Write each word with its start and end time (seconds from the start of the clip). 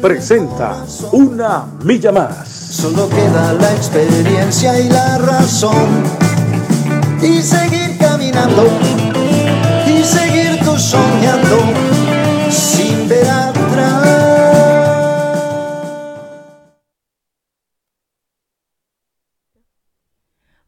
presenta 0.00 0.84
Una 1.12 1.66
Milla 1.84 2.10
Más. 2.12 2.48
Solo 2.48 3.08
queda 3.08 3.52
la 3.52 3.72
experiencia 3.72 4.78
y 4.80 4.88
la 4.88 5.18
razón. 5.18 6.04
Y 7.22 7.42
seguir 7.42 7.98
caminando. 7.98 8.66
Y 9.86 10.02
seguir 10.02 10.58
tú 10.64 10.76
soñando. 10.78 11.58
Sin 12.50 13.08
ver 13.08 13.28
atrás. 13.28 14.20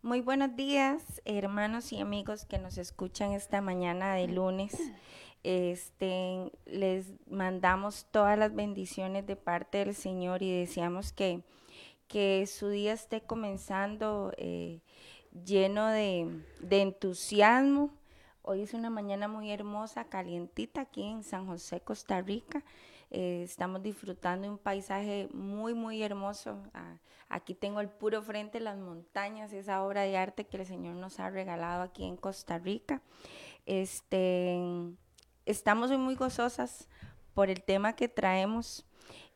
Muy 0.03 0.21
buenos 0.21 0.55
días, 0.57 1.23
hermanos 1.25 1.91
y 1.93 2.01
amigos 2.01 2.45
que 2.45 2.59
nos 2.59 2.77
escuchan 2.77 3.33
esta 3.33 3.63
mañana 3.63 4.15
de 4.15 4.29
lunes. 4.29 4.77
Este, 5.45 6.53
les 6.67 7.13
mandamos 7.29 8.07
todas 8.13 8.39
las 8.39 8.55
bendiciones 8.55 9.27
de 9.27 9.35
parte 9.35 9.79
del 9.79 9.95
Señor 9.95 10.43
y 10.43 10.61
deseamos 10.61 11.13
que, 11.13 11.43
que 12.07 12.47
su 12.47 12.69
día 12.69 12.93
esté 12.93 13.23
comenzando 13.23 14.33
eh, 14.37 14.81
lleno 15.45 15.89
de, 15.89 16.29
entusiasmo. 16.71 17.91
Hoy 18.43 18.63
es 18.63 18.75
una 18.75 18.91
mañana 18.91 19.27
muy 19.27 19.51
hermosa, 19.51 20.05
calientita 20.05 20.83
aquí 20.83 21.03
en 21.03 21.25
San 21.25 21.47
José, 21.47 21.81
Costa 21.81 22.21
Rica. 22.21 22.63
Eh, 23.11 23.43
estamos 23.43 23.83
disfrutando 23.83 24.47
de 24.47 24.51
un 24.51 24.59
paisaje 24.59 25.29
muy, 25.33 25.75
muy 25.75 26.03
hermoso. 26.03 26.63
Ah, 26.73 26.99
aquí 27.29 27.55
tengo 27.55 27.81
el 27.81 27.89
puro 27.89 28.23
frente, 28.23 28.61
las 28.61 28.79
montañas, 28.79 29.53
esa 29.53 29.83
obra 29.85 30.03
de 30.03 30.17
arte 30.17 30.47
que 30.47 30.59
el 30.59 30.67
Señor 30.67 30.95
nos 30.97 31.19
ha 31.19 31.31
regalado 31.31 31.83
aquí 31.83 32.05
en 32.05 32.17
Costa 32.17 32.59
Rica. 32.59 33.03
Este, 33.67 34.59
estamos 35.47 35.91
muy 35.93 36.15
gozosas 36.15 36.89
por 37.35 37.51
el 37.51 37.63
tema 37.63 37.95
que 37.95 38.09
traemos. 38.09 38.87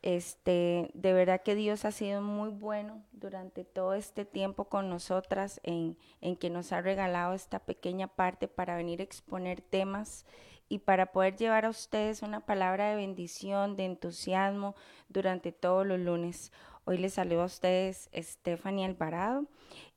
Este, 0.03 0.91
de 0.95 1.13
verdad 1.13 1.43
que 1.43 1.55
Dios 1.55 1.85
ha 1.85 1.91
sido 1.91 2.23
muy 2.23 2.51
bueno 2.51 3.03
durante 3.13 3.65
todo 3.65 3.95
este 3.95 4.25
tiempo 4.25 4.67
con 4.67 4.89
nosotras 4.89 5.61
en, 5.65 5.99
en 6.21 6.37
que 6.37 6.51
nos 6.51 6.73
ha 6.73 6.81
regalado 6.81 7.35
esta 7.35 7.59
pequeña 7.59 8.07
parte 8.07 8.47
para 8.47 8.77
venir 8.77 9.01
a 9.01 9.05
exponer 9.05 9.61
temas 9.63 10.25
y 10.69 10.81
para 10.81 11.13
poder 11.13 11.37
llevar 11.37 11.65
a 11.65 11.71
ustedes 11.71 12.23
una 12.23 12.41
palabra 12.41 12.91
de 12.91 12.97
bendición, 12.97 13.77
de 13.77 13.87
entusiasmo 13.87 14.75
durante 15.09 15.53
todos 15.53 15.87
los 15.87 15.99
lunes. 15.99 16.53
Hoy 16.85 16.99
les 16.99 17.15
saludo 17.15 17.43
a 17.43 17.47
ustedes 17.47 18.09
Stephanie 18.15 18.87
Alvarado 18.87 19.47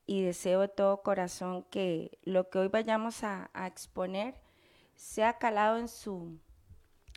y 0.05 0.23
deseo 0.23 0.61
de 0.61 0.69
todo 0.69 1.03
corazón 1.03 1.63
que 1.69 2.17
lo 2.23 2.49
que 2.49 2.59
hoy 2.59 2.67
vayamos 2.67 3.23
a, 3.23 3.51
a 3.53 3.67
exponer 3.67 4.35
sea 4.99 5.37
calado 5.37 5.77
en 5.77 5.87
su, 5.87 6.37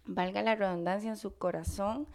valga 0.04 0.40
la 0.40 0.54
redundancia, 0.54 1.10
en 1.10 1.16
su 1.16 1.36
corazón 1.36 2.06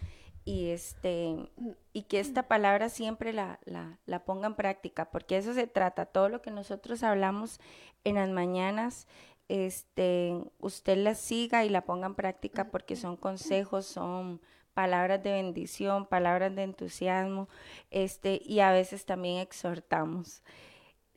y, 0.45 0.69
este, 0.69 1.51
y 1.91 2.03
que 2.03 2.21
esta 2.21 2.47
palabra 2.47 2.87
siempre 2.87 3.33
la, 3.33 3.59
la, 3.65 3.99
la 4.05 4.23
ponga 4.23 4.47
en 4.47 4.55
práctica, 4.55 5.11
porque 5.11 5.35
eso 5.35 5.53
se 5.53 5.67
trata, 5.67 6.05
todo 6.05 6.29
lo 6.29 6.41
que 6.41 6.51
nosotros 6.51 7.03
hablamos 7.03 7.59
en 8.05 8.15
las 8.15 8.29
mañanas, 8.29 9.07
este, 9.49 10.41
usted 10.59 10.97
la 10.99 11.15
siga 11.15 11.65
y 11.65 11.69
la 11.69 11.83
ponga 11.83 12.07
en 12.07 12.15
práctica 12.15 12.71
porque 12.71 12.95
son 12.95 13.17
consejos, 13.17 13.85
son 13.85 14.39
palabras 14.73 15.21
de 15.21 15.33
bendición, 15.33 16.05
palabras 16.05 16.55
de 16.55 16.63
entusiasmo, 16.63 17.49
este, 17.91 18.41
y 18.41 18.61
a 18.61 18.71
veces 18.71 19.05
también 19.05 19.39
exhortamos. 19.39 20.43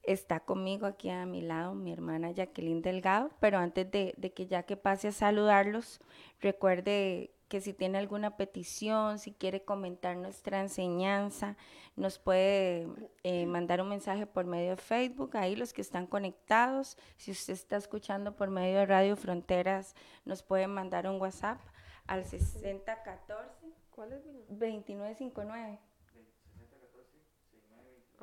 Está 0.03 0.41
conmigo 0.41 0.87
aquí 0.87 1.11
a 1.11 1.27
mi 1.27 1.43
lado 1.43 1.75
mi 1.75 1.93
hermana 1.93 2.31
Jacqueline 2.31 2.83
Delgado, 2.83 3.31
pero 3.41 3.59
antes 3.59 3.91
de, 3.91 4.15
de 4.17 4.33
que 4.33 4.47
ya 4.47 4.63
que 4.63 4.77
pase 4.77 5.09
a 5.09 5.13
saludarlos, 5.13 6.01
recuerde 6.41 7.31
que 7.51 7.61
si 7.61 7.75
tiene 7.75 7.99
alguna 7.99 8.37
petición, 8.37 9.19
si 9.19 9.33
quiere 9.33 9.65
comentar 9.65 10.17
nuestra 10.17 10.61
enseñanza, 10.61 11.57
nos 11.97 12.21
puede 12.21 12.87
eh, 13.25 13.45
mandar 13.45 13.83
un 13.83 13.89
mensaje 13.89 14.25
por 14.25 14.47
medio 14.47 14.71
de 14.71 14.77
Facebook, 14.77 15.37
ahí 15.37 15.57
los 15.57 15.73
que 15.73 15.83
están 15.83 16.07
conectados. 16.07 16.97
Si 17.17 17.33
usted 17.33 17.55
está 17.55 17.77
escuchando 17.77 18.37
por 18.37 18.51
medio 18.51 18.79
de 18.79 18.87
Radio 18.87 19.17
Fronteras, 19.17 19.97
nos 20.25 20.45
puede 20.45 20.69
mandar 20.69 21.09
un 21.09 21.21
WhatsApp 21.21 21.59
al 22.07 22.25
6014 22.25 23.81
¿cuál 23.91 24.13
es? 24.13 24.25
2959. 24.49 25.79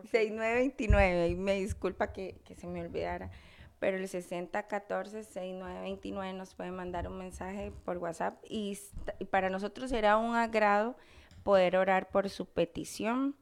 6929, 0.03 1.29
y 1.29 1.35
me 1.35 1.55
disculpa 1.55 2.13
que, 2.13 2.35
que, 2.45 2.53
se 2.55 2.67
me 2.67 2.81
olvidara, 2.81 3.31
pero 3.79 3.97
el 3.97 4.07
6014-6929 4.07 6.35
nos 6.35 6.53
puede 6.55 6.71
mandar 6.71 7.07
un 7.07 7.17
mensaje 7.17 7.71
por 7.83 7.97
WhatsApp 7.97 8.41
y, 8.47 8.77
y, 9.19 9.25
para 9.25 9.49
nosotros 9.49 9.89
será 9.89 10.17
un 10.17 10.35
agrado 10.35 10.95
poder 11.43 11.77
orar 11.77 12.09
por 12.09 12.29
su 12.29 12.45
petición. 12.45 13.35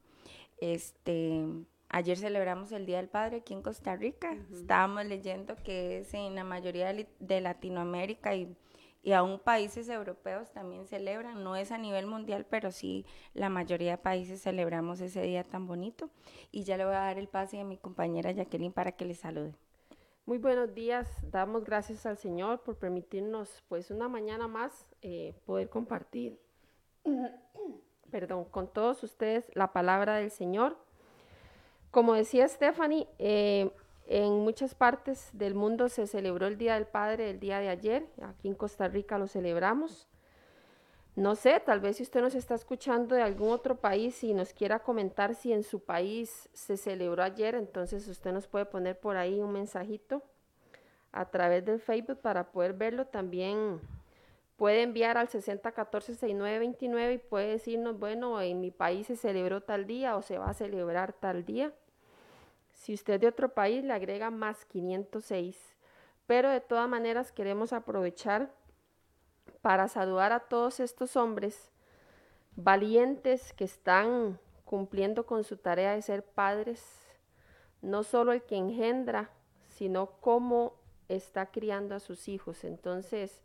Este, 0.58 1.44
ayer 1.88 2.18
celebramos 2.18 2.72
el 2.72 2.86
Día 2.86 2.96
del 2.98 3.08
Padre 3.08 3.38
aquí 3.38 3.54
en 3.54 3.62
Costa 3.62 3.96
Rica, 3.96 4.32
uh 4.32 4.36
-huh. 4.36 4.60
estábamos 4.60 5.06
leyendo 5.06 5.56
que 5.56 5.98
es 5.98 6.14
en 6.14 6.34
la 6.34 6.44
mayoría 6.44 6.94
de 6.94 7.40
Latinoamérica 7.40 8.34
y 8.34 8.56
y 9.06 9.12
aún 9.12 9.38
países 9.38 9.88
europeos 9.88 10.50
también 10.50 10.88
celebran, 10.88 11.44
no 11.44 11.54
es 11.54 11.70
a 11.70 11.78
nivel 11.78 12.08
mundial, 12.08 12.44
pero 12.50 12.72
sí 12.72 13.06
la 13.34 13.48
mayoría 13.48 13.92
de 13.92 13.98
países 13.98 14.42
celebramos 14.42 15.00
ese 15.00 15.22
día 15.22 15.44
tan 15.44 15.68
bonito. 15.68 16.10
Y 16.50 16.64
ya 16.64 16.76
le 16.76 16.86
voy 16.86 16.96
a 16.96 17.02
dar 17.02 17.16
el 17.16 17.28
pase 17.28 17.60
a 17.60 17.64
mi 17.64 17.76
compañera 17.76 18.32
Jacqueline 18.32 18.72
para 18.72 18.90
que 18.90 19.04
le 19.04 19.14
salude. 19.14 19.54
Muy 20.24 20.38
buenos 20.38 20.74
días, 20.74 21.08
damos 21.30 21.64
gracias 21.64 22.04
al 22.04 22.16
Señor 22.16 22.64
por 22.64 22.78
permitirnos 22.78 23.62
pues 23.68 23.92
una 23.92 24.08
mañana 24.08 24.48
más 24.48 24.88
eh, 25.02 25.34
poder 25.44 25.68
compartir, 25.68 26.40
perdón, 28.10 28.44
con 28.46 28.66
todos 28.66 29.04
ustedes 29.04 29.48
la 29.54 29.72
palabra 29.72 30.16
del 30.16 30.32
Señor. 30.32 30.76
Como 31.92 32.14
decía 32.14 32.48
Stephanie, 32.48 33.06
eh, 33.20 33.70
en 34.06 34.40
muchas 34.40 34.74
partes 34.74 35.30
del 35.32 35.54
mundo 35.54 35.88
se 35.88 36.06
celebró 36.06 36.46
el 36.46 36.58
Día 36.58 36.74
del 36.74 36.86
Padre 36.86 37.30
el 37.30 37.40
día 37.40 37.58
de 37.58 37.68
ayer. 37.68 38.06
Aquí 38.22 38.48
en 38.48 38.54
Costa 38.54 38.88
Rica 38.88 39.18
lo 39.18 39.26
celebramos. 39.26 40.08
No 41.16 41.34
sé, 41.34 41.60
tal 41.64 41.80
vez 41.80 41.96
si 41.96 42.02
usted 42.02 42.20
nos 42.20 42.34
está 42.34 42.54
escuchando 42.54 43.14
de 43.14 43.22
algún 43.22 43.50
otro 43.50 43.80
país 43.80 44.22
y 44.22 44.34
nos 44.34 44.52
quiera 44.52 44.80
comentar 44.80 45.34
si 45.34 45.50
en 45.52 45.62
su 45.62 45.80
país 45.80 46.50
se 46.52 46.76
celebró 46.76 47.22
ayer, 47.22 47.54
entonces 47.54 48.06
usted 48.06 48.32
nos 48.32 48.46
puede 48.46 48.66
poner 48.66 49.00
por 49.00 49.16
ahí 49.16 49.40
un 49.40 49.52
mensajito 49.52 50.22
a 51.12 51.30
través 51.30 51.64
del 51.64 51.80
Facebook 51.80 52.20
para 52.20 52.52
poder 52.52 52.74
verlo. 52.74 53.06
También 53.06 53.80
puede 54.56 54.82
enviar 54.82 55.16
al 55.16 55.28
6014-6929 55.28 57.14
y 57.14 57.18
puede 57.18 57.48
decirnos, 57.48 57.98
bueno, 57.98 58.40
en 58.42 58.60
mi 58.60 58.70
país 58.70 59.06
se 59.06 59.16
celebró 59.16 59.62
tal 59.62 59.86
día 59.86 60.16
o 60.16 60.22
se 60.22 60.36
va 60.36 60.50
a 60.50 60.54
celebrar 60.54 61.14
tal 61.14 61.46
día. 61.46 61.72
Si 62.76 62.94
usted 62.94 63.18
de 63.18 63.26
otro 63.26 63.48
país 63.48 63.82
le 63.82 63.92
agrega 63.92 64.30
más 64.30 64.64
506. 64.66 65.56
Pero 66.26 66.50
de 66.50 66.60
todas 66.60 66.88
maneras 66.88 67.32
queremos 67.32 67.72
aprovechar 67.72 68.52
para 69.62 69.88
saludar 69.88 70.32
a 70.32 70.40
todos 70.40 70.78
estos 70.78 71.16
hombres 71.16 71.72
valientes 72.54 73.52
que 73.52 73.64
están 73.64 74.38
cumpliendo 74.64 75.26
con 75.26 75.42
su 75.44 75.56
tarea 75.56 75.92
de 75.94 76.02
ser 76.02 76.24
padres, 76.24 76.84
no 77.82 78.02
solo 78.02 78.32
el 78.32 78.42
que 78.42 78.56
engendra, 78.56 79.30
sino 79.68 80.12
cómo 80.20 80.74
está 81.08 81.46
criando 81.46 81.94
a 81.94 82.00
sus 82.00 82.28
hijos. 82.28 82.64
Entonces, 82.64 83.40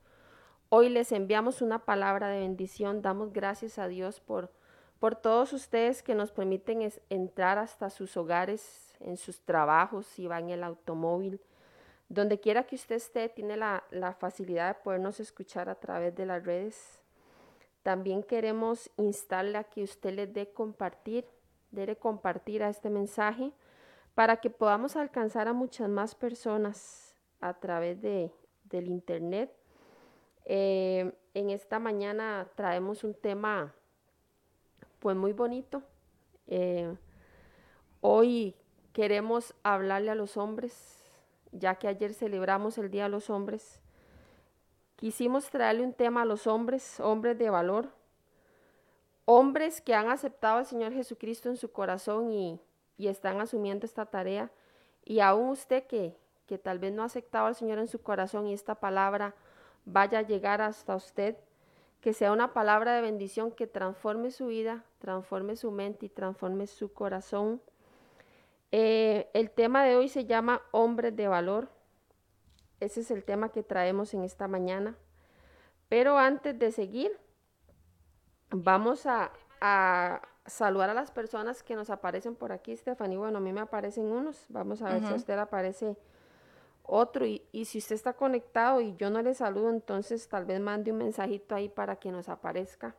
hoy 0.70 0.90
les 0.90 1.12
enviamos 1.12 1.62
una 1.62 1.86
palabra 1.86 2.30
de 2.30 2.40
bendición, 2.40 3.02
damos 3.02 3.34
gracias 3.34 3.78
a 3.78 3.88
Dios 3.88 4.20
por, 4.20 4.52
por 5.00 5.16
todos 5.16 5.54
ustedes 5.54 6.02
que 6.04 6.16
nos 6.16 6.32
permiten 6.32 6.82
es, 6.82 7.02
entrar 7.10 7.58
hasta 7.58 7.90
sus 7.90 8.18
hogares, 8.18 8.91
en 9.04 9.18
sus 9.18 9.42
trabajos, 9.42 10.06
si 10.06 10.28
va 10.28 10.40
en 10.40 10.50
el 10.50 10.64
automóvil, 10.64 11.40
donde 12.10 12.40
quiera 12.40 12.64
que 12.64 12.76
usted 12.76 12.96
esté, 12.96 13.30
tiene 13.30 13.56
la, 13.58 13.84
la, 13.92 14.14
facilidad 14.14 14.76
de 14.76 14.82
podernos 14.84 15.20
escuchar 15.20 15.70
a 15.70 15.76
través 15.76 16.14
de 16.16 16.26
las 16.26 16.44
redes. 16.44 17.02
También 17.84 18.22
queremos 18.22 18.92
instarle 18.98 19.58
a 19.58 19.64
que 19.64 19.84
usted 19.84 20.14
le 20.14 20.28
dé 20.28 20.52
compartir, 20.52 21.26
debe 21.72 21.96
compartir 21.96 22.64
a 22.64 22.70
este 22.70 22.90
mensaje 22.90 23.54
para 24.14 24.38
que 24.38 24.50
podamos 24.50 24.96
alcanzar 24.96 25.48
a 25.48 25.54
muchas 25.54 25.90
más 25.90 26.16
personas 26.16 27.16
a 27.40 27.54
través 27.54 28.02
de, 28.02 28.32
del 28.66 28.88
internet. 28.88 29.52
Eh, 30.46 31.14
en 31.34 31.50
esta 31.50 31.80
mañana 31.80 32.48
traemos 32.56 33.04
un 33.04 33.14
tema 33.14 33.74
pues 35.00 35.16
muy 35.16 35.34
bonito. 35.34 35.82
Eh, 36.48 36.94
hoy 38.02 38.56
queremos 38.94 39.54
hablarle 39.64 40.12
a 40.12 40.16
los 40.16 40.38
hombres, 40.38 41.04
ya 41.52 41.76
que 41.76 41.88
ayer 41.88 42.14
celebramos 42.14 42.78
el 42.78 42.92
Día 42.92 43.04
de 43.04 43.10
los 43.10 43.30
Hombres. 43.30 43.80
Quisimos 44.96 45.50
traerle 45.50 45.84
un 45.84 45.94
tema 45.94 46.22
a 46.22 46.26
los 46.26 46.48
hombres, 46.48 47.00
hombres 47.00 47.38
de 47.38 47.50
valor, 47.50 47.90
hombres 49.26 49.82
que 49.82 49.96
han 49.96 50.10
aceptado 50.10 50.60
al 50.60 50.66
Señor 50.66 50.94
Jesucristo 50.94 51.50
en 51.50 51.58
su 51.58 51.72
corazón 51.72 52.32
y, 52.32 52.60
y 52.98 53.08
están 53.08 53.42
asumiendo 53.42 53.86
esta 53.86 54.06
tarea. 54.06 54.52
Y 55.04 55.20
aún 55.20 55.50
usted 55.50 55.88
que, 55.88 56.16
que 56.46 56.58
tal 56.58 56.80
vez 56.80 56.94
no 56.94 57.02
ha 57.02 57.06
aceptado 57.06 57.48
al 57.48 57.56
Señor 57.56 57.80
en 57.80 57.88
su 57.88 58.02
corazón 58.02 58.48
y 58.48 58.54
esta 58.54 58.76
palabra 58.76 59.34
vaya 59.86 60.20
a 60.20 60.24
llegar 60.24 60.62
hasta 60.62 60.96
usted, 60.96 61.38
que 62.02 62.14
sea 62.14 62.32
una 62.32 62.54
palabra 62.54 62.94
de 62.94 63.02
bendición 63.02 63.52
que 63.52 63.68
transforme 63.68 64.32
su 64.32 64.48
vida, 64.48 64.84
transforme 65.00 65.56
su 65.56 65.72
mente 65.72 66.08
y 66.08 66.10
transforme 66.10 66.68
su 66.68 66.94
corazón. 66.94 67.62
Eh, 68.72 69.30
el 69.34 69.52
tema 69.52 69.84
de 69.84 69.96
hoy 69.96 70.08
se 70.08 70.26
llama 70.26 70.62
Hombres 70.72 71.16
de 71.16 71.28
Valor. 71.28 71.70
Ese 72.80 73.02
es 73.02 73.12
el 73.12 73.24
tema 73.24 73.50
que 73.50 73.64
traemos 73.64 74.14
en 74.14 74.24
esta 74.24 74.48
mañana. 74.48 74.96
Pero 75.90 76.18
antes 76.18 76.58
de 76.58 76.72
seguir, 76.72 77.12
vamos 78.50 79.06
a, 79.06 79.32
saludar 80.46 80.90
a 80.90 80.94
las 80.94 81.12
personas 81.12 81.62
que 81.62 81.76
nos 81.76 81.90
aparecen 81.90 82.36
por 82.36 82.52
aquí, 82.52 82.76
Stephanie. 82.76 83.18
Bueno, 83.18 83.38
a 83.38 83.42
mí 83.42 83.54
me 83.54 83.62
aparecen 83.62 84.06
unos. 84.06 84.46
Vamos 84.50 84.82
a 84.82 84.86
ver 84.90 85.02
si 85.02 85.14
a 85.14 85.16
usted 85.16 85.38
aparece 85.38 85.98
otro. 86.84 87.26
Y, 87.26 87.42
si 87.66 87.78
usted 87.78 87.96
está 87.96 88.14
conectado 88.14 88.82
y 88.82 88.96
yo 88.96 89.10
no 89.10 89.22
le 89.22 89.34
saludo, 89.34 89.70
entonces 89.70 90.28
tal 90.30 90.46
vez 90.46 90.60
mande 90.60 90.92
un 90.92 90.98
mensajito 91.00 91.56
ahí 91.56 91.70
para 91.70 91.98
que 91.98 92.12
nos 92.12 92.30
aparezca 92.30 92.96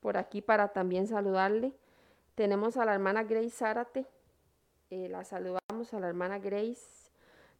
por 0.00 0.16
aquí 0.16 0.42
para 0.42 0.68
también 0.68 1.06
saludarle. 1.06 1.72
Tenemos 2.34 2.76
a 2.76 2.84
la 2.84 2.94
hermana 2.94 3.22
Grace 3.22 3.50
Zárate. 3.50 4.06
Eh, 4.90 5.08
la 5.10 5.22
saludamos 5.22 5.92
a 5.92 6.00
la 6.00 6.08
hermana 6.08 6.38
Grace. 6.38 7.10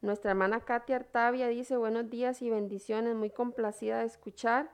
Nuestra 0.01 0.31
hermana 0.31 0.61
Katia 0.61 0.97
Artavia 0.97 1.49
dice 1.49 1.77
buenos 1.77 2.09
días 2.09 2.41
y 2.41 2.49
bendiciones, 2.49 3.15
muy 3.15 3.29
complacida 3.29 3.99
de 3.99 4.07
escuchar 4.07 4.71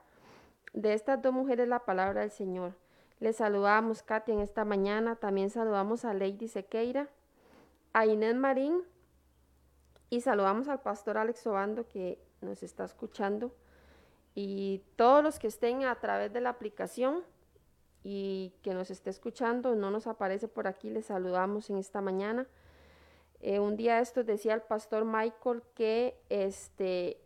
de 0.72 0.92
estas 0.92 1.20
dos 1.20 1.32
mujeres 1.32 1.66
la 1.66 1.84
palabra 1.84 2.20
del 2.20 2.30
Señor. 2.30 2.76
Le 3.18 3.32
saludamos, 3.32 4.04
Katia, 4.04 4.34
en 4.34 4.40
esta 4.40 4.64
mañana. 4.64 5.16
También 5.16 5.50
saludamos 5.50 6.04
a 6.04 6.14
Lady 6.14 6.46
Sequeira, 6.46 7.08
a 7.92 8.06
Inés 8.06 8.36
Marín, 8.36 8.82
y 10.10 10.20
saludamos 10.20 10.68
al 10.68 10.80
pastor 10.80 11.18
Alex 11.18 11.44
Obando 11.48 11.88
que 11.88 12.20
nos 12.40 12.62
está 12.62 12.84
escuchando 12.84 13.52
y 14.36 14.82
todos 14.94 15.24
los 15.24 15.40
que 15.40 15.48
estén 15.48 15.84
a 15.84 15.96
través 15.96 16.32
de 16.32 16.40
la 16.40 16.50
aplicación 16.50 17.24
y 18.04 18.52
que 18.62 18.74
nos 18.74 18.90
esté 18.90 19.08
escuchando, 19.08 19.74
no 19.74 19.90
nos 19.90 20.06
aparece 20.06 20.46
por 20.46 20.68
aquí, 20.68 20.90
les 20.90 21.06
saludamos 21.06 21.70
en 21.70 21.78
esta 21.78 22.02
mañana. 22.02 22.46
Eh, 23.40 23.58
un 23.58 23.76
día 23.76 23.98
esto 23.98 24.22
decía 24.22 24.52
el 24.54 24.60
pastor 24.60 25.06
Michael 25.06 25.62
que 25.74 26.20
este, 26.28 27.18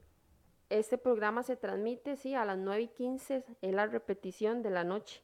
este 0.70 0.96
programa 0.96 1.42
se 1.42 1.56
transmite, 1.56 2.16
sí, 2.16 2.34
a 2.34 2.44
las 2.44 2.58
9 2.58 2.82
y 2.82 2.88
15, 2.88 3.44
es 3.60 3.74
la 3.74 3.86
repetición 3.86 4.62
de 4.62 4.70
la 4.70 4.84
noche. 4.84 5.20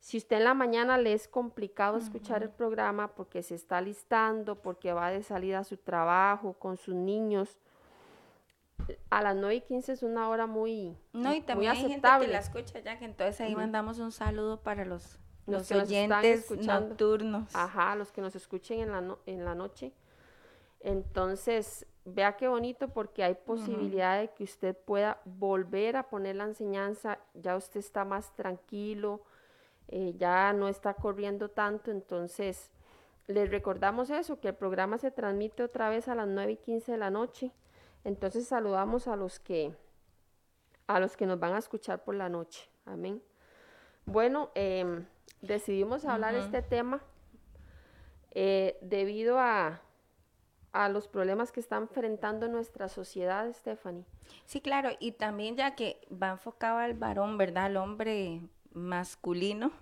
Si 0.00 0.18
usted 0.18 0.38
en 0.38 0.44
la 0.44 0.54
mañana 0.54 0.98
le 0.98 1.12
es 1.12 1.28
complicado 1.28 1.96
escuchar 1.96 2.42
el 2.42 2.50
programa 2.50 3.14
porque 3.14 3.42
se 3.42 3.54
está 3.54 3.80
listando, 3.80 4.56
porque 4.56 4.92
va 4.92 5.10
de 5.10 5.22
salida 5.22 5.60
a 5.60 5.64
su 5.64 5.76
trabajo 5.76 6.54
con 6.54 6.76
sus 6.76 6.94
niños, 6.94 7.58
a 9.10 9.22
las 9.22 9.36
9 9.36 9.54
y 9.54 9.60
15 9.62 9.92
es 9.92 10.02
una 10.02 10.28
hora 10.28 10.46
muy 10.46 10.96
No, 11.12 11.34
y 11.34 11.40
también 11.40 11.72
hay 11.72 11.78
gente 11.78 12.08
que 12.20 12.28
la 12.28 12.38
escucha 12.38 12.78
ya, 12.80 12.98
que 12.98 13.04
entonces 13.04 13.40
ahí 13.40 13.54
mandamos 13.54 13.98
un 13.98 14.12
saludo 14.12 14.60
para 14.60 14.84
los, 14.84 15.18
los, 15.46 15.70
oyentes 15.72 16.50
nocturnos. 16.50 17.54
Ajá, 17.54 17.94
los 17.96 18.12
que 18.12 18.20
nos 18.20 18.34
escuchen 18.36 18.80
en 18.80 18.92
la, 18.92 19.16
en 19.26 19.44
la 19.44 19.54
noche. 19.54 19.92
Entonces, 20.80 21.86
vea 22.04 22.36
qué 22.36 22.48
bonito 22.48 22.88
porque 22.88 23.24
hay 23.24 23.34
posibilidad 23.34 24.20
de 24.20 24.30
que 24.30 24.44
usted 24.44 24.76
pueda 24.76 25.20
volver 25.24 25.96
a 25.96 26.08
poner 26.08 26.36
la 26.36 26.44
enseñanza, 26.44 27.18
ya 27.34 27.56
usted 27.56 27.80
está 27.80 28.04
más 28.04 28.34
tranquilo, 28.36 29.22
eh, 29.88 30.14
ya 30.16 30.52
no 30.52 30.68
está 30.68 30.94
corriendo 30.94 31.48
tanto, 31.48 31.90
entonces 31.90 32.70
les 33.26 33.50
recordamos 33.50 34.10
eso, 34.10 34.38
que 34.38 34.48
el 34.48 34.54
programa 34.54 34.98
se 34.98 35.10
transmite 35.10 35.64
otra 35.64 35.88
vez 35.88 36.06
a 36.06 36.14
las 36.14 36.28
9 36.28 36.52
y 36.52 36.56
15 36.56 36.92
de 36.92 36.98
la 36.98 37.10
noche, 37.10 37.52
entonces 38.06 38.46
saludamos 38.46 39.08
a 39.08 39.16
los 39.16 39.40
que, 39.40 39.74
a 40.86 41.00
los 41.00 41.16
que 41.16 41.26
nos 41.26 41.40
van 41.40 41.54
a 41.54 41.58
escuchar 41.58 42.04
por 42.04 42.14
la 42.14 42.28
noche, 42.28 42.68
amén. 42.84 43.20
Bueno, 44.04 44.52
em, 44.54 45.04
decidimos 45.42 46.04
hablar 46.04 46.36
este 46.36 46.62
tema 46.62 47.02
eh, 48.30 48.78
debido 48.80 49.40
a, 49.40 49.80
a 50.72 50.88
los 50.88 51.08
problemas 51.08 51.50
que 51.50 51.58
está 51.58 51.78
enfrentando 51.78 52.46
nuestra 52.46 52.88
sociedad, 52.88 53.52
Stephanie. 53.52 54.04
Sí, 54.44 54.60
claro, 54.60 54.90
y 55.00 55.12
también 55.12 55.56
ya 55.56 55.74
que 55.74 56.00
va 56.10 56.30
enfocado 56.30 56.78
al 56.78 56.94
varón, 56.94 57.36
¿verdad? 57.38 57.64
Al 57.64 57.76
hombre 57.76 58.40
masculino, 58.72 59.72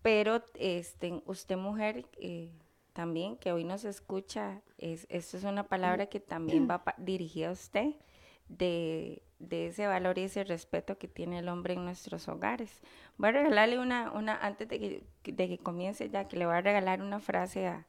pero 0.00 0.42
este, 0.54 1.22
usted 1.26 1.58
mujer 1.58 2.06
eh, 2.18 2.50
también, 2.96 3.36
que 3.36 3.52
hoy 3.52 3.62
nos 3.62 3.84
escucha, 3.84 4.62
es, 4.78 5.06
esto 5.10 5.36
es 5.36 5.44
una 5.44 5.64
palabra 5.64 6.06
que 6.06 6.18
también 6.18 6.66
va 6.66 6.82
dirigida 6.96 7.50
a 7.50 7.52
usted 7.52 7.94
de, 8.48 9.22
ese 9.50 9.86
valor 9.86 10.16
y 10.16 10.22
ese 10.22 10.44
respeto 10.44 10.96
que 10.96 11.06
tiene 11.06 11.40
el 11.40 11.50
hombre 11.50 11.74
en 11.74 11.84
nuestros 11.84 12.26
hogares. 12.26 12.80
Voy 13.18 13.28
a 13.28 13.32
regalarle 13.32 13.78
una, 13.78 14.12
una 14.12 14.34
antes 14.34 14.66
de 14.68 14.80
que, 14.80 15.30
de 15.30 15.46
que 15.46 15.58
comience 15.58 16.08
ya, 16.08 16.26
que 16.26 16.38
le 16.38 16.46
voy 16.46 16.54
a 16.54 16.62
regalar 16.62 17.02
una 17.02 17.20
frase 17.20 17.66
a, 17.66 17.86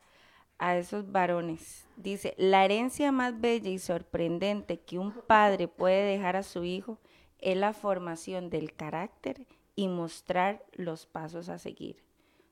a 0.60 0.76
esos 0.76 1.10
varones. 1.10 1.88
Dice, 1.96 2.34
la 2.38 2.66
herencia 2.66 3.14
más 3.14 3.40
bella 3.40 3.70
y 3.70 3.80
sorprendente 3.80 4.82
que 4.82 5.00
un 5.00 5.14
padre 5.14 5.70
puede 5.70 6.04
dejar 6.04 6.36
a 6.36 6.44
su 6.44 6.66
hijo 6.66 7.00
es 7.40 7.56
la 7.56 7.72
formación 7.72 8.50
del 8.50 8.74
carácter 8.74 9.48
y 9.74 9.88
mostrar 9.88 10.66
los 10.74 11.06
pasos 11.06 11.48
a 11.48 11.60
seguir. 11.60 12.07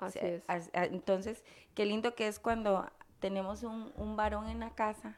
Así 0.05 0.19
es. 0.21 0.43
entonces, 0.74 1.43
qué 1.74 1.85
lindo 1.85 2.15
que 2.15 2.27
es 2.27 2.39
cuando 2.39 2.89
tenemos 3.19 3.63
un, 3.63 3.91
un 3.95 4.15
varón 4.15 4.50
en 4.50 4.59
la 4.59 4.75
casa 4.75 5.17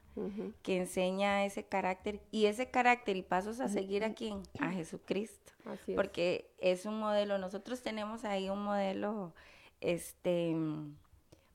que 0.64 0.78
enseña 0.78 1.46
ese 1.46 1.66
carácter 1.66 2.22
y 2.32 2.46
ese 2.46 2.70
carácter 2.70 3.18
y 3.18 3.22
pasos 3.22 3.60
a 3.60 3.68
seguir 3.68 4.04
a 4.04 4.14
quién? 4.14 4.44
A 4.60 4.72
Jesucristo. 4.72 5.52
Así 5.66 5.92
es. 5.92 5.96
Porque 5.96 6.50
es 6.60 6.86
un 6.86 7.00
modelo, 7.00 7.38
nosotros 7.38 7.82
tenemos 7.82 8.24
ahí 8.24 8.50
un 8.50 8.64
modelo, 8.64 9.34
este, 9.82 10.56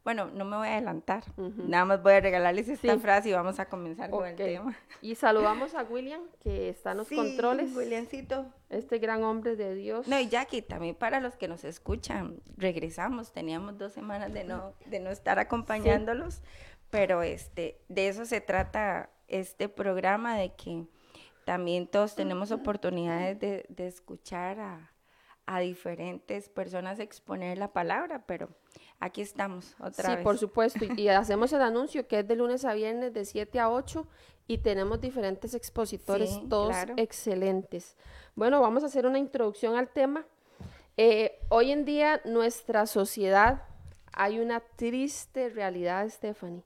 bueno, 0.05 0.27
no 0.27 0.45
me 0.45 0.57
voy 0.57 0.69
a 0.69 0.73
adelantar, 0.73 1.25
nada 1.37 1.85
más 1.85 2.03
voy 2.03 2.15
a 2.15 2.21
regalarles 2.21 2.69
esta 2.69 2.99
frase 2.99 3.29
y 3.29 3.33
vamos 3.33 3.61
a 3.61 3.67
comenzar 3.67 4.11
con 4.11 4.27
el 4.27 4.35
tema. 4.35 4.77
Y 5.01 5.15
saludamos 5.15 5.75
a 5.75 5.85
William, 5.85 6.23
que 6.41 6.69
está 6.69 6.93
en 6.93 6.99
los 6.99 7.09
sí, 7.09 7.17
controles. 7.17 7.75
Williamcito. 7.75 8.47
Este 8.69 8.99
gran 8.99 9.23
hombre 9.23 9.55
de 9.55 9.75
Dios. 9.75 10.09
No, 10.09 10.19
y 10.19 10.29
Jackie, 10.29 10.63
también 10.63 10.95
para 10.95 11.21
los 11.21 11.37
que 11.37 11.47
nos 11.47 11.65
escuchan, 11.65 12.41
regresamos, 12.57 13.33
teníamos 13.33 13.79
dos 13.79 13.93
semanas 13.93 14.33
de 14.33 14.45
no, 14.45 14.75
de 14.87 14.99
no 14.99 15.11
estar 15.11 15.39
acompañándolos, 15.39 16.43
pero 16.91 17.23
este, 17.23 17.81
de 17.89 18.09
eso 18.09 18.25
se 18.25 18.41
trata 18.41 19.11
este 19.29 19.69
programa, 19.69 20.37
de 20.37 20.55
que 20.55 20.87
también 21.45 21.87
todos 21.87 22.15
tenemos 22.15 22.51
oportunidades 22.51 23.39
de, 23.39 23.67
de 23.69 23.87
escuchar 23.87 24.59
a, 24.61 24.93
a 25.47 25.61
diferentes 25.61 26.49
personas 26.49 26.99
exponer 26.99 27.59
la 27.59 27.73
palabra, 27.73 28.25
pero 28.27 28.49
aquí 29.03 29.21
estamos 29.21 29.75
otra 29.81 30.11
vez. 30.11 30.19
Sí, 30.19 30.25
por 30.25 30.39
supuesto, 30.39 30.85
y, 30.97 31.09
hacemos 31.09 31.53
el 31.53 31.61
anuncio 31.61 32.07
que 32.07 32.21
es 32.21 32.29
de 32.29 32.37
lunes 32.37 32.65
a 32.65 32.73
viernes 32.73 33.13
de 33.13 33.25
7 33.25 33.59
a 33.59 33.71
8 33.71 34.07
y 34.47 34.59
tenemos 34.59 35.01
diferentes 35.01 35.55
expositores, 35.55 36.39
todos 36.49 36.75
excelentes. 36.97 37.97
Bueno, 38.37 38.61
vamos 38.61 38.85
a 38.85 38.87
hacer 38.87 39.07
una 39.07 39.19
introducción 39.19 39.77
al 39.77 39.89
tema. 39.89 40.25
Eh, 40.97 41.41
hoy 41.49 41.73
en 41.73 41.85
día 41.85 42.21
nuestra 42.25 42.87
sociedad 42.87 43.65
hay 44.13 44.39
una 44.39 44.61
triste 44.61 45.49
realidad, 45.49 46.09
Stephanie. 46.09 46.63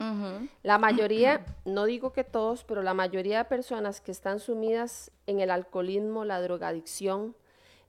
La 0.62 0.78
mayoría, 0.78 1.44
no 1.64 1.84
digo 1.86 2.12
que 2.12 2.24
todos, 2.24 2.64
pero 2.64 2.82
la 2.82 2.92
mayoría 2.92 3.38
de 3.38 3.44
personas 3.44 4.00
que 4.00 4.10
están 4.10 4.40
sumidas 4.40 5.10
en 5.26 5.40
el 5.40 5.50
alcoholismo, 5.50 6.24
la 6.24 6.42
drogadicción, 6.42 7.34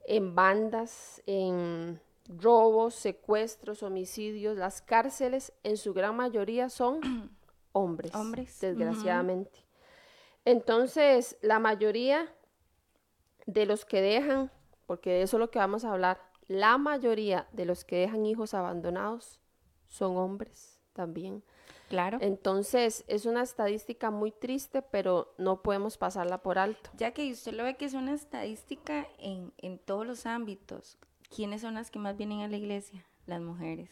en 0.05 0.35
bandas, 0.35 1.21
en 1.25 1.99
robos, 2.27 2.95
secuestros, 2.95 3.83
homicidios, 3.83 4.57
las 4.57 4.81
cárceles 4.81 5.53
en 5.63 5.77
su 5.77 5.93
gran 5.93 6.15
mayoría 6.15 6.69
son 6.69 7.01
hombres, 7.71 8.13
hombres. 8.15 8.59
desgraciadamente. 8.59 9.65
Entonces, 10.45 11.37
la 11.41 11.59
mayoría 11.59 12.33
de 13.45 13.65
los 13.65 13.85
que 13.85 14.01
dejan, 14.01 14.51
porque 14.85 15.11
de 15.11 15.21
eso 15.23 15.37
es 15.37 15.39
lo 15.39 15.51
que 15.51 15.59
vamos 15.59 15.83
a 15.83 15.91
hablar, 15.91 16.21
la 16.47 16.77
mayoría 16.77 17.47
de 17.51 17.65
los 17.65 17.83
que 17.83 17.97
dejan 17.97 18.25
hijos 18.25 18.53
abandonados 18.53 19.41
son 19.87 20.17
hombres 20.17 20.79
también. 20.93 21.43
Claro. 21.89 22.17
Entonces, 22.21 23.05
es 23.07 23.25
una 23.25 23.41
estadística 23.41 24.11
muy 24.11 24.31
triste, 24.31 24.81
pero 24.81 25.33
no 25.37 25.61
podemos 25.61 25.97
pasarla 25.97 26.41
por 26.41 26.59
alto. 26.59 26.89
Ya 26.97 27.11
que 27.11 27.31
usted 27.31 27.53
lo 27.53 27.63
ve 27.63 27.75
que 27.75 27.85
es 27.85 27.93
una 27.93 28.13
estadística 28.13 29.07
en, 29.17 29.53
en 29.57 29.79
todos 29.79 30.05
los 30.05 30.25
ámbitos. 30.25 30.97
¿Quiénes 31.33 31.61
son 31.61 31.75
las 31.75 31.91
que 31.91 31.99
más 31.99 32.17
vienen 32.17 32.41
a 32.41 32.47
la 32.47 32.57
iglesia? 32.57 33.05
Las 33.25 33.41
mujeres. 33.41 33.89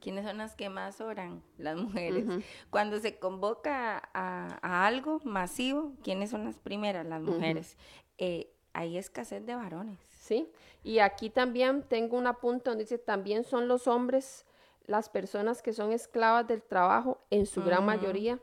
¿Quiénes 0.00 0.26
son 0.26 0.38
las 0.38 0.54
que 0.54 0.68
más 0.68 1.00
oran? 1.00 1.42
Las 1.56 1.76
mujeres. 1.76 2.26
Cuando 2.70 3.00
se 3.00 3.18
convoca 3.18 4.10
a, 4.12 4.86
algo 4.86 5.20
masivo, 5.24 5.92
¿quiénes 6.02 6.30
son 6.30 6.44
las 6.44 6.56
primeras? 6.56 7.06
Las 7.06 7.22
mujeres. 7.22 7.78
Eh, 8.18 8.50
hay 8.74 8.98
escasez 8.98 9.46
de 9.46 9.54
varones. 9.54 9.98
Sí, 10.20 10.50
y 10.82 10.98
aquí 10.98 11.30
también 11.30 11.82
tengo 11.82 12.18
un 12.18 12.26
apunte 12.26 12.70
donde 12.70 12.84
dice, 12.84 12.98
también 12.98 13.44
son 13.44 13.68
los 13.68 13.86
hombres 13.86 14.44
las 14.86 15.08
personas 15.08 15.62
que 15.62 15.72
son 15.72 15.92
esclavas 15.92 16.46
del 16.46 16.62
trabajo, 16.62 17.24
en 17.30 17.46
su 17.46 17.62
gran 17.62 17.84
mayoría, 17.86 18.38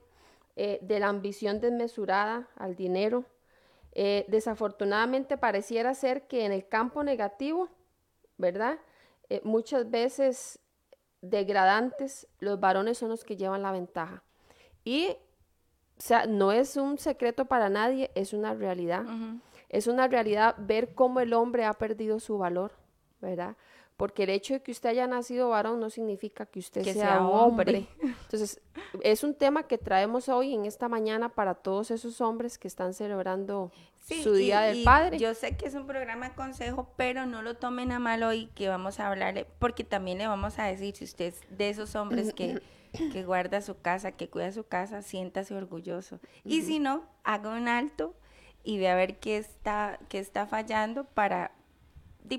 eh, 0.55 0.79
de 0.81 0.99
la 0.99 1.07
ambición 1.07 1.59
desmesurada 1.59 2.47
al 2.55 2.75
dinero. 2.75 3.25
Eh, 3.93 4.25
desafortunadamente 4.27 5.37
pareciera 5.37 5.93
ser 5.93 6.27
que 6.27 6.45
en 6.45 6.51
el 6.51 6.67
campo 6.67 7.03
negativo, 7.03 7.69
¿verdad? 8.41 8.79
Eh, 9.29 9.39
muchas 9.45 9.89
veces 9.89 10.59
degradantes, 11.21 12.27
los 12.39 12.59
varones 12.59 12.97
son 12.97 13.09
los 13.09 13.23
que 13.23 13.37
llevan 13.37 13.61
la 13.61 13.71
ventaja. 13.71 14.23
Y, 14.83 15.15
o 15.97 16.01
sea, 16.01 16.25
no 16.25 16.51
es 16.51 16.75
un 16.75 16.97
secreto 16.97 17.45
para 17.45 17.69
nadie, 17.69 18.11
es 18.15 18.33
una 18.33 18.53
realidad. 18.53 19.05
Es 19.69 19.87
una 19.87 20.07
realidad 20.07 20.55
ver 20.57 20.93
cómo 20.93 21.21
el 21.21 21.33
hombre 21.33 21.63
ha 21.63 21.73
perdido 21.73 22.19
su 22.19 22.37
valor, 22.37 22.73
¿verdad? 23.21 23.55
Porque 24.01 24.23
el 24.23 24.31
hecho 24.31 24.55
de 24.55 24.63
que 24.63 24.71
usted 24.71 24.89
haya 24.89 25.05
nacido 25.05 25.49
varón 25.49 25.79
no 25.79 25.91
significa 25.91 26.47
que 26.47 26.57
usted 26.57 26.81
sea, 26.91 27.21
un 27.21 27.27
hombre. 27.27 27.87
Entonces, 28.01 28.59
es 29.03 29.23
un 29.23 29.35
tema 29.35 29.67
que 29.67 29.77
traemos 29.77 30.27
hoy 30.27 30.55
en 30.55 30.65
esta 30.65 30.89
mañana 30.89 31.29
para 31.29 31.53
todos 31.53 31.91
esos 31.91 32.19
hombres 32.19 32.57
que 32.57 32.67
están 32.67 32.95
celebrando 32.95 33.71
su 34.23 34.33
Día 34.33 34.61
del 34.61 34.83
Padre. 34.83 35.19
Yo 35.19 35.35
sé 35.35 35.55
que 35.55 35.67
es 35.67 35.75
un 35.75 35.85
programa 35.85 36.29
de 36.29 36.33
consejo, 36.33 36.89
pero 36.97 37.27
no 37.27 37.43
lo 37.43 37.57
tomen 37.57 37.91
a 37.91 37.99
mal 37.99 38.23
hoy 38.23 38.47
que 38.55 38.69
vamos 38.69 38.99
a 38.99 39.07
hablar, 39.07 39.45
porque 39.59 39.83
también 39.83 40.17
le 40.17 40.25
vamos 40.25 40.57
a 40.57 40.63
decir, 40.63 40.95
si 40.95 41.03
usted 41.03 41.25
es 41.25 41.41
de 41.55 41.69
esos 41.69 41.93
hombres 41.93 42.33
que, 42.33 42.59
que 42.93 43.23
guarda 43.23 43.61
su 43.61 43.79
casa, 43.81 44.13
que 44.13 44.29
cuida 44.31 44.51
su 44.51 44.63
casa, 44.63 45.03
siéntase 45.03 45.53
orgulloso. 45.53 46.19
Y 46.43 46.63
si 46.63 46.79
no, 46.79 47.03
haga 47.23 47.55
un 47.55 47.67
alto 47.67 48.15
y 48.63 48.79
ve 48.79 48.89
a 48.89 48.95
ver 48.95 49.19
qué 49.19 49.37
está, 49.37 49.99
qué 50.09 50.17
está 50.17 50.47
fallando 50.47 51.03
para, 51.03 51.51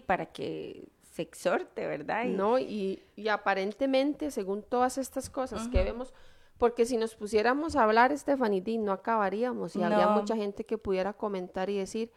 para 0.09 0.27
que 0.27 0.89
se 1.13 1.23
exhorte, 1.23 1.87
¿verdad? 1.87 2.25
no, 2.25 2.59
y, 2.59 3.03
aparentemente, 3.31 4.31
según 4.31 4.63
todas 4.63 4.97
estas 4.97 5.29
cosas 5.29 5.69
que 5.69 5.85
vemos, 5.85 6.15
porque 6.57 6.87
si 6.87 6.97
nos 6.97 7.15
pusiéramos 7.15 7.77
a 7.77 7.83
hablar, 7.83 8.17
Stephanie, 8.17 8.79
no 8.79 8.93
acabaríamos 8.93 9.77
y 9.77 9.83
habría 9.83 10.09
mucha 10.09 10.35
gente 10.37 10.65
que 10.65 10.79
pudiera 10.79 11.13
comentar 11.13 11.69
y 11.69 11.77
decir, 11.77 12.11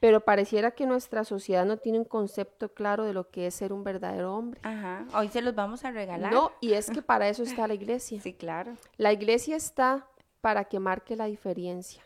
pero 0.00 0.20
pareciera 0.20 0.72
que 0.72 0.84
nuestra 0.86 1.22
sociedad 1.24 1.64
no 1.64 1.76
tiene 1.76 1.98
un 1.98 2.04
concepto 2.04 2.70
claro 2.70 3.04
de 3.04 3.12
lo 3.12 3.30
que 3.30 3.46
es 3.46 3.54
ser 3.54 3.72
un 3.72 3.84
verdadero 3.84 4.34
hombre. 4.34 4.60
Ajá, 4.64 5.06
hoy 5.14 5.28
se 5.28 5.42
los 5.42 5.54
vamos 5.54 5.84
a 5.84 5.92
regalar. 5.92 6.32
No, 6.32 6.50
y 6.60 6.72
es 6.72 6.90
que 6.90 7.02
para 7.02 7.28
eso 7.28 7.44
está 7.44 7.68
la 7.68 7.74
iglesia. 7.74 8.20
Sí, 8.20 8.32
claro. 8.32 8.72
La 8.96 9.12
iglesia 9.12 9.54
está 9.56 10.08
para 10.40 10.64
que 10.64 10.80
marque 10.80 11.14
la 11.14 11.26
diferencia. 11.26 12.02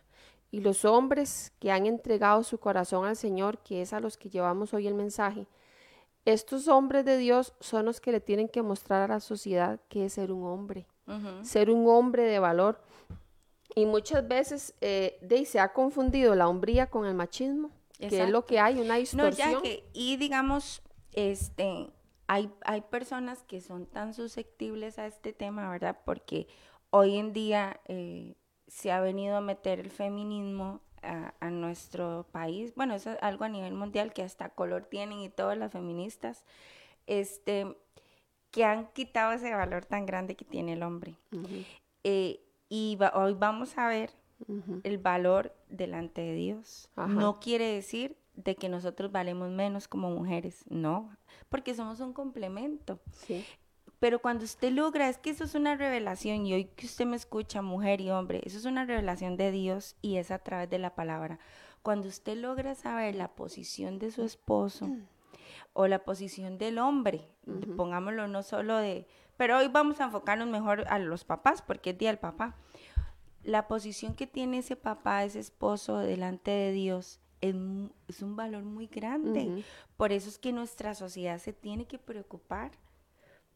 Y 0.51 0.61
los 0.61 0.85
hombres 0.85 1.53
que 1.59 1.73
han 1.73 1.87
entregado 1.87 2.43
su 2.43 2.59
corazón 2.59 3.07
al 3.07 3.17
Señor, 3.17 3.59
que 3.59 3.81
es 3.81 3.93
a 3.93 4.01
los 4.01 4.19
que 4.19 4.29
llevamos 4.29 4.75
hoy 4.75 4.87
el 4.87 4.95
mensaje, 4.95 5.47
estos 6.25 6.69
hombres 6.69 7.05
de 7.05 7.19
Dios 7.19 7.55
son 7.61 7.85
los 7.85 8.01
que 8.01 8.13
le 8.13 8.21
tienen 8.21 8.49
que 8.49 8.63
mostrar 8.63 9.03
a 9.03 9.15
la 9.15 9.21
sociedad 9.21 9.81
que 9.89 10.07
es 10.07 10.15
ser 10.15 10.33
un 10.33 10.45
hombre, 10.45 10.87
ser 11.43 11.71
un 11.71 11.89
hombre 11.89 12.23
de 12.25 12.39
valor. 12.39 12.81
Y 13.77 13.87
muchas 13.87 14.27
veces 14.27 14.75
eh, 14.81 15.19
se 15.47 15.59
ha 15.59 15.73
confundido 15.73 16.35
la 16.35 16.49
hombría 16.49 16.89
con 16.89 17.07
el 17.07 17.15
machismo, 17.15 17.71
que 17.99 18.23
es 18.23 18.31
lo 18.31 18.47
que 18.47 18.59
hay, 18.59 18.81
una 18.81 18.97
distorsión. 18.97 19.63
y 19.93 20.17
digamos, 20.17 20.83
este, 21.13 21.91
hay, 22.27 22.51
hay 22.65 22.81
personas 22.83 23.43
que 23.43 23.61
son 23.61 23.87
tan 23.87 24.15
susceptibles 24.15 24.99
a 24.99 25.07
este 25.07 25.33
tema, 25.33 25.69
¿verdad? 25.71 25.99
Porque 26.05 26.47
hoy 26.91 27.17
en 27.17 27.33
día 27.33 27.81
eh, 27.87 28.37
se 28.67 28.93
ha 28.93 29.01
venido 29.01 29.37
a 29.37 29.41
meter 29.41 29.81
el 29.81 29.91
feminismo 29.91 30.81
a, 31.05 31.51
nuestro 31.51 32.27
país, 32.33 32.75
bueno, 32.75 32.95
eso 32.95 33.13
es 33.13 33.19
algo 33.23 33.45
a 33.45 33.49
nivel 33.49 33.75
mundial 33.75 34.13
que 34.13 34.23
hasta 34.23 34.49
color 34.49 34.87
tienen 34.87 35.21
y 35.21 35.29
todas 35.29 35.57
las 35.57 35.73
feministas, 35.73 36.45
este, 37.07 37.77
que 38.51 38.65
han 38.65 38.89
quitado 38.93 39.33
ese 39.33 39.55
valor 39.55 39.85
tan 39.85 40.07
grande 40.07 40.37
que 40.37 40.45
tiene 40.45 40.75
el 40.75 40.83
hombre. 40.83 41.17
Eh, 42.03 42.41
y 42.69 42.99
hoy 43.15 43.35
vamos 43.35 43.77
a 43.79 43.89
ver 43.89 44.11
el 44.83 44.99
valor 44.99 45.55
delante 45.69 46.21
de 46.21 46.35
Dios. 46.35 46.89
No 46.97 47.41
quiere 47.41 47.67
decir 47.67 48.17
de 48.35 48.57
que 48.57 48.69
nosotros 48.69 49.13
valemos 49.13 49.51
menos 49.51 49.87
como 49.89 50.11
mujeres, 50.11 50.65
no, 50.69 51.17
porque 51.49 51.75
somos 51.75 52.01
un 52.01 52.13
complemento. 52.13 52.99
Sí. 53.13 53.45
Pero 54.01 54.21
cuando 54.21 54.45
usted 54.45 54.73
logra, 54.73 55.09
es 55.09 55.19
que 55.19 55.31
eso 55.31 55.45
es 55.45 55.55
una 55.55 55.77
revelación, 55.77 56.47
y 56.47 56.55
hoy 56.55 56.65
que 56.65 56.87
usted 56.87 57.07
me 57.07 57.17
escucha, 57.17 57.63
mujer 57.63 58.01
y 58.01 58.11
hombre, 58.11 58.43
eso 58.45 58.59
es 58.59 58.65
una 58.65 58.85
revelación 58.85 59.37
de 59.37 59.51
Dios 59.51 59.97
y 60.03 60.17
es 60.17 60.31
a 60.31 60.39
través 60.39 60.69
de 60.71 60.79
la 60.79 60.95
palabra. 60.95 61.39
Cuando 61.83 62.09
usted 62.09 62.37
logra 62.37 62.75
saber 62.75 63.15
la 63.15 63.29
posición 63.29 63.99
de 63.99 64.11
su 64.11 64.23
esposo 64.23 64.89
o 65.73 65.87
la 65.87 66.05
posición 66.05 66.59
del 66.59 66.79
hombre, 66.79 67.29
pongámoslo 67.77 68.27
no 68.27 68.43
solo 68.43 68.77
de, 68.77 69.07
pero 69.37 69.59
hoy 69.59 69.69
vamos 69.69 70.01
a 70.01 70.05
enfocarnos 70.05 70.49
mejor 70.49 70.87
a 70.89 70.99
los 70.99 71.25
papás, 71.25 71.63
porque 71.63 71.91
es 71.91 71.99
día 71.99 72.09
del 72.09 72.19
papá. 72.19 72.57
La 73.43 73.69
posición 73.69 74.15
que 74.15 74.27
tiene 74.27 74.59
ese 74.59 74.77
papá, 74.77 75.25
ese 75.25 75.41
esposo 75.41 75.99
delante 75.99 76.51
de 76.51 76.73
Dios, 76.73 77.21
es, 77.41 77.55
es 78.09 78.23
un 78.23 78.37
valor 78.37 78.63
muy 78.63 78.87
grande. 78.87 79.65
Por 79.97 80.13
eso 80.13 80.29
es 80.29 80.39
que 80.39 80.53
nuestra 80.53 80.95
sociedad 80.95 81.39
se 81.39 81.53
tiene 81.53 81.87
que 81.87 81.99
preocupar 81.99 82.73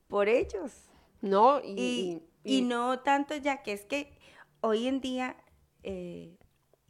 por 0.09 0.29
ellos. 0.29 0.73
No, 1.21 1.61
y, 1.65 2.23
y, 2.45 2.63
no 2.63 3.01
tanto 3.01 3.37
ya 3.37 3.63
que 3.63 3.73
es 3.73 3.85
que 3.85 4.13
hoy 4.61 4.87
en 4.87 5.01
día, 5.01 5.37
eh, 5.83 6.37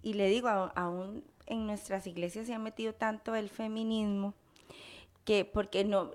y 0.02 0.14
le 0.14 0.28
digo, 0.28 0.48
aún 0.48 1.24
en 1.46 1.66
nuestras 1.66 2.06
iglesias 2.06 2.46
se 2.46 2.54
ha 2.54 2.58
metido 2.58 2.94
tanto 2.94 3.34
el 3.34 3.48
feminismo, 3.48 4.34
que 5.24 5.44
porque 5.44 5.84
no 5.84 6.10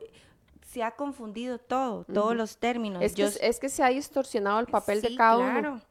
se 0.67 0.83
ha 0.83 0.91
confundido 0.91 1.59
todo, 1.59 2.05
todos 2.05 2.35
los 2.35 2.57
términos. 2.57 3.01
Es, 3.03 3.13
que, 3.13 3.23
es 3.23 3.59
que 3.59 3.69
se 3.69 3.83
ha 3.83 3.89
distorsionado 3.89 4.59
el 4.59 4.67
papel 4.67 5.01
de 5.01 5.15
cada 5.15 5.37
claro. 5.37 5.81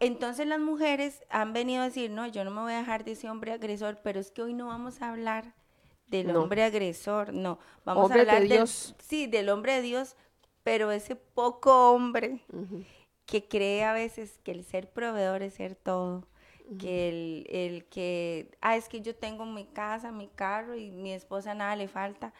Entonces 0.00 0.48
las 0.48 0.58
mujeres 0.58 1.22
han 1.30 1.52
venido 1.52 1.82
a 1.82 1.84
decir, 1.84 2.10
no, 2.10 2.26
yo 2.26 2.44
no 2.44 2.50
me 2.50 2.60
voy 2.60 2.72
a 2.72 2.78
dejar 2.78 3.04
de 3.04 3.12
ese 3.12 3.30
hombre 3.30 3.52
agresor, 3.52 4.00
pero 4.02 4.18
es 4.18 4.32
que 4.32 4.42
hoy 4.42 4.54
no 4.54 4.66
vamos 4.66 5.00
a 5.00 5.10
hablar 5.10 5.54
del 6.12 6.36
hombre 6.36 6.62
agresor, 6.62 7.32
no, 7.32 7.58
vamos 7.84 8.10
a 8.10 8.14
hablar 8.14 8.42
de 8.42 8.46
Dios. 8.46 8.94
sí, 8.98 9.26
del 9.26 9.48
hombre 9.48 9.74
de 9.74 9.82
Dios, 9.82 10.16
pero 10.62 10.92
ese 10.92 11.16
poco 11.16 11.90
hombre 11.92 12.44
que 13.26 13.48
cree 13.48 13.84
a 13.84 13.92
veces 13.92 14.38
que 14.44 14.52
el 14.52 14.64
ser 14.64 14.90
proveedor 14.90 15.42
es 15.42 15.54
ser 15.54 15.74
todo, 15.74 16.26
que 16.78 17.08
el, 17.08 17.46
el, 17.48 17.84
que, 17.86 18.50
ah, 18.60 18.76
es 18.76 18.88
que 18.88 19.00
yo 19.00 19.16
tengo 19.16 19.46
mi 19.46 19.66
casa, 19.66 20.12
mi 20.12 20.28
carro 20.28 20.76
y 20.76 20.90
mi 20.90 21.12
esposa 21.12 21.54
nada 21.54 21.74
le 21.76 21.88
falta, 21.88 22.32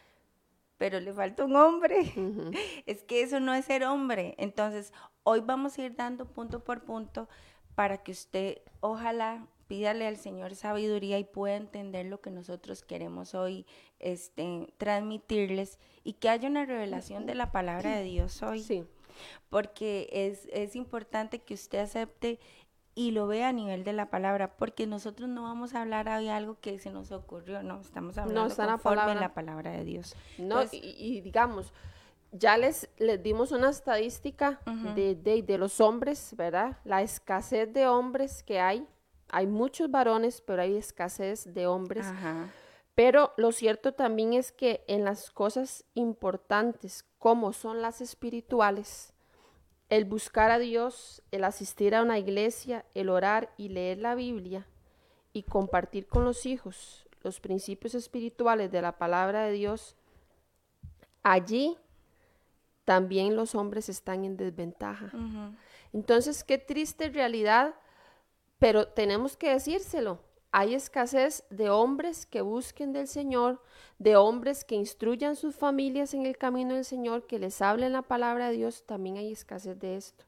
pero 0.77 1.01
le 1.01 1.13
falta 1.13 1.45
un 1.45 1.57
hombre. 1.57 2.13
Es 2.87 3.03
que 3.05 3.23
eso 3.23 3.41
no 3.41 3.55
es 3.55 3.65
ser 3.67 3.85
hombre. 3.85 4.35
Entonces, 4.39 4.93
hoy 5.23 5.41
vamos 5.41 5.79
a 5.79 5.83
ir 5.83 5.95
dando 5.95 6.27
punto 6.27 6.65
por 6.65 6.83
punto 6.83 7.29
para 7.75 7.99
que 7.99 8.13
usted, 8.13 8.59
ojalá, 8.81 9.47
pídale 9.73 10.07
al 10.07 10.19
Señor 10.19 10.55
sabiduría 10.55 11.19
y 11.19 11.25
pueda 11.25 11.57
entender 11.57 12.05
lo 12.05 12.21
que 12.21 12.31
nosotros 12.31 12.83
queremos 12.83 13.35
hoy 13.35 13.65
este, 14.01 14.71
transmitirles 14.77 15.79
y 16.05 16.13
que 16.13 16.29
haya 16.29 16.47
una 16.47 16.67
revelación 16.67 17.25
de 17.25 17.35
la 17.35 17.53
palabra 17.53 17.97
de 17.97 18.03
Dios 18.03 18.43
hoy. 18.43 18.61
Sí. 18.61 18.85
Porque 19.49 20.11
es, 20.13 20.47
es 20.53 20.77
importante 20.77 21.39
que 21.39 21.55
usted 21.55 21.79
acepte 21.79 22.39
y 22.95 23.13
lo 23.13 23.27
vea 23.27 23.49
a 23.49 23.53
nivel 23.55 23.83
de 23.83 23.95
la 23.95 24.11
palabra, 24.11 24.59
porque 24.59 24.87
nosotros 24.87 25.31
no 25.31 25.45
vamos 25.45 25.75
a 25.75 25.81
hablar 25.81 26.07
hoy 26.07 26.29
algo 26.29 26.61
que 26.61 26.79
se 26.79 26.91
nos 26.91 27.11
ocurrió, 27.11 27.63
no, 27.63 27.81
estamos 27.81 28.19
hablando 28.19 28.55
no, 28.55 28.55
conforme 28.55 29.15
la 29.15 29.33
palabra 29.33 29.71
de 29.71 29.85
Dios. 29.87 30.15
No, 30.37 30.65
y, 30.71 31.23
digamos, 31.23 31.73
ya 32.31 32.59
les, 32.59 32.91
les 32.99 33.23
dimos 33.23 33.53
una 33.53 33.71
estadística 33.71 34.61
de, 34.95 35.15
de, 35.15 35.43
de, 35.43 35.57
los 35.57 35.81
hombres, 35.81 36.35
¿verdad? 36.37 36.77
La 36.85 37.01
escasez 37.01 37.73
de 37.73 37.87
hombres 37.87 38.43
que 38.43 38.61
hay 38.61 38.87
hay 39.33 39.47
muchos 39.47 39.91
varones, 39.91 40.43
pero 40.43 40.63
hay 40.63 40.77
escasez 40.77 41.53
de 41.53 41.67
hombres. 41.67 42.07
Pero 42.95 43.33
lo 43.39 43.51
cierto 43.51 43.93
también 43.95 44.35
es 44.35 44.53
que 44.53 44.85
en 44.87 45.05
las 45.05 45.31
cosas 45.31 45.85
importantes, 45.95 47.05
como 47.19 47.55
son 47.55 47.81
las 47.81 48.03
espirituales, 48.03 49.15
el 49.89 50.05
buscar 50.05 50.51
a 50.51 50.59
Dios, 50.59 51.23
el 51.31 51.45
asistir 51.45 51.95
a 51.95 52.03
una 52.03 52.19
iglesia, 52.19 52.85
el 52.95 53.09
orar 53.09 53.53
y 53.57 53.71
leer 53.71 53.99
la 53.99 54.15
Biblia 54.15 54.67
y 55.33 55.43
compartir 55.45 56.07
con 56.07 56.25
los 56.25 56.47
hijos 56.47 57.09
los 57.23 57.41
principios 57.41 57.95
espirituales 57.95 58.71
de 58.71 58.83
la 58.83 58.99
palabra 58.99 59.45
de 59.45 59.53
Dios, 59.53 59.97
allí 61.23 61.79
también 62.85 63.37
los 63.37 63.55
hombres 63.55 63.89
están 63.89 64.25
en 64.25 64.37
desventaja. 64.37 65.11
Entonces, 65.93 66.43
qué 66.45 66.59
triste 66.59 67.09
realidad 67.11 67.75
pero 68.63 68.87
tenemos 68.87 69.37
que 69.37 69.51
decírselo. 69.51 70.21
hay 70.53 70.75
escasez 70.75 71.43
de 71.51 71.69
hombres 71.69 72.27
que 72.27 72.43
busquen 72.43 72.93
del 72.93 73.09
Señor, 73.09 73.61
de 73.99 74.15
hombres 74.15 74.65
que 74.65 74.77
instruyan 74.77 75.35
sus 75.35 75.57
familias 75.57 76.15
en 76.15 76.27
el 76.27 76.39
camino 76.39 76.75
del 76.75 76.85
Señor, 76.85 77.27
que 77.27 77.41
les 77.41 77.61
hablen 77.61 77.93
la 77.93 78.03
palabra 78.03 78.51
de 78.51 78.59
Dios, 78.59 78.85
también 78.87 79.17
hay 79.17 79.33
escasez 79.33 79.81
de 79.81 79.97
esto. 79.97 80.27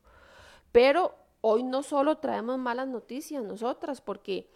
Pero 0.73 1.15
hoy 1.43 1.63
no 1.63 1.85
solo 1.85 2.19
traemos 2.19 2.59
malas 2.59 2.89
noticias 2.89 3.45
nosotras, 3.45 4.01
porque, 4.01 4.51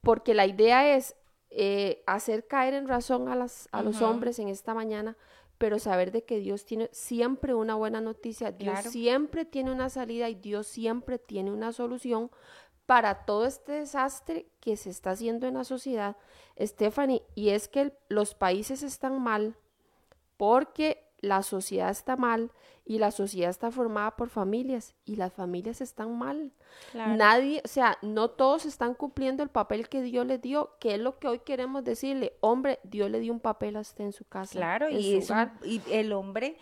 porque 0.00 0.34
la 0.34 0.46
idea 0.46 0.96
es 0.96 1.14
eh, 1.50 2.02
hacer 2.04 2.48
caer 2.48 2.74
en 2.74 2.88
razón 2.88 3.28
a, 3.28 3.36
las, 3.36 3.68
a 3.70 3.84
los 3.84 4.02
hombres 4.02 4.40
en 4.40 4.48
esta 4.48 4.74
mañana, 4.74 5.16
pero 5.58 5.78
saber 5.78 6.10
de 6.10 6.24
que 6.24 6.40
Dios 6.40 6.64
tiene 6.64 6.88
siempre 6.90 7.54
una 7.54 7.76
buena 7.76 8.00
noticia, 8.00 8.50
Dios 8.50 8.80
siempre 8.90 9.44
tiene 9.44 9.70
una 9.70 9.88
salida 9.88 10.28
y 10.28 10.34
Dios 10.34 10.66
siempre 10.66 11.18
tiene 11.20 11.52
una 11.52 11.72
solución 11.72 12.30
para 12.88 13.26
todo 13.26 13.44
este 13.44 13.72
desastre 13.72 14.46
que 14.60 14.74
se 14.78 14.88
está 14.88 15.10
haciendo 15.10 15.46
en 15.46 15.52
la 15.52 15.64
sociedad, 15.64 16.16
Stephanie, 16.58 17.22
y 17.34 17.50
es 17.50 17.68
que 17.68 17.92
los 18.08 18.34
países 18.34 18.82
están 18.82 19.20
mal 19.20 19.56
porque 20.38 21.04
la 21.18 21.42
sociedad 21.42 21.90
está 21.90 22.16
mal 22.16 22.50
y 22.86 22.98
la 22.98 23.10
sociedad 23.10 23.50
está 23.50 23.70
formada 23.70 24.16
por 24.16 24.30
familias 24.30 24.94
y 25.04 25.16
las 25.16 25.34
familias 25.34 25.82
están 25.82 26.16
mal. 26.16 26.54
Nadie, 26.94 27.60
o 27.62 27.68
sea, 27.68 27.98
no 28.00 28.30
todos 28.30 28.64
están 28.64 28.94
cumpliendo 28.94 29.42
el 29.42 29.50
papel 29.50 29.90
que 29.90 30.00
Dios 30.00 30.24
les 30.24 30.40
dio, 30.40 30.70
que 30.80 30.94
es 30.94 30.98
lo 30.98 31.18
que 31.18 31.28
hoy 31.28 31.40
queremos 31.40 31.84
decirle, 31.84 32.38
hombre, 32.40 32.78
Dios 32.84 33.10
le 33.10 33.20
dio 33.20 33.34
un 33.34 33.40
papel 33.40 33.76
a 33.76 33.80
usted 33.80 34.04
en 34.04 34.12
su 34.14 34.24
casa. 34.24 34.52
Claro, 34.52 34.88
y, 34.88 35.22
y 35.62 35.82
el 35.90 36.14
hombre 36.14 36.56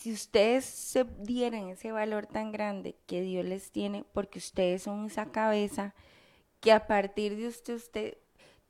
si 0.00 0.14
ustedes 0.14 0.64
se 0.64 1.04
dieran 1.18 1.68
ese 1.68 1.92
valor 1.92 2.26
tan 2.26 2.52
grande 2.52 2.96
que 3.06 3.20
Dios 3.20 3.44
les 3.44 3.70
tiene, 3.70 4.02
porque 4.14 4.38
ustedes 4.38 4.84
son 4.84 5.04
esa 5.04 5.30
cabeza, 5.30 5.94
que 6.60 6.72
a 6.72 6.86
partir 6.86 7.36
de 7.36 7.48
usted, 7.48 7.74
usted 7.74 8.16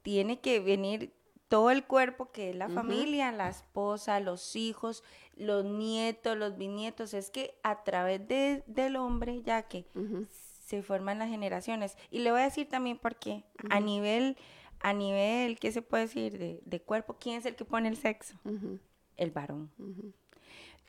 tiene 0.03 0.41
que 0.41 0.59
venir 0.59 1.13
todo 1.47 1.71
el 1.71 1.85
cuerpo 1.85 2.33
que 2.33 2.51
es 2.51 2.57
la 2.57 2.69
familia, 2.69 3.31
la 3.31 3.49
esposa, 3.49 4.19
los 4.19 4.57
hijos, 4.57 5.05
los 5.37 5.65
nietos, 5.65 6.37
los 6.37 6.59
bisnietos, 6.59 7.15
es 7.15 7.31
que 7.31 7.55
a 7.63 7.85
través 7.85 8.27
de, 8.27 8.65
del 8.67 8.97
hombre, 8.97 9.41
ya 9.43 9.63
que 9.63 9.87
se 10.67 10.83
forman 10.83 11.21
las 11.21 11.29
generaciones. 11.29 11.97
Y 12.11 12.21
le 12.21 12.33
voy 12.33 12.41
a 12.41 12.45
decir 12.45 12.69
también 12.69 12.99
por 12.99 13.15
qué, 13.15 13.45
a 13.71 13.79
nivel, 13.79 14.37
a 14.81 14.93
nivel, 14.93 15.61
¿qué 15.61 15.71
se 15.71 15.83
puede 15.83 16.07
decir? 16.07 16.39
De, 16.39 16.61
de 16.65 16.81
cuerpo, 16.81 17.19
¿quién 17.21 17.39
es 17.39 17.47
el 17.47 17.55
que 17.55 17.65
pone 17.65 17.89
el 17.89 17.97
sexo? 17.97 18.35
El 19.17 19.31
varón 19.31 19.71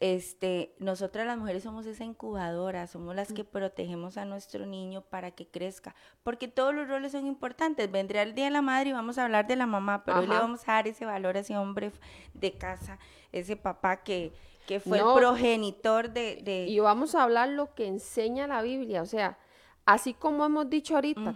este, 0.01 0.73
nosotras 0.79 1.27
las 1.27 1.37
mujeres 1.37 1.61
somos 1.61 1.85
esa 1.85 2.03
incubadora, 2.03 2.87
somos 2.87 3.15
las 3.15 3.31
que 3.31 3.43
protegemos 3.43 4.17
a 4.17 4.25
nuestro 4.25 4.65
niño 4.65 5.01
para 5.03 5.29
que 5.29 5.45
crezca, 5.45 5.93
porque 6.23 6.47
todos 6.47 6.73
los 6.73 6.87
roles 6.87 7.11
son 7.11 7.27
importantes. 7.27 7.89
Vendría 7.89 8.23
el 8.23 8.33
Día 8.33 8.45
de 8.45 8.51
la 8.51 8.63
Madre 8.63 8.89
y 8.89 8.93
vamos 8.93 9.19
a 9.19 9.25
hablar 9.25 9.45
de 9.45 9.55
la 9.55 9.67
mamá, 9.67 10.03
pero 10.03 10.21
hoy 10.21 10.27
le 10.27 10.33
vamos 10.33 10.67
a 10.67 10.73
dar 10.73 10.87
ese 10.87 11.05
valor 11.05 11.37
a 11.37 11.41
ese 11.41 11.55
hombre 11.55 11.91
de 12.33 12.51
casa, 12.53 12.97
ese 13.31 13.55
papá 13.55 13.97
que, 13.97 14.33
que 14.65 14.79
fue 14.79 14.97
el 14.97 15.05
progenitor 15.13 16.09
de, 16.09 16.65
Y 16.67 16.79
vamos 16.79 17.13
a 17.13 17.21
hablar 17.21 17.49
lo 17.49 17.75
que 17.75 17.85
enseña 17.85 18.47
la 18.47 18.63
Biblia, 18.63 19.03
o 19.03 19.05
sea, 19.05 19.37
así 19.85 20.15
como 20.15 20.43
hemos 20.43 20.67
dicho 20.67 20.95
ahorita, 20.95 21.35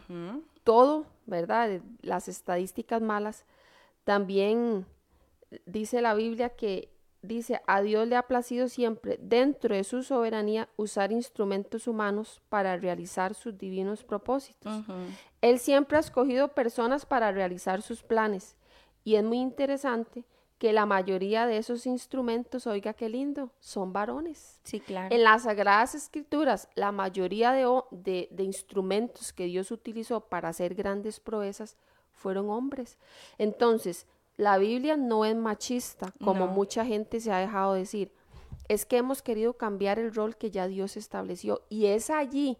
todo, 0.63 1.05
¿verdad? 1.27 1.81
Las 2.01 2.27
estadísticas 2.27 2.99
malas, 2.99 3.45
también 4.05 4.87
dice 5.67 6.01
la 6.01 6.15
Biblia 6.15 6.49
que 6.49 6.94
dice, 7.27 7.61
a 7.67 7.81
Dios 7.81 8.07
le 8.07 8.15
ha 8.15 8.23
placido 8.23 8.67
siempre, 8.67 9.17
dentro 9.21 9.75
de 9.75 9.83
su 9.83 10.03
soberanía, 10.03 10.69
usar 10.77 11.11
instrumentos 11.11 11.87
humanos 11.87 12.41
para 12.49 12.77
realizar 12.77 13.33
sus 13.33 13.57
divinos 13.57 14.03
propósitos. 14.03 14.83
Él 15.41 15.59
siempre 15.59 15.97
ha 15.97 16.01
escogido 16.01 16.49
personas 16.49 17.05
para 17.05 17.31
realizar 17.31 17.81
sus 17.81 18.03
planes. 18.03 18.55
Y 19.03 19.15
es 19.15 19.23
muy 19.23 19.39
interesante 19.39 20.25
que 20.57 20.73
la 20.73 20.85
mayoría 20.85 21.45
de 21.45 21.57
esos 21.57 21.85
instrumentos, 21.85 22.65
oiga 22.65 22.93
qué 22.93 23.09
lindo, 23.09 23.51
son 23.59 23.91
varones. 23.91 24.59
Sí, 24.63 24.79
claro. 24.79 25.13
En 25.13 25.23
las 25.23 25.43
Sagradas 25.43 25.95
Escrituras, 25.95 26.69
la 26.75 26.91
mayoría 26.91 27.51
de, 27.51 28.27
de 28.31 28.43
instrumentos 28.43 29.33
que 29.33 29.45
Dios 29.45 29.71
utilizó 29.71 30.21
para 30.21 30.49
hacer 30.49 30.73
grandes 30.73 31.19
proezas 31.19 31.77
fueron 32.13 32.49
hombres. 32.49 32.97
Entonces, 33.37 34.07
la 34.37 34.57
Biblia 34.57 34.97
no 34.97 35.25
es 35.25 35.35
machista, 35.35 36.11
como 36.23 36.47
mucha 36.47 36.85
gente 36.85 37.19
se 37.19 37.31
ha 37.31 37.37
dejado 37.37 37.73
decir. 37.73 38.13
Es 38.67 38.85
que 38.85 38.97
hemos 38.97 39.21
querido 39.21 39.53
cambiar 39.53 39.99
el 39.99 40.13
rol 40.13 40.37
que 40.37 40.51
ya 40.51 40.67
Dios 40.67 40.97
estableció 40.97 41.61
y 41.69 41.85
es 41.85 42.09
allí 42.09 42.57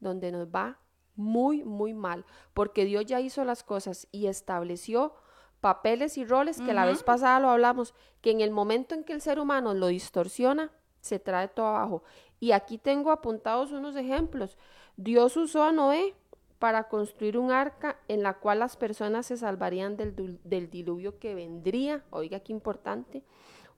donde 0.00 0.30
nos 0.30 0.48
va 0.48 0.78
muy, 1.14 1.64
muy 1.64 1.94
mal, 1.94 2.26
porque 2.52 2.84
Dios 2.84 3.06
ya 3.06 3.20
hizo 3.20 3.44
las 3.44 3.64
cosas 3.64 4.06
y 4.12 4.26
estableció 4.26 5.14
papeles 5.60 6.18
y 6.18 6.24
roles 6.24 6.60
que 6.60 6.74
la 6.74 6.84
vez 6.84 7.02
pasada 7.02 7.40
lo 7.40 7.48
hablamos, 7.48 7.94
que 8.20 8.30
en 8.30 8.40
el 8.40 8.50
momento 8.50 8.94
en 8.94 9.02
que 9.02 9.14
el 9.14 9.22
ser 9.22 9.40
humano 9.40 9.74
lo 9.74 9.88
distorsiona, 9.88 10.70
se 11.00 11.18
trae 11.18 11.48
todo 11.48 11.68
abajo. 11.68 12.02
Y 12.38 12.52
aquí 12.52 12.78
tengo 12.78 13.10
apuntados 13.10 13.72
unos 13.72 13.96
ejemplos. 13.96 14.58
Dios 14.96 15.36
usó 15.36 15.64
a 15.64 15.72
Noé 15.72 16.14
para 16.58 16.84
construir 16.84 17.36
un 17.36 17.52
arca 17.52 17.96
en 18.08 18.22
la 18.22 18.34
cual 18.34 18.60
las 18.60 18.76
personas 18.76 19.26
se 19.26 19.36
salvarían 19.36 19.96
del, 19.96 20.70
diluvio 20.70 21.18
que 21.18 21.34
vendría, 21.34 22.02
oiga 22.10 22.40
qué 22.40 22.52
importante, 22.52 23.22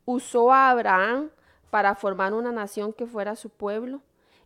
usó 0.04 0.52
a 0.52 0.70
Abraham 0.70 1.30
para 1.70 1.94
formar 1.94 2.34
una 2.34 2.52
nación 2.52 2.92
que 2.92 3.06
fuera 3.06 3.36
su 3.36 3.50
pueblo 3.50 4.00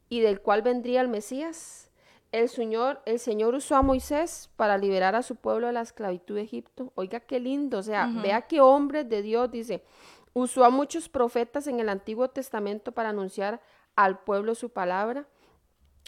y 0.09 0.21
del 0.21 0.41
cual 0.41 0.63
vendría 0.63 1.01
el 1.01 1.09
Mesías. 1.09 1.91
El 2.33 2.49
Señor, 2.49 3.03
el 3.05 3.19
Señor 3.19 3.55
usó 3.55 3.77
a 3.77 3.83
Moisés 3.83 4.51
para 4.57 4.79
liberar 4.79 5.15
a 5.15 5.23
su 5.23 5.37
pueblo 5.37 5.67
de 5.67 5.75
la 5.75 5.83
esclavitud 5.83 6.37
de 6.37 6.43
Egipto. 6.43 6.91
Oiga 6.95 7.21
qué 7.21 7.39
lindo, 7.39 7.79
o 7.79 7.83
sea, 7.83 8.11
vea 8.23 8.43
qué 8.43 8.63
hombres 8.63 9.07
de 9.09 9.21
Dios 9.21 9.51
dice. 9.51 9.85
Usó 10.33 10.65
a 10.65 10.71
muchos 10.71 11.11
profetas 11.11 11.67
en 11.67 11.79
el 11.79 11.91
Antiguo 11.91 12.29
Testamento 12.31 12.93
para 12.93 13.11
anunciar 13.11 13.61
al 13.95 14.21
pueblo 14.21 14.55
su 14.55 14.71
palabra. 14.71 15.27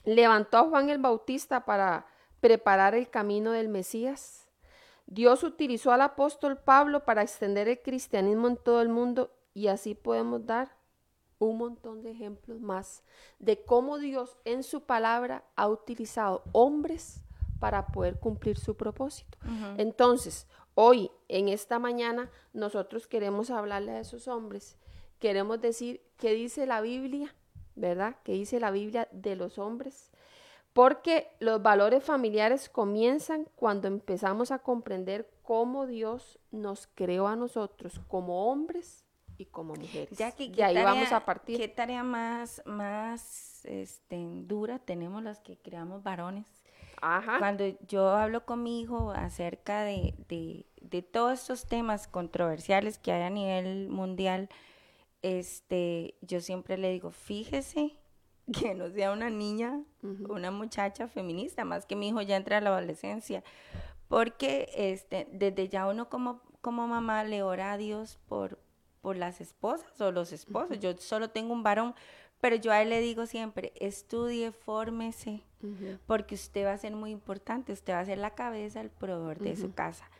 Levantó 0.06 0.56
a 0.56 0.64
Juan 0.64 0.88
el 0.88 0.98
Bautista 0.98 1.66
para 1.66 2.06
preparar 2.44 2.94
el 2.94 3.08
camino 3.08 3.52
del 3.52 3.70
Mesías. 3.70 4.50
Dios 5.06 5.44
utilizó 5.44 5.92
al 5.92 6.02
apóstol 6.02 6.58
Pablo 6.58 7.06
para 7.06 7.22
extender 7.22 7.68
el 7.68 7.80
cristianismo 7.80 8.48
en 8.48 8.58
todo 8.58 8.82
el 8.82 8.90
mundo 8.90 9.30
y 9.54 9.68
así 9.68 9.94
podemos 9.94 10.44
dar 10.44 10.76
un 11.38 11.56
montón 11.56 12.02
de 12.02 12.10
ejemplos 12.10 12.60
más 12.60 13.02
de 13.38 13.64
cómo 13.64 13.96
Dios 13.96 14.36
en 14.44 14.62
su 14.62 14.82
palabra 14.82 15.42
ha 15.56 15.68
utilizado 15.68 16.42
hombres 16.52 17.22
para 17.60 17.86
poder 17.86 18.20
cumplir 18.20 18.58
su 18.58 18.76
propósito. 18.76 19.38
Entonces, 19.78 20.46
hoy, 20.74 21.10
en 21.28 21.48
esta 21.48 21.78
mañana, 21.78 22.30
nosotros 22.52 23.06
queremos 23.06 23.48
hablarle 23.48 23.92
a 23.92 24.00
esos 24.00 24.28
hombres, 24.28 24.76
queremos 25.18 25.62
decir 25.62 26.02
qué 26.18 26.34
dice 26.34 26.66
la 26.66 26.82
Biblia, 26.82 27.34
¿verdad? 27.74 28.16
¿Qué 28.22 28.32
dice 28.32 28.60
la 28.60 28.70
Biblia 28.70 29.08
de 29.12 29.34
los 29.34 29.58
hombres? 29.58 30.10
Porque 30.74 31.28
los 31.38 31.62
valores 31.62 32.02
familiares 32.02 32.68
comienzan 32.68 33.46
cuando 33.54 33.86
empezamos 33.86 34.50
a 34.50 34.58
comprender 34.58 35.30
cómo 35.42 35.86
Dios 35.86 36.40
nos 36.50 36.88
creó 36.88 37.28
a 37.28 37.36
nosotros 37.36 38.00
como 38.08 38.50
hombres 38.50 39.04
y 39.38 39.46
como 39.46 39.74
mujeres. 39.74 40.18
Ya 40.18 40.32
que 40.32 40.52
ahí 40.64 40.74
vamos 40.74 41.12
a 41.12 41.24
partir. 41.24 41.58
¿Qué 41.58 41.68
tarea 41.68 42.02
más, 42.02 42.60
más 42.66 43.64
este, 43.66 44.16
dura 44.18 44.80
tenemos 44.80 45.22
las 45.22 45.38
que 45.38 45.56
creamos 45.56 46.02
varones? 46.02 46.46
Ajá. 47.00 47.38
Cuando 47.38 47.64
yo 47.86 48.08
hablo 48.10 48.44
con 48.44 48.64
mi 48.64 48.80
hijo 48.80 49.12
acerca 49.12 49.84
de, 49.84 50.14
de, 50.28 50.66
de 50.80 51.02
todos 51.02 51.40
estos 51.40 51.66
temas 51.66 52.08
controversiales 52.08 52.98
que 52.98 53.12
hay 53.12 53.22
a 53.22 53.30
nivel 53.30 53.88
mundial, 53.90 54.48
este, 55.22 56.16
yo 56.20 56.40
siempre 56.40 56.78
le 56.78 56.90
digo, 56.90 57.12
fíjese 57.12 57.96
que 58.60 58.74
no 58.74 58.90
sea 58.90 59.12
una 59.12 59.30
niña, 59.30 59.80
una 60.02 60.50
muchacha 60.50 61.08
feminista, 61.08 61.64
más 61.64 61.86
que 61.86 61.96
mi 61.96 62.08
hijo 62.08 62.20
ya 62.22 62.36
entra 62.36 62.58
a 62.58 62.60
la 62.60 62.70
adolescencia, 62.70 63.42
porque 64.08 64.68
este, 64.74 65.26
desde 65.32 65.68
ya 65.68 65.86
uno 65.86 66.08
como, 66.08 66.40
como 66.60 66.86
mamá 66.86 67.24
le 67.24 67.42
ora 67.42 67.72
a 67.72 67.76
Dios 67.78 68.18
por, 68.28 68.58
por 69.00 69.16
las 69.16 69.40
esposas 69.40 70.00
o 70.00 70.12
los 70.12 70.32
esposos. 70.32 70.78
Yo 70.78 70.96
solo 70.98 71.30
tengo 71.30 71.52
un 71.52 71.62
varón, 71.62 71.94
pero 72.40 72.56
yo 72.56 72.72
a 72.72 72.82
él 72.82 72.90
le 72.90 73.00
digo 73.00 73.26
siempre, 73.26 73.72
estudie, 73.76 74.52
fórmese, 74.52 75.42
porque 76.06 76.34
usted 76.34 76.66
va 76.66 76.72
a 76.72 76.78
ser 76.78 76.94
muy 76.94 77.10
importante, 77.10 77.72
usted 77.72 77.94
va 77.94 78.00
a 78.00 78.04
ser 78.04 78.18
la 78.18 78.34
cabeza, 78.34 78.82
el 78.82 78.90
proveedor 78.90 79.38
de 79.38 79.56
su 79.56 79.72
casa. 79.72 80.10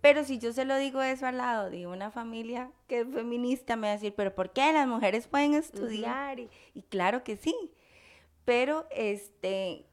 Pero 0.00 0.24
si 0.24 0.38
yo 0.38 0.52
se 0.52 0.64
lo 0.64 0.76
digo 0.76 1.02
eso 1.02 1.26
al 1.26 1.36
lado 1.38 1.70
de 1.70 1.86
una 1.86 2.10
familia 2.10 2.70
que 2.86 3.00
es 3.00 3.08
feminista, 3.08 3.76
me 3.76 3.88
va 3.88 3.92
a 3.92 3.96
decir, 3.96 4.14
pero 4.16 4.34
¿por 4.34 4.52
qué 4.52 4.72
las 4.72 4.88
mujeres 4.88 5.28
pueden 5.28 5.54
estudiar? 5.54 6.38
y, 6.40 6.48
claro 6.88 7.22
que 7.22 7.36
sí. 7.36 7.54
Pero 8.44 8.86
este, 8.90 9.84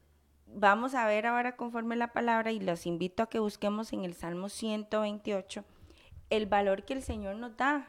vamos 0.46 0.94
a 0.94 1.06
ver 1.06 1.26
ahora 1.26 1.56
conforme 1.56 1.96
la 1.96 2.12
palabra 2.12 2.52
y 2.52 2.60
los 2.60 2.86
invito 2.86 3.22
a 3.22 3.28
que 3.28 3.38
busquemos 3.38 3.92
en 3.92 4.04
el 4.04 4.14
Salmo 4.14 4.48
128 4.48 5.64
el 6.30 6.46
valor 6.46 6.84
que 6.84 6.94
el 6.94 7.02
Señor 7.02 7.36
nos 7.36 7.56
da. 7.56 7.88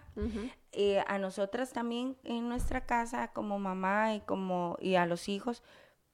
Eh, 0.72 1.04
a 1.08 1.18
nosotras 1.18 1.72
también 1.72 2.18
en 2.24 2.48
nuestra 2.48 2.86
casa 2.86 3.30
como 3.30 3.60
mamá 3.60 4.14
y 4.14 4.22
como 4.22 4.78
y 4.80 4.96
a 4.96 5.06
los 5.06 5.28
hijos 5.30 5.64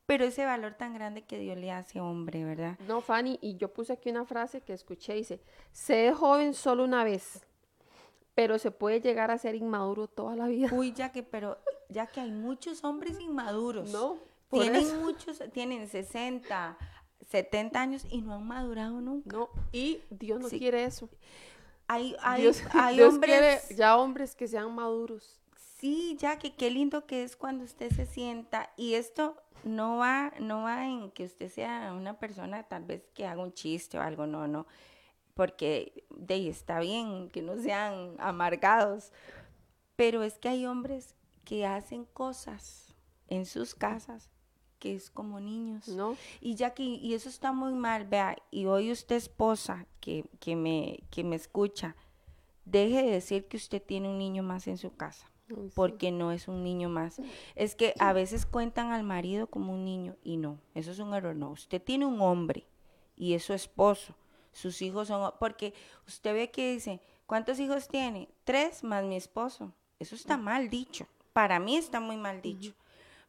pero 0.06 0.26
ese 0.26 0.46
valor 0.46 0.76
tan 0.76 0.94
grande 0.94 1.24
que 1.24 1.39
Dios 1.39 1.58
le 1.58 1.72
hace 1.72 2.00
hombre, 2.00 2.44
¿verdad? 2.44 2.78
No, 2.88 3.02
Fanny, 3.02 3.39
y 3.41 3.58
yo 3.58 3.74
puse 3.74 3.94
aquí 3.94 4.10
una 4.10 4.26
frase 4.26 4.62
que 4.62 4.74
escuché, 4.74 5.13
dice, 5.13 5.41
sé 5.72 6.13
joven 6.13 6.54
solo 6.54 6.84
una 6.84 7.04
vez, 7.04 7.46
pero 8.36 8.60
se 8.60 8.72
puede 8.72 9.02
llegar 9.02 9.32
a 9.32 9.38
ser 9.38 9.56
inmaduro 9.56 10.08
toda 10.08 10.36
la 10.36 10.48
vida. 10.48 10.70
Uy, 10.72 10.94
ya 10.94 11.12
que, 11.12 11.24
pero 11.24 11.58
ya 11.89 12.06
que 12.08 12.20
hay 12.20 12.32
muchos 12.32 12.84
hombres 12.84 13.20
inmaduros. 13.20 13.91
No, 13.91 14.18
tienen 14.52 15.02
muchos, 15.02 15.41
tienen 15.54 15.88
60, 15.88 16.78
70 17.30 17.82
años 17.82 18.06
y 18.10 18.22
no 18.22 18.34
han 18.34 18.46
madurado 18.46 19.02
nunca. 19.02 19.36
No, 19.36 19.50
y 19.72 20.02
Dios 20.10 20.39
no 20.39 20.50
quiere 20.50 20.84
eso. 20.84 21.10
Hay, 21.88 22.15
hay, 22.22 22.41
Dios, 22.41 22.63
hay 22.74 22.96
Dios 22.96 23.13
hombres... 23.13 23.39
quiere 23.39 23.76
ya 23.76 23.98
hombres 23.98 24.36
que 24.36 24.48
sean 24.48 24.74
maduros. 24.74 25.41
Sí, 25.86 26.17
ya 26.19 26.39
que 26.39 26.56
qué 26.56 26.71
lindo 26.71 27.06
que 27.06 27.21
es 27.21 27.36
cuando 27.36 27.63
usted 27.63 27.91
se 27.91 28.08
sienta 28.08 28.74
y 28.76 28.95
esto 28.95 29.38
no 29.63 29.98
va, 29.98 30.34
no 30.39 30.63
va 30.63 30.88
en 30.88 31.12
que 31.12 31.26
usted 31.26 31.48
sea 31.48 31.93
una 31.95 32.17
persona 32.17 32.63
tal 32.63 32.86
vez 32.86 33.04
que 33.13 33.28
haga 33.28 33.43
un 33.43 33.54
chiste 33.54 34.00
o 34.00 34.02
algo, 34.02 34.26
no, 34.26 34.48
no, 34.48 34.65
porque 35.36 36.04
de 36.10 36.34
ahí 36.34 36.50
está 36.50 36.80
bien 36.80 37.30
que 37.30 37.43
no 37.43 37.56
sean 37.62 38.15
amargados, 38.17 39.12
pero 39.95 40.24
es 40.24 40.39
que 40.39 40.50
hay 40.50 40.65
hombres 40.65 41.13
que 41.43 41.67
hacen 41.67 42.06
cosas 42.06 42.88
en 43.28 43.45
sus 43.45 43.76
casas 43.76 44.32
que 44.80 44.95
es 44.95 45.12
como 45.12 45.39
niños. 45.39 45.88
No. 45.88 46.17
Y 46.41 46.56
ya 46.56 46.74
que, 46.74 46.82
y 46.82 47.13
eso 47.13 47.30
está 47.30 47.52
muy 47.52 47.76
mal, 47.76 48.06
vea, 48.08 48.36
y 48.50 48.65
hoy 48.65 48.91
usted 48.91 49.17
esposa 49.17 49.86
que, 50.00 50.26
que, 50.39 50.56
me, 50.56 51.04
que 51.12 51.24
me 51.24 51.36
escucha, 51.36 51.95
deje 52.65 53.04
de 53.04 53.12
decir 53.12 53.48
que 53.48 53.58
usted 53.58 53.84
tiene 53.84 54.10
un 54.10 54.17
niño 54.17 54.41
más 54.41 54.65
en 54.65 54.80
su 54.80 54.95
casa 54.95 55.30
porque 55.73 56.12
no 56.12 56.31
es 56.31 56.47
un 56.47 56.63
niño 56.63 56.89
más. 56.89 57.21
Es 57.55 57.75
que 57.75 57.93
a 57.99 58.13
veces 58.13 58.45
cuentan 58.45 58.91
al 58.91 59.03
marido 59.03 59.47
como 59.47 59.73
un 59.73 59.86
niño 59.86 60.15
y 60.23 60.38
no, 60.38 60.60
eso 60.73 60.91
es 60.91 60.99
un 60.99 61.13
error. 61.13 61.36
No, 61.36 61.51
usted 61.51 61.81
tiene 61.81 62.05
un 62.05 62.21
hombre 62.21 62.65
y 63.15 63.34
es 63.34 63.43
su 63.43 63.53
esposo. 63.53 64.15
Sus 64.51 64.81
hijos 64.81 65.10
son, 65.10 65.34
porque 65.39 65.73
usted 66.08 66.34
ve 66.34 66.49
que 66.49 66.73
dice, 66.73 67.01
¿cuántos 67.25 67.60
hijos 67.60 67.88
tiene? 67.88 68.29
Tres 68.43 68.84
más 68.84 69.03
mi 69.03 69.17
esposo. 69.17 69.73
Eso 69.99 70.15
está 70.15 70.38
mal 70.38 70.69
dicho. 70.69 71.08
Para 71.34 71.60
mí 71.60 71.75
está 71.75 71.99
muy 71.99 72.15
mal 72.15 72.41
dicho. 72.41 72.73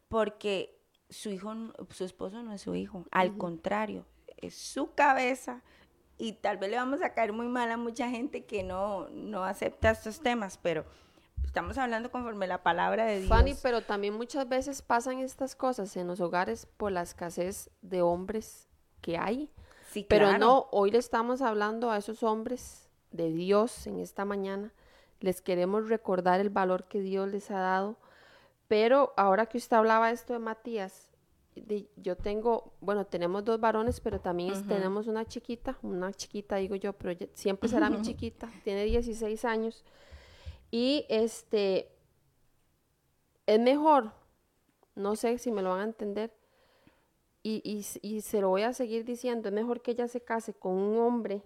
Porque 0.08 0.78
su 1.10 1.30
hijo, 1.30 1.52
su 1.90 2.04
esposo 2.04 2.42
no 2.42 2.52
es 2.52 2.62
su 2.62 2.74
hijo. 2.76 3.04
Al 3.10 3.36
contrario, 3.36 4.06
es 4.36 4.54
su 4.54 4.94
cabeza. 4.94 5.62
Y 6.18 6.32
tal 6.32 6.58
vez 6.58 6.70
le 6.70 6.76
vamos 6.76 7.02
a 7.02 7.12
caer 7.12 7.32
muy 7.32 7.48
mal 7.48 7.70
a 7.70 7.76
mucha 7.76 8.08
gente 8.08 8.44
que 8.44 8.62
no, 8.62 9.08
no 9.10 9.44
acepta 9.44 9.90
estos 9.90 10.20
temas, 10.20 10.58
pero 10.58 10.86
estamos 11.44 11.78
hablando 11.78 12.10
conforme 12.10 12.46
la 12.46 12.62
palabra 12.62 13.06
de 13.06 13.18
Dios. 13.20 13.28
Fanny, 13.28 13.54
pero 13.62 13.82
también 13.82 14.14
muchas 14.14 14.48
veces 14.48 14.82
pasan 14.82 15.18
estas 15.20 15.54
cosas 15.56 15.96
en 15.96 16.06
los 16.06 16.20
hogares 16.20 16.66
por 16.76 16.92
la 16.92 17.02
escasez 17.02 17.70
de 17.82 18.02
hombres 18.02 18.68
que 19.00 19.16
hay. 19.18 19.50
Sí, 19.90 20.04
pero 20.08 20.26
claro. 20.28 20.44
no, 20.44 20.68
hoy 20.72 20.90
le 20.90 20.98
estamos 20.98 21.40
hablando 21.42 21.90
a 21.90 21.96
esos 21.98 22.22
hombres 22.22 22.88
de 23.12 23.30
Dios 23.32 23.86
en 23.86 23.98
esta 23.98 24.24
mañana. 24.24 24.72
Les 25.20 25.40
queremos 25.40 25.88
recordar 25.88 26.40
el 26.40 26.50
valor 26.50 26.84
que 26.84 27.00
Dios 27.00 27.28
les 27.30 27.50
ha 27.50 27.58
dado. 27.60 27.96
Pero 28.68 29.14
ahora 29.16 29.46
que 29.46 29.58
usted 29.58 29.76
hablaba 29.76 30.10
esto 30.10 30.32
de 30.32 30.40
Matías, 30.40 31.10
de- 31.54 31.88
yo 31.96 32.16
tengo, 32.16 32.74
bueno, 32.80 33.06
tenemos 33.06 33.44
dos 33.44 33.60
varones, 33.60 34.00
pero 34.00 34.20
también 34.20 34.66
tenemos 34.66 35.06
una 35.06 35.24
chiquita, 35.24 35.78
una 35.82 36.12
chiquita 36.12 36.56
digo 36.56 36.74
yo, 36.74 36.92
pero 36.92 37.16
siempre 37.32 37.68
será 37.70 37.88
mi 37.88 38.02
chiquita, 38.02 38.50
tiene 38.64 38.84
16 38.84 39.44
años. 39.46 39.84
Y 40.76 41.06
este, 41.08 41.88
es 43.46 43.58
mejor, 43.58 44.12
no 44.96 45.16
sé 45.16 45.38
si 45.38 45.52
me 45.52 45.62
lo 45.62 45.70
van 45.70 45.80
a 45.80 45.84
entender, 45.84 46.32
y, 47.42 47.62
y, 47.64 47.80
s- 47.80 47.98
y 48.02 48.20
se 48.22 48.40
lo 48.40 48.48
voy 48.50 48.62
a 48.62 48.72
seguir 48.74 49.04
diciendo, 49.04 49.48
es 49.48 49.54
mejor 49.54 49.80
que 49.82 49.92
ella 49.92 50.08
se 50.08 50.22
case 50.22 50.52
con 50.54 50.72
un 50.74 50.98
hombre 50.98 51.42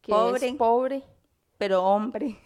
que 0.00 0.12
Pobre. 0.14 0.46
es 0.48 0.56
pobre, 0.56 1.02
Pero 1.58 1.82
hombre. 1.84 2.38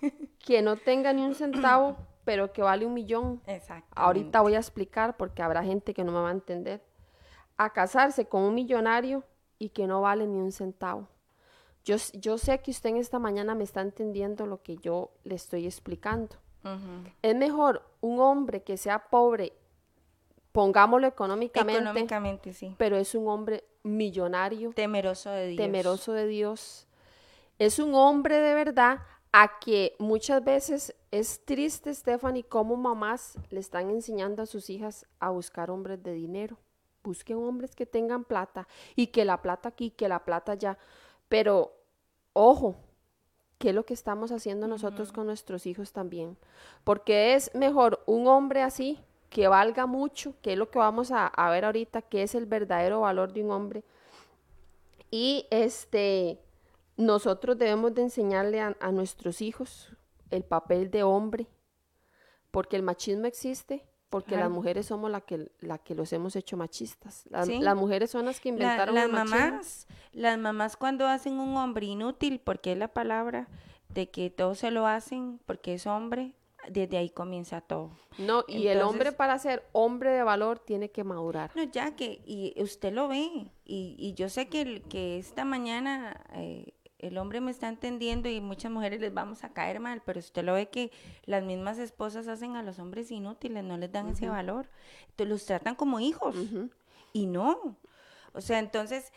que 0.38 0.62
no 0.62 0.76
tenga 0.76 1.12
ni 1.12 1.22
un 1.24 1.34
centavo, 1.34 1.96
pero 2.24 2.52
que 2.52 2.62
vale 2.62 2.86
un 2.86 2.94
millón. 2.94 3.42
Exacto. 3.46 3.90
Ahorita 3.94 4.40
voy 4.40 4.54
a 4.54 4.58
explicar 4.58 5.16
porque 5.16 5.42
habrá 5.42 5.62
gente 5.64 5.94
que 5.94 6.04
no 6.04 6.12
me 6.12 6.20
va 6.20 6.28
a 6.28 6.32
entender. 6.32 6.82
A 7.56 7.72
casarse 7.72 8.26
con 8.28 8.42
un 8.44 8.54
millonario 8.54 9.24
y 9.58 9.70
que 9.70 9.86
no 9.86 10.02
vale 10.02 10.26
ni 10.26 10.38
un 10.40 10.52
centavo. 10.52 11.08
Yo, 11.88 11.96
yo 12.12 12.36
sé 12.36 12.60
que 12.60 12.70
usted 12.70 12.90
en 12.90 12.96
esta 12.98 13.18
mañana 13.18 13.54
me 13.54 13.64
está 13.64 13.80
entendiendo 13.80 14.44
lo 14.44 14.62
que 14.62 14.76
yo 14.76 15.10
le 15.24 15.34
estoy 15.36 15.64
explicando. 15.64 16.36
Es 17.22 17.34
mejor 17.34 17.82
un 18.02 18.20
hombre 18.20 18.62
que 18.62 18.76
sea 18.76 19.08
pobre, 19.08 19.54
pongámoslo 20.52 21.06
económicamente, 21.06 21.80
Económicamente, 21.80 22.52
sí. 22.52 22.74
pero 22.76 22.98
es 22.98 23.14
un 23.14 23.26
hombre 23.28 23.64
millonario, 23.84 24.72
Temeroso 24.74 25.30
de 25.30 25.46
Dios. 25.46 25.56
temeroso 25.56 26.12
de 26.12 26.26
Dios. 26.26 26.86
Es 27.58 27.78
un 27.78 27.94
hombre 27.94 28.36
de 28.36 28.52
verdad 28.54 28.98
a 29.32 29.58
que 29.60 29.96
muchas 29.98 30.44
veces 30.44 30.94
es 31.10 31.42
triste, 31.46 31.94
Stephanie, 31.94 32.44
cómo 32.44 32.76
mamás 32.76 33.38
le 33.48 33.60
están 33.60 33.88
enseñando 33.88 34.42
a 34.42 34.46
sus 34.46 34.68
hijas 34.68 35.06
a 35.20 35.30
buscar 35.30 35.70
hombres 35.70 36.02
de 36.02 36.12
dinero. 36.12 36.58
Busquen 37.02 37.38
hombres 37.38 37.74
que 37.74 37.86
tengan 37.86 38.24
plata 38.24 38.68
y 38.94 39.06
que 39.06 39.24
la 39.24 39.40
plata 39.40 39.70
aquí, 39.70 39.90
que 39.90 40.06
la 40.08 40.22
plata 40.24 40.52
allá. 40.52 40.76
Pero, 41.30 41.72
ojo, 42.38 42.76
¿qué 43.58 43.70
es 43.70 43.74
lo 43.74 43.84
que 43.84 43.94
estamos 43.94 44.30
haciendo 44.30 44.68
nosotros 44.68 45.12
con 45.12 45.26
nuestros 45.26 45.66
hijos 45.66 45.92
también? 45.92 46.36
Porque 46.84 47.34
es 47.34 47.54
mejor 47.54 48.02
un 48.06 48.28
hombre 48.28 48.62
así, 48.62 49.00
que 49.30 49.48
valga 49.48 49.86
mucho, 49.86 50.34
que 50.40 50.52
es 50.52 50.58
lo 50.58 50.70
que 50.70 50.78
vamos 50.78 51.10
a, 51.10 51.26
a 51.26 51.50
ver 51.50 51.64
ahorita, 51.64 52.02
que 52.02 52.22
es 52.22 52.34
el 52.34 52.46
verdadero 52.46 53.00
valor 53.00 53.32
de 53.32 53.42
un 53.42 53.50
hombre. 53.50 53.84
Y 55.10 55.46
este, 55.50 56.40
nosotros 56.96 57.58
debemos 57.58 57.94
de 57.94 58.02
enseñarle 58.02 58.60
a, 58.60 58.76
a 58.80 58.92
nuestros 58.92 59.42
hijos 59.42 59.92
el 60.30 60.44
papel 60.44 60.90
de 60.90 61.02
hombre, 61.02 61.46
porque 62.50 62.76
el 62.76 62.82
machismo 62.82 63.26
existe, 63.26 63.84
porque 64.10 64.28
Claro. 64.34 64.44
las 64.44 64.50
mujeres 64.50 64.86
somos 64.86 65.10
la 65.10 65.20
que, 65.20 65.50
la 65.60 65.78
que 65.78 65.94
los 65.94 66.12
hemos 66.12 66.34
hecho 66.36 66.56
machistas. 66.56 67.24
Las, 67.30 67.46
Sí. 67.46 67.58
las 67.60 67.76
mujeres 67.76 68.10
son 68.10 68.24
las 68.26 68.40
que 68.40 68.50
La- 68.50 68.54
inventaron 68.56 68.94
las 68.94 69.08
mamás, 69.10 69.86
las 70.12 70.38
mamás 70.38 70.76
cuando 70.76 71.06
hacen 71.06 71.34
un 71.38 71.56
hombre 71.56 71.86
inútil, 71.86 72.40
porque 72.40 72.72
es 72.72 72.78
la 72.78 72.88
palabra 72.88 73.48
de 73.88 74.10
que 74.10 74.30
todos 74.30 74.58
se 74.58 74.70
lo 74.70 74.86
hacen 74.86 75.40
porque 75.46 75.74
es 75.74 75.86
hombre, 75.86 76.34
desde 76.70 76.98
ahí 76.98 77.08
comienza 77.08 77.60
todo. 77.60 77.92
No, 78.18 78.44
y 78.48 78.66
el 78.66 78.82
hombre 78.82 79.12
para 79.12 79.38
ser 79.38 79.64
hombre 79.72 80.10
de 80.10 80.22
valor 80.22 80.58
tiene 80.58 80.90
que 80.90 81.04
madurar. 81.04 81.52
No, 81.54 81.62
ya 81.62 81.94
que, 81.96 82.20
y 82.26 82.54
usted 82.60 82.92
lo 82.92 83.08
ve, 83.08 83.50
y, 83.64 83.94
y 83.98 84.14
yo 84.14 84.28
sé 84.28 84.48
que, 84.48 84.82
que 84.82 85.18
esta 85.18 85.44
mañana 85.44 86.20
eh, 86.34 86.74
el 86.98 87.16
hombre 87.18 87.40
me 87.40 87.50
está 87.50 87.68
entendiendo 87.68 88.28
y 88.28 88.40
muchas 88.40 88.72
mujeres 88.72 89.00
les 89.00 89.14
vamos 89.14 89.44
a 89.44 89.52
caer 89.52 89.80
mal, 89.80 90.02
pero 90.04 90.18
usted 90.18 90.44
lo 90.44 90.54
ve 90.54 90.68
que 90.68 90.90
las 91.24 91.44
mismas 91.44 91.78
esposas 91.78 92.26
hacen 92.28 92.56
a 92.56 92.62
los 92.62 92.78
hombres 92.78 93.10
inútiles, 93.10 93.62
no 93.64 93.76
les 93.76 93.92
dan 93.92 94.08
ese 94.08 94.28
valor, 94.28 94.68
entonces 95.10 95.28
los 95.28 95.44
tratan 95.46 95.74
como 95.76 96.00
hijos, 96.00 96.36
y 97.12 97.26
no. 97.26 97.76
O 98.34 98.40
sea, 98.40 98.58
entonces, 98.58 99.12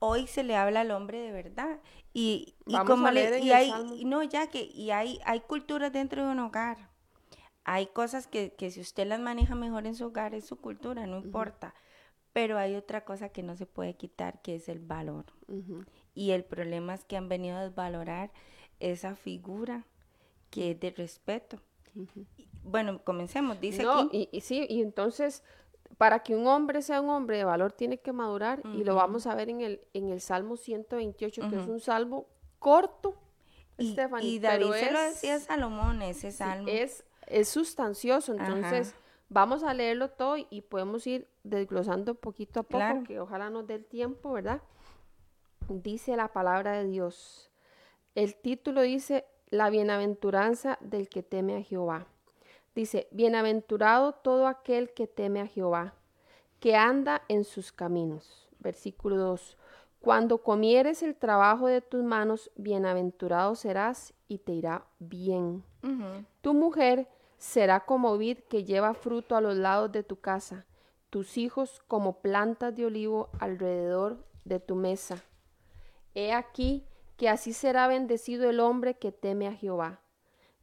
hoy 0.00 0.26
se 0.26 0.42
le 0.44 0.56
habla 0.56 0.80
al 0.82 0.90
hombre 0.90 1.18
de 1.20 1.32
verdad, 1.32 1.80
y, 2.12 2.54
y 2.66 2.74
como 2.86 3.06
le- 3.10 3.38
y 3.44 3.52
hay, 3.52 3.70
y 4.00 4.04
no, 4.04 4.22
ya 4.22 4.48
que, 4.48 4.62
y 4.64 4.90
hay, 4.90 5.20
hay 5.24 5.40
culturas 5.40 5.92
dentro 5.92 6.24
de 6.24 6.32
un 6.32 6.38
hogar, 6.40 6.90
hay 7.64 7.86
cosas 7.88 8.26
que, 8.26 8.54
que 8.54 8.70
si 8.70 8.80
usted 8.80 9.06
las 9.06 9.20
maneja 9.20 9.54
mejor 9.54 9.86
en 9.86 9.94
su 9.94 10.06
hogar, 10.06 10.34
es 10.34 10.46
su 10.46 10.56
cultura, 10.56 11.06
no 11.06 11.18
importa. 11.18 11.74
Pero 12.32 12.58
hay 12.58 12.76
otra 12.76 13.04
cosa 13.04 13.30
que 13.30 13.42
no 13.42 13.56
se 13.56 13.66
puede 13.66 13.94
quitar, 13.96 14.40
que 14.42 14.54
es 14.56 14.68
el 14.68 14.78
valor. 14.78 15.24
Y 16.14 16.30
el 16.32 16.44
problema 16.44 16.94
es 16.94 17.04
que 17.04 17.16
han 17.16 17.28
venido 17.28 17.56
a 17.56 17.62
desvalorar 17.64 18.30
esa 18.80 19.14
figura 19.16 19.84
que 20.50 20.72
es 20.72 20.80
de 20.80 20.90
respeto. 20.90 21.60
Y, 21.94 22.08
Bueno, 22.62 23.02
comencemos. 23.04 23.60
Dice 23.60 23.82
no, 23.82 24.00
aquí. 24.00 24.28
y, 24.32 24.36
y 24.36 24.40
sí, 24.40 24.66
y 24.68 24.82
entonces, 24.82 25.42
para 25.96 26.20
que 26.22 26.34
un 26.36 26.46
hombre 26.46 26.82
sea 26.82 27.00
un 27.00 27.10
hombre 27.10 27.36
de 27.38 27.44
valor, 27.44 27.72
tiene 27.72 27.98
que 27.98 28.12
madurar, 28.12 28.60
y 28.74 28.84
lo 28.84 28.94
vamos 28.94 29.26
a 29.26 29.34
ver 29.34 29.48
en 29.50 29.60
el, 29.60 29.80
en 29.94 30.08
el 30.10 30.20
Salmo 30.20 30.56
128, 30.56 31.48
que 31.50 31.56
es 31.60 31.66
un 31.68 31.80
salmo 31.80 32.26
corto, 32.58 33.14
Y, 33.78 33.92
Stephanie, 33.92 34.28
y 34.28 34.38
David 34.38 34.66
pero 34.70 34.72
se 34.74 34.92
lo 34.92 35.00
decía 35.00 35.38
Salomón, 35.40 36.02
ese 36.02 36.32
salmo. 36.32 36.66
es, 36.68 37.04
es 37.26 37.48
sustancioso, 37.48 38.32
entonces 38.32 38.88
Ajá. 38.90 38.98
vamos 39.28 39.62
a 39.62 39.72
leerlo 39.74 40.10
todo 40.10 40.36
y 40.50 40.60
podemos 40.62 41.06
ir 41.06 41.28
desglosando 41.44 42.14
poquito 42.16 42.60
a 42.60 42.62
poco, 42.64 42.78
Claro. 42.78 43.02
que 43.04 43.20
ojalá 43.20 43.50
nos 43.50 43.66
dé 43.66 43.74
el 43.74 43.84
tiempo, 43.84 44.32
¿verdad? 44.32 44.60
Dice 45.68 46.16
la 46.16 46.28
palabra 46.28 46.78
de 46.78 46.86
Dios. 46.86 47.50
El 48.14 48.34
título 48.36 48.80
dice, 48.80 49.26
la 49.50 49.68
bienaventuranza 49.68 50.78
del 50.80 51.10
que 51.10 51.22
teme 51.22 51.56
a 51.56 51.62
Jehová. 51.62 52.06
Dice, 52.74 53.06
bienaventurado 53.10 54.12
todo 54.12 54.46
aquel 54.46 54.94
que 54.94 55.06
teme 55.06 55.42
a 55.42 55.46
Jehová, 55.46 55.92
que 56.58 56.74
anda 56.74 57.22
en 57.28 57.44
sus 57.44 57.70
caminos. 57.70 58.48
Versículo 58.60 59.16
2. 59.16 59.58
Cuando 60.00 60.38
comieres 60.38 61.02
el 61.02 61.14
trabajo 61.14 61.66
de 61.66 61.82
tus 61.82 62.02
manos, 62.02 62.50
bienaventurado 62.56 63.54
serás 63.54 64.14
y 64.26 64.38
te 64.38 64.52
irá 64.52 64.86
bien. 64.98 65.64
Tu 66.40 66.54
mujer 66.54 67.08
será 67.36 67.80
como 67.80 68.16
vid 68.16 68.38
que 68.48 68.64
lleva 68.64 68.94
fruto 68.94 69.36
a 69.36 69.42
los 69.42 69.56
lados 69.56 69.92
de 69.92 70.02
tu 70.02 70.16
casa, 70.16 70.64
tus 71.10 71.36
hijos 71.36 71.82
como 71.88 72.20
plantas 72.20 72.74
de 72.74 72.86
olivo 72.86 73.28
alrededor 73.38 74.24
de 74.44 74.60
tu 74.60 74.74
mesa. 74.74 75.22
He 76.14 76.32
aquí 76.32 76.84
que 77.16 77.28
así 77.28 77.52
será 77.52 77.88
bendecido 77.88 78.48
el 78.48 78.60
hombre 78.60 78.94
que 78.94 79.12
teme 79.12 79.48
a 79.48 79.52
Jehová. 79.52 80.00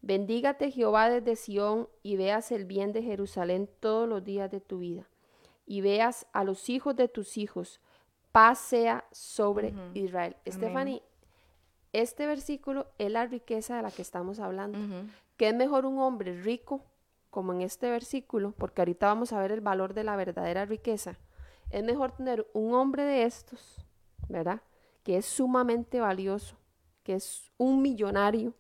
Bendígate 0.01 0.71
Jehová 0.71 1.10
desde 1.10 1.36
Sión 1.36 1.89
y 2.03 2.15
veas 2.15 2.51
el 2.51 2.65
bien 2.65 2.93
de 2.93 3.01
Jerusalén 3.01 3.69
todos 3.79 4.08
los 4.08 4.23
días 4.23 4.51
de 4.51 4.62
tu 4.62 4.79
vida. 4.79 5.10
Y 5.65 5.81
veas 5.81 6.27
a 6.31 6.43
los 6.43 6.69
hijos 6.69 6.95
de 6.95 7.08
tus 7.08 7.38
hijos. 7.38 7.81
Paz 8.31 8.60
sea 8.60 9.05
sobre 9.12 9.73
Israel. 9.93 10.36
Stephanie, 10.47 11.01
este 11.91 12.27
versículo 12.27 12.88
es 12.97 13.12
la 13.12 13.25
riqueza 13.25 13.77
de 13.77 13.81
la 13.81 13.91
que 13.91 14.01
estamos 14.01 14.39
hablando. 14.39 14.77
¿Qué 15.38 15.49
es 15.49 15.55
mejor 15.55 15.86
un 15.86 15.99
hombre 15.99 16.39
rico, 16.41 16.81
como 17.29 17.53
en 17.53 17.62
este 17.62 17.89
versículo, 17.89 18.51
porque 18.51 18.81
ahorita 18.81 19.08
vamos 19.08 19.34
a 19.34 19.39
ver 19.39 19.51
el 19.51 19.62
valor 19.62 19.93
de 19.93 20.03
la 20.03 20.15
verdadera 20.15 20.65
riqueza? 20.65 21.17
Es 21.69 21.84
mejor 21.84 22.12
tener 22.12 22.47
un 22.53 22.73
hombre 22.73 23.03
de 23.03 23.23
estos, 23.23 23.84
¿verdad? 24.29 24.62
Que 25.05 25.15
es 25.15 25.25
sumamente 25.25 26.01
valioso, 26.01 26.57
que 27.03 27.13
es 27.13 27.49
un 27.57 27.81
millonario, 27.81 28.53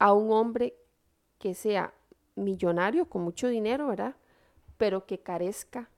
a 0.00 0.12
un 0.12 0.32
hombre 0.32 0.74
que 1.38 1.54
sea 1.54 1.94
millonario, 2.34 3.08
con 3.08 3.22
mucho 3.22 3.46
dinero, 3.46 3.86
¿verdad? 3.86 4.16
Pero 4.78 5.06
que 5.06 5.20
carezca 5.20 5.88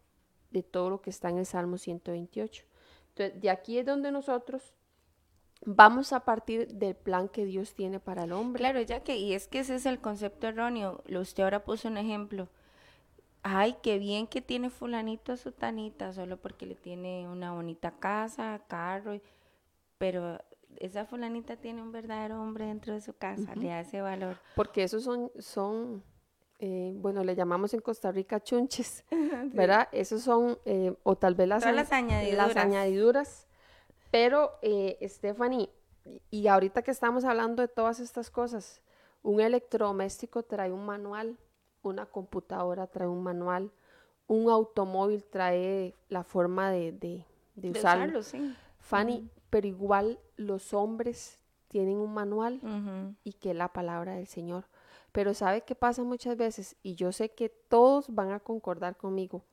de 0.51 0.63
todo 0.63 0.91
lo 0.91 1.01
que 1.01 1.09
está 1.09 1.31
en 1.31 1.39
el 1.39 1.47
Salmo 1.47 1.79
128. 1.79 2.65
Entonces, 3.09 3.41
de 3.41 3.49
aquí 3.49 3.79
es 3.79 3.87
donde 3.87 4.11
nosotros 4.11 4.75
vamos 5.65 6.13
a 6.13 6.21
partir 6.25 6.69
del 6.69 6.95
plan 6.95 7.29
que 7.29 7.45
Dios 7.45 7.75
tiene 7.75 8.01
para 8.01 8.25
el 8.25 8.33
hombre. 8.33 8.61
Claro, 8.61 8.81
ya 8.83 9.01
que, 9.01 9.17
y 9.17 9.35
es 9.35 9.49
que 9.49 9.61
ese 9.61 9.77
es 9.77 9.87
el 9.87 10.01
concepto 10.01 10.49
erróneo. 10.49 11.03
Usted 11.09 11.43
ahora 11.43 11.65
puso 11.65 11.89
un 11.89 11.97
ejemplo. 11.97 12.49
Ay, 13.43 13.77
qué 13.83 13.99
bien 13.99 14.27
que 14.27 14.41
tiene 14.41 14.71
fulanito 14.71 15.33
a 15.33 15.37
su 15.37 15.53
tanita, 15.53 16.13
solo 16.13 16.39
porque 16.39 16.67
le 16.67 16.75
tiene 16.75 17.29
una 17.29 17.53
bonita 17.53 17.93
casa, 17.93 18.63
carro, 18.69 19.19
pero 19.99 20.39
esa 20.77 21.05
fulanita 21.05 21.57
tiene 21.57 21.83
un 21.83 21.93
verdadero 21.93 22.41
hombre 22.41 22.67
dentro 22.67 22.95
de 22.95 23.01
su 23.01 23.17
casa, 23.17 23.55
le 23.55 23.73
hace 23.73 24.01
valor. 24.01 24.39
Porque 24.55 24.83
esos 24.83 25.05
son, 25.05 25.31
son 25.39 26.03
eh, 26.59 26.93
bueno, 26.97 27.25
le 27.25 27.35
llamamos 27.35 27.75
en 27.75 27.81
Costa 27.81 28.11
Rica 28.13 28.41
chunches, 28.41 29.05
¿verdad? 29.53 29.89
Esos 29.93 30.23
son, 30.23 30.59
eh, 30.65 30.95
o 31.03 31.17
tal 31.17 31.35
vez 31.35 31.49
las, 31.49 31.65
las 31.65 31.93
añadiduras. 31.93 32.49
Las 32.49 32.57
añadiduras 32.57 33.47
pero, 34.15 34.53
eh, 34.63 34.97
Stephanie, 35.09 35.69
y 36.31 36.47
ahorita 36.47 36.83
que 36.83 36.93
estamos 36.93 37.25
hablando 37.25 37.63
de 37.63 37.67
todas 37.67 37.99
estas 37.99 38.31
cosas, 38.31 38.81
un 39.25 39.41
electrodoméstico 39.41 40.45
trae 40.45 40.71
un 40.71 40.87
manual, 40.87 41.37
una 41.83 42.07
computadora 42.07 42.87
trae 42.87 43.09
un 43.09 43.25
manual, 43.25 43.73
un 44.29 44.49
automóvil 44.51 45.25
trae 45.25 45.97
la 46.09 46.23
forma 46.23 46.71
de, 46.71 46.93
de, 46.93 47.25
de, 47.57 47.71
usarlo. 47.71 48.23
sí. 48.23 48.55
Fanny, 48.79 49.29
pero 49.55 49.69
igual 49.69 50.19
los 50.35 50.75
hombres 50.75 51.39
tienen 51.69 51.99
un 51.99 52.13
manual 52.13 52.61
y 53.23 53.35
que 53.35 53.55
la 53.55 53.73
palabra 53.73 54.17
del 54.17 54.27
Señor. 54.27 54.65
Pero 55.13 55.33
¿sabe 55.33 55.61
qué 55.61 55.77
pasa 55.77 56.03
muchas 56.03 56.37
veces? 56.37 56.75
Y 56.83 56.97
yo 56.97 57.13
sé 57.13 57.29
que 57.29 57.51
todos 57.51 58.13
van 58.13 58.33
a 58.33 58.41
concordar 58.41 58.97
conmigo. 58.97 59.45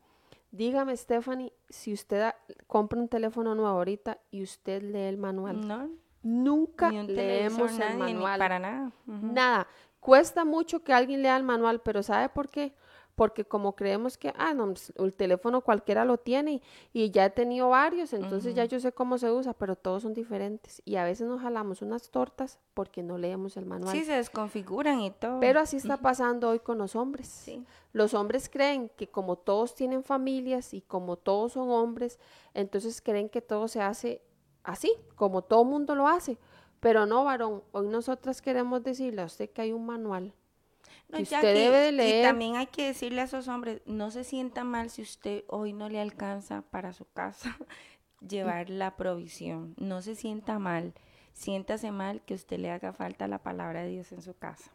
Dígame, 0.50 0.98
Stephanie, 0.98 1.54
si 1.70 1.94
usted 1.94 2.34
compra 2.66 3.00
un 3.00 3.10
teléfono 3.10 3.54
nuevo 3.54 3.70
ahorita 3.70 4.18
y 4.32 4.42
usted 4.42 4.82
lee 4.82 5.02
el 5.02 5.20
manual. 5.20 5.68
No. 5.68 5.88
Nunca 6.24 6.90
leemos 6.90 7.78
el 7.78 8.00
manual. 8.00 8.40
para 8.40 8.58
nada. 8.58 8.92
Nada. 9.06 9.68
Cuesta 10.00 10.46
mucho 10.46 10.84
que 10.84 10.94
alguien 10.94 11.22
lea 11.22 11.38
el 11.38 11.44
manual, 11.44 11.80
pero 11.82 12.02
¿sabe 12.02 12.28
por 12.30 12.50
qué? 12.50 12.74
Porque 13.22 13.46
como 13.46 13.76
creemos 13.76 14.18
que, 14.18 14.34
ah, 14.36 14.56
no, 14.56 14.66
pues, 14.66 14.92
el 14.98 15.14
teléfono 15.14 15.62
cualquiera 15.62 16.06
lo 16.06 16.18
tiene 16.18 16.60
y, 16.92 17.12
ya 17.12 17.26
he 17.26 17.30
tenido 17.30 17.70
varios, 17.70 18.14
entonces 18.14 18.56
ya 18.56 18.66
yo 18.66 18.80
sé 18.80 18.94
cómo 18.94 19.20
se 19.20 19.30
usa, 19.30 19.54
pero 19.54 19.76
todos 19.76 20.02
son 20.02 20.16
diferentes 20.16 20.82
y 20.86 20.96
a 20.96 21.04
veces 21.04 21.28
nos 21.28 21.40
jalamos 21.40 21.84
unas 21.84 22.10
tortas 22.10 22.58
porque 22.74 23.04
no 23.04 23.20
leemos 23.20 23.58
el 23.58 23.68
manual. 23.68 23.96
Sí, 23.96 24.06
se 24.06 24.14
desconfiguran 24.14 25.02
y 25.02 25.12
todo. 25.12 25.40
Pero 25.40 25.60
así 25.60 25.78
está 25.78 25.98
pasando 26.02 26.50
hoy 26.50 26.62
con 26.62 26.80
los 26.80 26.96
hombres. 26.96 27.28
Sí. 27.28 27.64
Los 27.94 28.16
hombres 28.16 28.50
creen 28.50 28.90
que 28.98 29.08
como 29.08 29.36
todos 29.36 29.76
tienen 29.76 30.04
familias 30.04 30.74
y 30.74 30.82
como 30.82 31.16
todos 31.16 31.52
son 31.52 31.70
hombres, 31.70 32.18
entonces 32.56 33.04
creen 33.04 33.30
que 33.30 33.42
todo 33.44 33.68
se 33.68 33.84
hace 33.84 34.24
así, 34.64 34.92
como 35.14 35.44
todo 35.44 35.64
mundo 35.64 35.94
lo 35.94 36.08
hace. 36.08 36.40
Pero 36.80 37.06
no, 37.06 37.24
varón, 37.24 37.62
hoy 37.72 37.88
nosotras 37.88 38.42
queremos 38.42 38.82
decirle 38.82 39.22
a 39.22 39.26
usted 39.26 39.48
que 39.52 39.62
hay 39.62 39.74
un 39.74 39.86
manual 39.86 40.34
usted 41.14 41.54
debe 41.54 41.78
de 41.78 41.92
leer. 41.92 42.20
Y 42.20 42.28
también 42.28 42.56
hay 42.56 42.68
que 42.68 42.88
decirle 42.88 43.22
a 43.22 43.26
esos 43.26 43.48
hombres, 43.48 43.82
no 43.86 44.12
se 44.12 44.24
sienta 44.24 44.64
mal 44.64 44.90
si 44.90 45.02
usted 45.02 45.44
hoy 45.48 45.74
no 45.74 45.90
le 45.90 46.00
alcanza 46.00 46.64
para 46.64 46.94
su 46.94 47.06
casa 47.06 47.58
llevar 48.28 48.70
la 48.70 48.96
provisión. 48.96 49.74
No 49.78 50.02
se 50.02 50.16
sienta 50.16 50.60
mal. 50.60 50.94
Siéntase 51.34 51.92
mal 51.92 52.22
que 52.22 52.34
usted 52.34 52.60
le 52.60 52.70
haga 52.72 52.94
falta 52.94 53.28
la 53.28 53.40
palabra 53.40 53.84
de 53.84 53.90
Dios 53.90 54.12
en 54.12 54.22
su 54.22 54.36
casa 54.38 54.70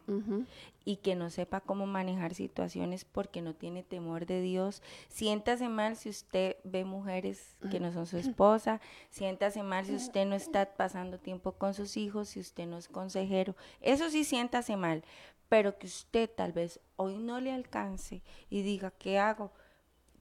y 0.84 0.96
que 0.96 1.14
no 1.14 1.28
sepa 1.28 1.60
cómo 1.60 1.86
manejar 1.86 2.34
situaciones 2.34 3.04
porque 3.04 3.42
no 3.42 3.54
tiene 3.54 3.82
temor 3.82 4.24
de 4.26 4.40
Dios. 4.40 4.82
Siéntase 5.08 5.68
mal 5.68 5.96
si 5.96 6.08
usted 6.08 6.56
ve 6.64 6.84
mujeres 6.84 7.56
que 7.70 7.78
no 7.78 7.92
son 7.92 8.06
su 8.06 8.16
esposa. 8.18 8.80
Siéntase 9.10 9.62
mal 9.62 9.84
si 9.84 9.94
usted 9.94 10.26
no 10.26 10.34
está 10.34 10.64
pasando 10.64 11.18
tiempo 11.18 11.52
con 11.52 11.74
sus 11.74 11.96
hijos, 11.96 12.30
si 12.30 12.40
usted 12.40 12.66
no 12.66 12.78
es 12.78 12.88
consejero. 12.88 13.54
Eso 13.80 14.10
sí, 14.10 14.24
siéntase 14.24 14.76
mal 14.76 15.04
pero 15.48 15.78
que 15.78 15.86
usted 15.86 16.30
tal 16.30 16.52
vez 16.52 16.80
hoy 16.96 17.18
no 17.18 17.40
le 17.40 17.52
alcance 17.52 18.22
y 18.50 18.62
diga, 18.62 18.90
¿qué 18.90 19.18
hago? 19.18 19.52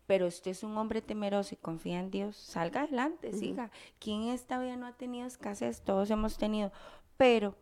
Pero 0.08 0.28
usted 0.28 0.52
es 0.52 0.64
un 0.64 0.78
hombre 0.78 1.02
temeroso 1.02 1.56
y 1.56 1.58
confía 1.58 2.00
en 2.00 2.12
Dios, 2.12 2.36
salga 2.36 2.82
adelante, 2.82 3.34
siga. 3.34 3.72
¿Quién 4.00 4.28
esta 4.28 4.60
vida 4.60 4.76
no 4.76 4.86
ha 4.86 4.94
tenido 4.94 5.26
escasez? 5.26 5.82
Todos 5.82 6.12
hemos 6.12 6.38
tenido. 6.38 6.72
Pero 7.18 7.56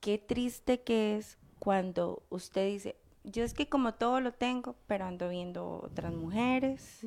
qué 0.00 0.18
triste 0.18 0.82
que 0.82 1.16
es 1.16 1.38
cuando 1.58 2.22
usted 2.28 2.66
dice, 2.66 2.96
yo 3.24 3.44
es 3.44 3.54
que 3.54 3.68
como 3.68 3.94
todo 3.94 4.20
lo 4.20 4.32
tengo, 4.32 4.74
pero 4.86 5.04
ando 5.04 5.28
viendo 5.28 5.80
otras 5.84 6.12
mujeres, 6.12 7.00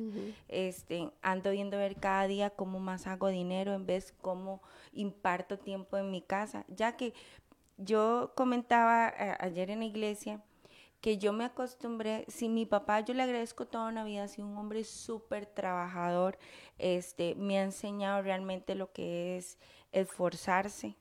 este, 0.48 1.10
ando 1.22 1.50
viendo 1.50 1.76
ver 1.76 1.96
cada 1.96 2.26
día 2.26 2.50
cómo 2.50 2.80
más 2.80 3.06
hago 3.06 3.28
dinero 3.28 3.74
en 3.74 3.86
vez 3.86 4.14
cómo 4.20 4.62
imparto 4.92 5.58
tiempo 5.58 5.96
en 5.98 6.10
mi 6.10 6.22
casa, 6.22 6.64
ya 6.68 6.96
que 6.96 7.12
yo 7.76 8.32
comentaba 8.36 9.08
eh, 9.08 9.36
ayer 9.40 9.70
en 9.70 9.80
la 9.80 9.84
iglesia 9.86 10.42
que 11.00 11.18
yo 11.18 11.32
me 11.32 11.44
acostumbré, 11.44 12.24
si 12.28 12.48
mi 12.48 12.66
papá, 12.66 13.00
yo 13.00 13.14
le 13.14 13.22
agradezco 13.22 13.66
toda 13.66 13.88
una 13.88 14.04
vida, 14.04 14.24
ha 14.24 14.28
sido 14.28 14.48
un 14.48 14.56
hombre 14.56 14.82
súper 14.82 15.46
trabajador, 15.46 16.38
este, 16.78 17.34
me 17.36 17.58
ha 17.58 17.62
enseñado 17.62 18.22
realmente 18.22 18.74
lo 18.74 18.92
que 18.92 19.36
es 19.36 19.58
esforzarse 19.92 20.96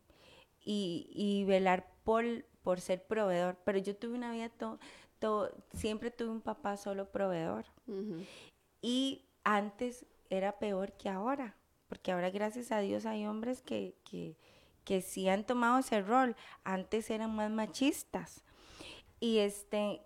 y, 0.64 1.10
y 1.12 1.44
velar 1.46 1.88
por, 2.04 2.24
por 2.62 2.82
ser 2.82 3.06
proveedor, 3.08 3.58
pero 3.64 3.80
yo 3.80 3.96
tuve 3.96 4.14
una 4.14 4.32
vida, 4.32 4.50
todo, 5.20 5.52
siempre 5.74 6.12
tuve 6.12 6.30
un 6.30 6.42
papá 6.42 6.78
solo 6.78 7.12
proveedor. 7.12 7.66
Y 8.82 9.26
antes 9.44 10.06
era 10.30 10.60
peor 10.60 10.94
que 10.94 11.10
ahora, 11.10 11.56
porque 11.88 12.12
ahora 12.12 12.30
gracias 12.30 12.72
a 12.72 12.80
Dios 12.80 13.06
hay 13.06 13.26
hombres 13.26 13.62
que, 13.62 13.96
que 14.04 14.36
que 14.86 15.02
sí 15.02 15.28
han 15.28 15.44
tomado 15.44 15.80
ese 15.80 16.02
rol. 16.02 16.36
Antes 16.64 17.10
eran 17.10 17.36
más 17.36 17.52
machistas. 17.52 18.44
Y 19.20 19.40
este 19.40 20.02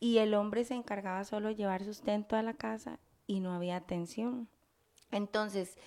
y 0.00 0.18
el 0.18 0.34
hombre 0.34 0.64
se 0.64 0.74
encargaba 0.74 1.22
solo 1.22 1.48
de 1.48 1.54
llevar 1.54 1.84
sustento 1.84 2.34
a 2.34 2.42
la 2.42 2.54
casa 2.54 2.98
y 3.28 3.38
no 3.38 3.52
había 3.52 3.76
atención. 3.76 4.48
Entonces, 5.12 5.78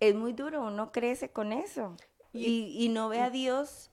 es 0.00 0.14
muy 0.14 0.34
duro, 0.34 0.66
uno 0.66 0.92
crece 0.92 1.30
con 1.30 1.52
eso 1.52 1.96
y, 2.34 2.76
y 2.78 2.90
no 2.90 3.08
ve 3.08 3.20
a 3.20 3.30
Dios. 3.30 3.90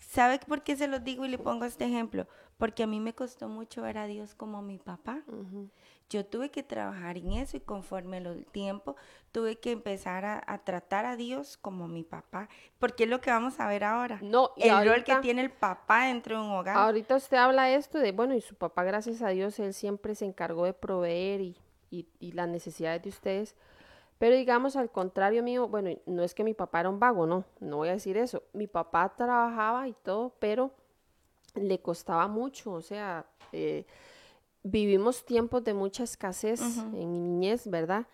¿Sabe 0.00 0.40
por 0.40 0.64
qué 0.64 0.74
se 0.74 0.88
lo 0.88 0.98
digo 0.98 1.24
y 1.24 1.28
le 1.28 1.38
pongo 1.38 1.66
este 1.66 1.84
ejemplo? 1.84 2.26
Porque 2.56 2.82
a 2.82 2.86
mí 2.88 2.98
me 2.98 3.14
costó 3.14 3.48
mucho 3.48 3.82
ver 3.82 3.98
a 3.98 4.06
Dios 4.06 4.34
como 4.34 4.60
mi 4.60 4.78
papá. 4.78 5.22
Yo 6.10 6.24
tuve 6.24 6.50
que 6.50 6.62
trabajar 6.62 7.16
en 7.16 7.32
eso 7.32 7.56
y 7.56 7.60
conforme 7.60 8.18
el 8.18 8.46
tiempo 8.46 8.94
tuve 9.32 9.56
que 9.56 9.72
empezar 9.72 10.24
a, 10.24 10.58
tratar 10.58 11.06
a 11.06 11.16
Dios 11.16 11.56
como 11.56 11.88
mi 11.88 12.04
papá, 12.04 12.48
porque 12.78 13.04
es 13.04 13.10
lo 13.10 13.20
que 13.20 13.30
vamos 13.30 13.58
a 13.58 13.66
ver 13.66 13.82
ahora. 13.82 14.18
No, 14.22 14.50
el 14.56 14.88
rol 14.88 15.02
que 15.02 15.16
tiene 15.16 15.42
el 15.42 15.50
papá 15.50 16.06
dentro 16.06 16.36
de 16.36 16.46
un 16.46 16.52
hogar. 16.52 16.76
Ahorita 16.76 17.16
usted 17.16 17.36
habla 17.36 17.70
esto 17.70 17.98
de, 17.98 18.12
bueno, 18.12 18.34
y 18.34 18.40
su 18.40 18.54
papá, 18.54 18.84
gracias 18.84 19.22
a 19.22 19.30
Dios, 19.30 19.58
él 19.58 19.74
siempre 19.74 20.14
se 20.14 20.24
encargó 20.24 20.66
de 20.66 20.72
proveer 20.72 21.40
y, 21.40 21.56
y, 21.90 22.06
y 22.20 22.32
las 22.32 22.48
necesidades 22.48 23.02
de 23.02 23.08
ustedes. 23.08 23.56
Pero 24.18 24.36
digamos 24.36 24.76
al 24.76 24.90
contrario 24.90 25.42
mío, 25.42 25.68
bueno, 25.68 25.90
no 26.06 26.22
es 26.22 26.34
que 26.34 26.44
mi 26.44 26.54
papá 26.54 26.80
era 26.80 26.88
un 26.88 27.00
vago, 27.00 27.26
no, 27.26 27.44
no 27.60 27.78
voy 27.78 27.88
a 27.88 27.92
decir 27.92 28.16
eso. 28.16 28.42
Mi 28.52 28.66
papá 28.66 29.12
trabajaba 29.16 29.88
y 29.88 29.92
todo, 29.92 30.34
pero 30.38 30.70
le 31.54 31.80
costaba 31.80 32.28
mucho, 32.28 32.72
o 32.72 32.82
sea, 32.82 33.26
eh, 33.52 33.84
vivimos 34.64 35.24
tiempos 35.24 35.62
de 35.62 35.74
mucha 35.74 36.02
escasez 36.02 36.60
en 36.60 37.12
mi 37.12 37.20
niñez, 37.20 37.68
¿verdad? 37.68 38.06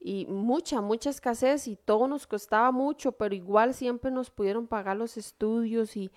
Y 0.00 0.26
mucha, 0.26 0.80
mucha 0.80 1.10
escasez 1.10 1.68
y 1.68 1.76
todo 1.76 2.08
nos 2.08 2.26
costaba 2.26 2.72
mucho, 2.72 3.12
pero 3.12 3.34
igual 3.34 3.74
siempre 3.74 4.10
nos 4.10 4.30
pudieron 4.30 4.66
pagar 4.66 4.96
los 4.96 5.16
estudios 5.16 5.96
y, 5.96 6.10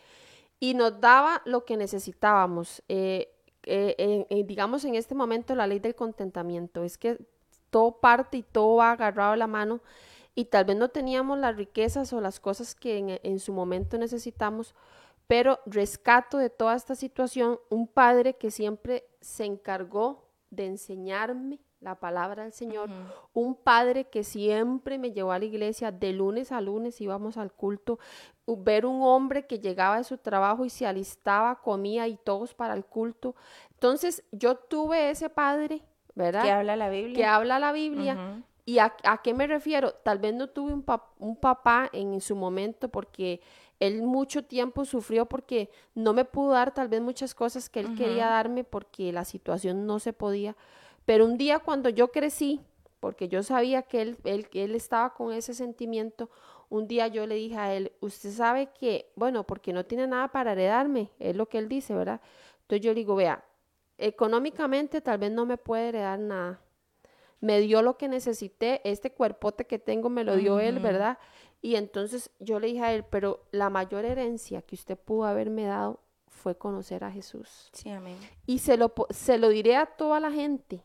y 0.60 0.74
nos 0.74 1.00
daba 1.02 1.42
lo 1.46 1.66
que 1.66 1.78
necesitábamos. 1.78 2.82
Eh, 2.88 3.36
eh, 3.64 4.44
digamos 4.48 4.86
en 4.86 4.96
este 4.96 5.14
momento 5.14 5.54
la 5.54 5.68
ley 5.68 5.78
del 5.78 5.94
contentamiento 5.94 6.84
es 6.84 6.98
que 6.98 7.20
todo 7.70 7.92
parte 8.00 8.38
y 8.38 8.44
todo 8.44 8.78
va 8.78 8.92
agarrado 8.92 9.34
a 9.34 9.38
la 9.38 9.46
mano 9.46 9.82
y 10.34 10.46
tal 10.46 10.66
vez 10.66 10.78
no 10.78 10.90
teníamos 10.90 11.38
las 11.38 11.56
riquezas 11.58 12.12
o 12.14 12.22
las 12.22 12.40
cosas 12.40 12.74
que 12.74 12.98
en, 12.98 13.20
en 13.22 13.40
su 13.40 13.54
momento 13.54 13.98
necesitamos, 13.98 14.74
pero 15.32 15.62
rescato 15.66 16.38
de 16.38 16.50
toda 16.50 16.76
esta 16.76 16.94
situación 16.94 17.58
un 17.70 17.88
padre 17.88 18.34
que 18.34 18.52
siempre 18.52 19.06
se 19.22 19.46
encargó 19.46 20.28
de 20.50 20.66
enseñarme 20.66 21.62
la 21.80 21.96
palabra 21.96 22.44
del 22.44 22.52
Señor, 22.52 22.90
un 23.32 23.56
padre 23.56 24.10
que 24.10 24.26
siempre 24.26 24.98
me 24.98 25.14
llevó 25.14 25.32
a 25.32 25.40
la 25.40 25.46
iglesia, 25.46 25.90
de 25.90 26.12
lunes 26.12 26.52
a 26.52 26.60
lunes 26.60 27.00
íbamos 27.00 27.38
al 27.38 27.54
culto, 27.54 27.98
ver 28.46 28.86
un 28.86 29.04
hombre 29.04 29.48
que 29.48 29.60
llegaba 29.60 29.96
de 29.96 30.04
su 30.04 30.18
trabajo 30.18 30.66
y 30.66 30.70
se 30.70 30.86
alistaba, 30.86 31.62
comía 31.62 32.10
y 32.10 32.18
todos 32.18 32.54
para 32.54 32.74
el 32.74 32.84
culto. 32.84 33.34
Entonces 33.70 34.26
yo 34.34 34.56
tuve 34.56 35.12
ese 35.12 35.30
padre, 35.30 35.82
¿verdad? 36.14 36.44
Que 36.44 36.52
habla 36.52 36.76
la 36.76 36.90
Biblia. 36.90 37.16
Que 37.16 37.26
habla 37.26 37.58
la 37.58 37.72
Biblia. 37.72 38.44
¿Y 38.66 38.80
a, 38.80 38.94
qué 39.24 39.34
me 39.34 39.48
refiero? 39.48 39.94
Tal 39.94 40.20
vez 40.20 40.34
no 40.34 40.50
tuve 40.50 40.74
un, 40.74 40.86
un 41.20 41.36
papá 41.38 41.90
en, 41.94 42.20
su 42.20 42.36
momento 42.36 42.90
porque 42.90 43.42
él 43.82 44.02
mucho 44.04 44.46
tiempo 44.46 44.86
sufrió 44.86 45.26
porque 45.26 45.70
no 45.94 46.14
me 46.14 46.24
pudo 46.24 46.52
dar 46.52 46.74
tal 46.74 46.88
vez 46.88 47.02
muchas 47.02 47.36
cosas 47.36 47.70
que 47.70 47.82
él 47.82 47.98
quería 47.98 48.28
darme 48.28 48.64
porque 48.64 49.12
la 49.12 49.26
situación 49.26 49.86
no 49.86 50.00
se 50.00 50.14
podía 50.14 50.56
pero 51.06 51.26
un 51.26 51.38
día 51.38 51.60
cuando 51.60 51.90
yo 51.90 52.12
crecí, 52.12 52.62
porque 53.00 53.28
yo 53.28 53.44
sabía 53.44 53.84
que 53.84 54.02
él, 54.02 54.18
él, 54.24 54.48
él 54.54 54.76
estaba 54.76 55.14
con 55.14 55.34
ese 55.34 55.54
sentimiento, 55.54 56.30
un 56.70 56.88
día 56.88 57.08
yo 57.08 57.26
le 57.28 57.36
dije 57.36 57.58
a 57.58 57.74
él, 57.74 57.92
usted 58.00 58.32
sabe 58.32 58.70
que, 58.80 59.12
bueno, 59.16 59.46
porque 59.46 59.74
no 59.74 59.86
tiene 59.86 60.08
nada 60.08 60.30
para 60.30 60.54
heredarme, 60.54 61.10
es 61.20 61.36
lo 61.36 61.50
que 61.50 61.58
él 61.58 61.68
dice, 61.68 61.94
¿verdad? 61.94 62.22
Entonces 62.62 62.86
yo 62.86 62.92
le 62.92 63.00
digo, 63.00 63.16
vea, 63.16 63.44
económicamente 63.98 65.02
tal 65.02 65.18
vez 65.18 65.32
no 65.32 65.46
me 65.46 65.58
puede 65.58 65.90
heredar 65.90 66.20
nada. 66.20 66.62
Me 67.40 67.60
dio 67.60 67.82
lo 67.82 67.98
que 67.98 68.08
necesité, 68.08 68.82
este 68.84 69.12
cuerpote 69.12 69.66
que 69.66 69.80
tengo 69.80 70.10
me 70.10 70.24
lo 70.24 70.36
dio 70.36 70.60
él, 70.60 70.80
¿verdad? 70.80 71.18
Y 71.62 71.76
entonces 71.76 72.32
yo 72.40 72.60
le 72.60 72.68
dije 72.68 72.82
a 72.82 72.94
él, 72.94 73.06
pero 73.10 73.46
la 73.52 73.70
mayor 73.70 74.06
herencia 74.06 74.62
que 74.62 74.76
usted 74.76 74.98
pudo 74.98 75.26
haberme 75.26 75.66
dado 75.66 76.00
fue 76.28 76.58
conocer 76.58 77.04
a 77.04 77.12
Jesús. 77.12 77.70
Sí, 77.74 77.90
amén. 77.90 78.18
Y 78.48 78.60
se 78.60 78.78
lo, 78.78 78.94
se 79.12 79.38
lo 79.38 79.50
diré 79.50 79.76
a 79.76 79.86
toda 79.86 80.20
la 80.20 80.32
gente 80.32 80.84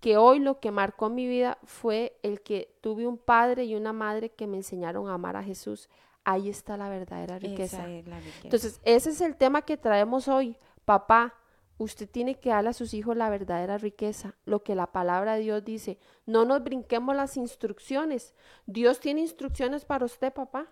que 0.00 0.16
hoy 0.16 0.38
lo 0.38 0.60
que 0.60 0.70
marcó 0.70 1.08
mi 1.08 1.26
vida 1.26 1.56
fue 1.64 2.18
el 2.22 2.42
que 2.42 2.76
tuve 2.80 3.06
un 3.06 3.16
padre 3.16 3.64
y 3.64 3.74
una 3.74 3.92
madre 3.92 4.30
que 4.30 4.46
me 4.46 4.58
enseñaron 4.58 5.08
a 5.08 5.14
amar 5.14 5.36
a 5.36 5.42
Jesús. 5.42 5.88
Ahí 6.24 6.48
está 6.48 6.76
la 6.76 6.88
verdadera 6.88 7.38
riqueza. 7.38 7.86
Entonces, 8.42 8.80
ese 8.84 9.10
es 9.10 9.20
el 9.20 9.36
tema 9.36 9.62
que 9.62 9.76
traemos 9.76 10.28
hoy. 10.28 10.56
Papá, 10.84 11.34
usted 11.78 12.08
tiene 12.08 12.36
que 12.36 12.50
darle 12.50 12.70
a 12.70 12.74
sus 12.74 12.94
hijos 12.94 13.16
la 13.16 13.30
verdadera 13.30 13.78
riqueza, 13.78 14.34
lo 14.44 14.62
que 14.62 14.74
la 14.74 14.92
palabra 14.92 15.34
de 15.34 15.42
Dios 15.42 15.64
dice. 15.64 15.98
No 16.26 16.44
nos 16.44 16.62
brinquemos 16.62 17.14
las 17.16 17.36
instrucciones. 17.36 18.34
Dios 18.66 19.00
tiene 19.00 19.20
instrucciones 19.20 19.84
para 19.84 20.04
usted, 20.04 20.32
papá. 20.32 20.66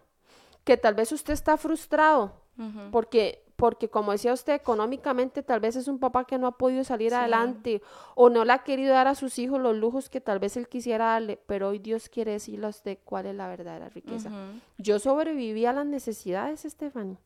Que 0.64 0.76
tal 0.76 0.94
vez 0.94 1.10
usted 1.10 1.32
está 1.32 1.56
frustrado 1.56 2.42
porque 2.90 3.44
porque 3.56 3.88
como 3.88 4.10
decía 4.10 4.32
usted, 4.32 4.54
económicamente 4.54 5.44
tal 5.44 5.60
vez 5.60 5.76
es 5.76 5.86
un 5.86 6.00
papá 6.00 6.24
que 6.24 6.36
no 6.36 6.48
ha 6.48 6.58
podido 6.58 6.82
salir 6.82 7.14
adelante 7.14 7.80
o 8.16 8.28
no 8.28 8.44
le 8.44 8.52
ha 8.52 8.64
querido 8.64 8.92
dar 8.92 9.06
a 9.06 9.14
sus 9.14 9.38
hijos 9.38 9.60
los 9.60 9.76
lujos 9.76 10.08
que 10.08 10.20
tal 10.20 10.40
vez 10.40 10.56
él 10.56 10.66
quisiera 10.68 11.06
darle, 11.06 11.38
pero 11.46 11.68
hoy 11.68 11.78
Dios 11.78 12.08
quiere 12.08 12.32
decirle 12.32 12.66
a 12.66 12.70
usted 12.70 12.98
cuál 13.04 13.26
es 13.26 13.36
la 13.36 13.46
verdadera 13.46 13.88
riqueza. 13.88 14.30
Yo 14.78 14.98
sobreviví 14.98 15.64
a 15.64 15.72
las 15.72 15.86
necesidades, 15.86 16.64
Estefany. 16.64 17.18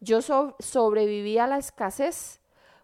Yo 0.00 0.22
sobreviví 0.22 1.36
a 1.36 1.46
la 1.46 1.58
escasez. 1.58 2.40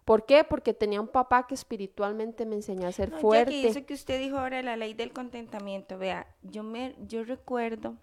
¿Por 0.09 0.25
qué? 0.25 0.43
Porque 0.43 0.73
tenía 0.73 0.99
un 0.99 1.07
papá 1.07 1.45
que 1.45 1.53
espiritualmente 1.53 2.43
me 2.47 2.55
enseñó 2.55 2.87
a 2.87 2.91
ser 2.91 3.11
fuerte. 3.11 3.53
Y 3.53 3.67
eso 3.67 3.85
que 3.85 3.93
usted 3.93 4.19
dijo 4.19 4.39
ahora, 4.39 4.63
la 4.63 4.75
ley 4.75 4.95
del 4.95 5.13
contentamiento, 5.13 5.99
vea, 5.99 6.25
yo 6.41 6.63
me, 6.63 6.95
yo 7.05 7.23
recuerdo 7.23 7.95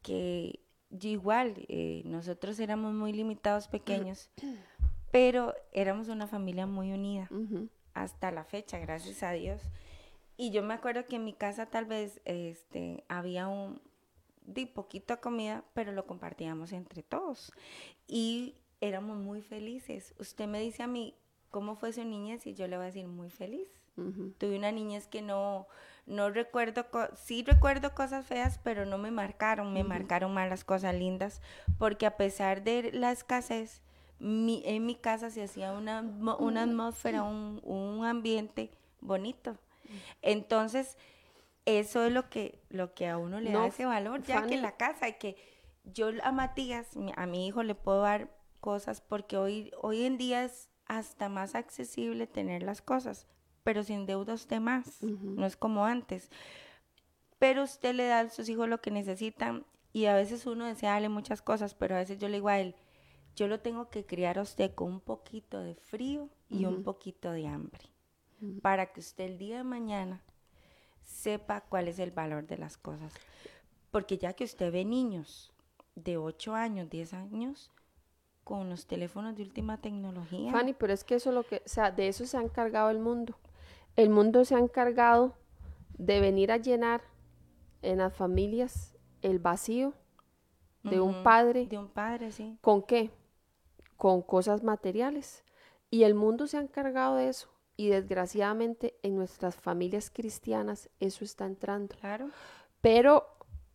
que 0.00 0.60
igual, 0.88 1.66
eh, 1.68 2.00
nosotros 2.06 2.58
éramos 2.60 2.94
muy 2.94 3.12
limitados 3.12 3.68
pequeños, 3.68 4.30
pero 5.12 5.52
éramos 5.72 6.08
una 6.08 6.26
familia 6.26 6.66
muy 6.66 6.92
unida 6.92 7.28
hasta 7.92 8.30
la 8.30 8.44
fecha, 8.44 8.78
gracias 8.78 9.22
a 9.22 9.32
Dios. 9.32 9.60
Y 10.38 10.50
yo 10.50 10.62
me 10.62 10.72
acuerdo 10.72 11.04
que 11.04 11.16
en 11.16 11.24
mi 11.24 11.34
casa 11.34 11.66
tal 11.66 11.84
vez 11.84 12.22
este, 12.24 13.04
había 13.06 13.48
un 13.48 13.82
de 14.46 14.66
poquita 14.66 15.18
comida, 15.18 15.62
pero 15.74 15.92
lo 15.92 16.06
compartíamos 16.06 16.72
entre 16.72 17.02
todos. 17.02 17.52
Y 18.06 18.54
éramos 18.80 19.18
muy 19.18 19.42
felices. 19.42 20.14
Usted 20.18 20.46
me 20.46 20.58
dice 20.58 20.82
a 20.82 20.86
mí 20.86 21.14
cómo 21.54 21.76
fue 21.76 21.92
su 21.92 22.04
niñez 22.04 22.48
y 22.48 22.54
yo 22.54 22.66
le 22.66 22.76
voy 22.76 22.82
a 22.82 22.86
decir 22.86 23.06
muy 23.06 23.30
feliz. 23.30 23.68
Tuve 24.38 24.56
una 24.56 24.72
niñez 24.72 25.06
que 25.06 25.22
no, 25.22 25.68
no 26.04 26.28
recuerdo, 26.30 26.84
sí 27.14 27.44
recuerdo 27.46 27.94
cosas 27.94 28.26
feas, 28.26 28.58
pero 28.64 28.86
no 28.86 28.98
me 28.98 29.12
marcaron, 29.12 29.72
me 29.72 29.84
marcaron 29.84 30.34
más 30.34 30.48
las 30.48 30.64
cosas 30.64 30.96
lindas, 30.96 31.40
porque 31.78 32.06
a 32.06 32.16
pesar 32.16 32.64
de 32.64 32.90
la 32.92 33.12
escasez, 33.12 33.82
en 34.18 34.84
mi 34.84 34.96
casa 34.96 35.30
se 35.30 35.44
hacía 35.44 35.70
una, 35.70 36.00
una 36.00 36.64
atmósfera, 36.64 37.22
un, 37.22 37.60
un 37.62 38.04
ambiente 38.04 38.72
bonito. 39.00 39.56
Entonces, 40.22 40.98
eso 41.66 42.04
es 42.04 42.12
lo 42.12 42.28
que, 42.30 42.58
lo 42.68 42.94
que 42.94 43.06
a 43.06 43.16
uno 43.16 43.38
le 43.38 43.52
da 43.52 43.68
ese 43.68 43.86
valor, 43.86 44.24
ya 44.24 44.44
que 44.44 44.54
en 44.54 44.62
la 44.62 44.76
casa, 44.76 45.06
hay 45.06 45.18
que 45.18 45.36
yo 45.84 46.10
a 46.24 46.32
Matías, 46.32 46.88
a 47.14 47.26
mi 47.26 47.46
hijo 47.46 47.62
le 47.62 47.76
puedo 47.76 48.00
dar 48.00 48.28
cosas 48.58 49.00
porque 49.00 49.36
hoy, 49.36 49.70
hoy 49.80 50.04
en 50.04 50.18
día 50.18 50.42
es 50.42 50.73
hasta 50.86 51.28
más 51.28 51.54
accesible 51.54 52.26
tener 52.26 52.62
las 52.62 52.82
cosas 52.82 53.26
pero 53.64 53.82
sin 53.82 54.06
deuda 54.06 54.34
usted 54.34 54.60
más, 54.60 55.02
no 55.02 55.44
es 55.46 55.56
como 55.56 55.86
antes. 55.86 56.30
Pero 57.38 57.64
usted 57.64 57.94
le 57.94 58.06
da 58.06 58.20
a 58.20 58.28
sus 58.28 58.48
hijos 58.48 58.68
lo 58.68 58.80
que 58.80 58.90
necesitan 58.90 59.64
y 59.92 60.04
a 60.04 60.14
veces 60.14 60.46
uno 60.46 60.66
desea 60.66 60.92
darle 60.92 61.08
muchas 61.08 61.42
cosas, 61.42 61.74
pero 61.74 61.96
a 61.96 61.98
veces 61.98 62.18
yo 62.18 62.28
le 62.28 62.36
digo 62.36 62.48
a 62.48 62.60
él, 62.60 62.76
yo 63.34 63.48
lo 63.48 63.60
tengo 63.60 63.90
que 63.90 64.04
criar 64.04 64.38
a 64.38 64.42
usted 64.42 64.74
con 64.74 64.92
un 64.92 65.00
poquito 65.00 65.60
de 65.60 65.74
frío 65.74 66.28
y 66.50 66.66
un 66.66 66.84
poquito 66.84 67.32
de 67.32 67.48
hambre, 67.48 67.90
para 68.62 68.92
que 68.92 69.00
usted 69.00 69.24
el 69.24 69.38
día 69.38 69.56
de 69.56 69.64
mañana 69.64 70.22
sepa 71.02 71.62
cuál 71.62 71.88
es 71.88 71.98
el 71.98 72.12
valor 72.12 72.46
de 72.46 72.58
las 72.58 72.76
cosas. 72.76 73.12
Porque 73.90 74.18
ya 74.18 74.34
que 74.34 74.44
usted 74.44 74.72
ve 74.72 74.84
niños 74.84 75.52
de 75.94 76.16
8 76.16 76.54
años, 76.54 76.90
10 76.90 77.14
años, 77.14 77.70
con 78.44 78.68
los 78.68 78.86
teléfonos 78.86 79.34
de 79.36 79.42
última 79.42 79.78
tecnología. 79.80 80.52
Fanny, 80.52 80.74
pero 80.74 80.92
es 80.92 81.02
que 81.02 81.16
eso 81.16 81.32
lo 81.32 81.42
que, 81.42 81.62
o 81.64 81.68
sea, 81.68 81.90
de 81.90 82.08
eso 82.08 82.26
se 82.26 82.36
ha 82.36 82.42
encargado 82.42 82.90
el 82.90 82.98
mundo. 82.98 83.36
El 83.96 84.10
mundo 84.10 84.44
se 84.44 84.54
ha 84.54 84.58
encargado 84.58 85.34
de 85.96 86.20
venir 86.20 86.52
a 86.52 86.58
llenar 86.58 87.02
en 87.82 87.98
las 87.98 88.14
familias 88.14 88.94
el 89.22 89.38
vacío 89.38 89.94
de 90.82 91.00
un 91.00 91.22
padre. 91.22 91.66
De 91.66 91.78
un 91.78 91.88
padre, 91.88 92.30
sí. 92.30 92.58
¿Con 92.60 92.82
qué? 92.82 93.10
Con 93.96 94.20
cosas 94.20 94.62
materiales. 94.62 95.44
Y 95.90 96.02
el 96.02 96.14
mundo 96.14 96.46
se 96.46 96.58
ha 96.58 96.60
encargado 96.60 97.16
de 97.16 97.28
eso. 97.28 97.48
Y 97.76 97.88
desgraciadamente 97.88 98.98
en 99.02 99.16
nuestras 99.16 99.56
familias 99.56 100.10
cristianas 100.10 100.90
eso 101.00 101.24
está 101.24 101.46
entrando. 101.46 101.96
Claro. 101.96 102.28
Pero 102.80 103.26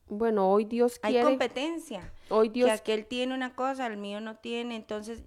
bueno, 0.08 0.52
hoy 0.52 0.66
Dios 0.66 1.00
quiere. 1.00 1.20
Hay 1.20 1.26
competencia. 1.26 2.14
Hoy 2.30 2.50
Dios. 2.50 2.68
Que 2.68 2.74
aquel 2.74 3.06
tiene 3.06 3.34
una 3.34 3.56
cosa, 3.56 3.88
el 3.88 3.98
mío 3.98 4.22
no 4.22 4.36
tiene. 4.38 4.76
Entonces, 4.76 5.24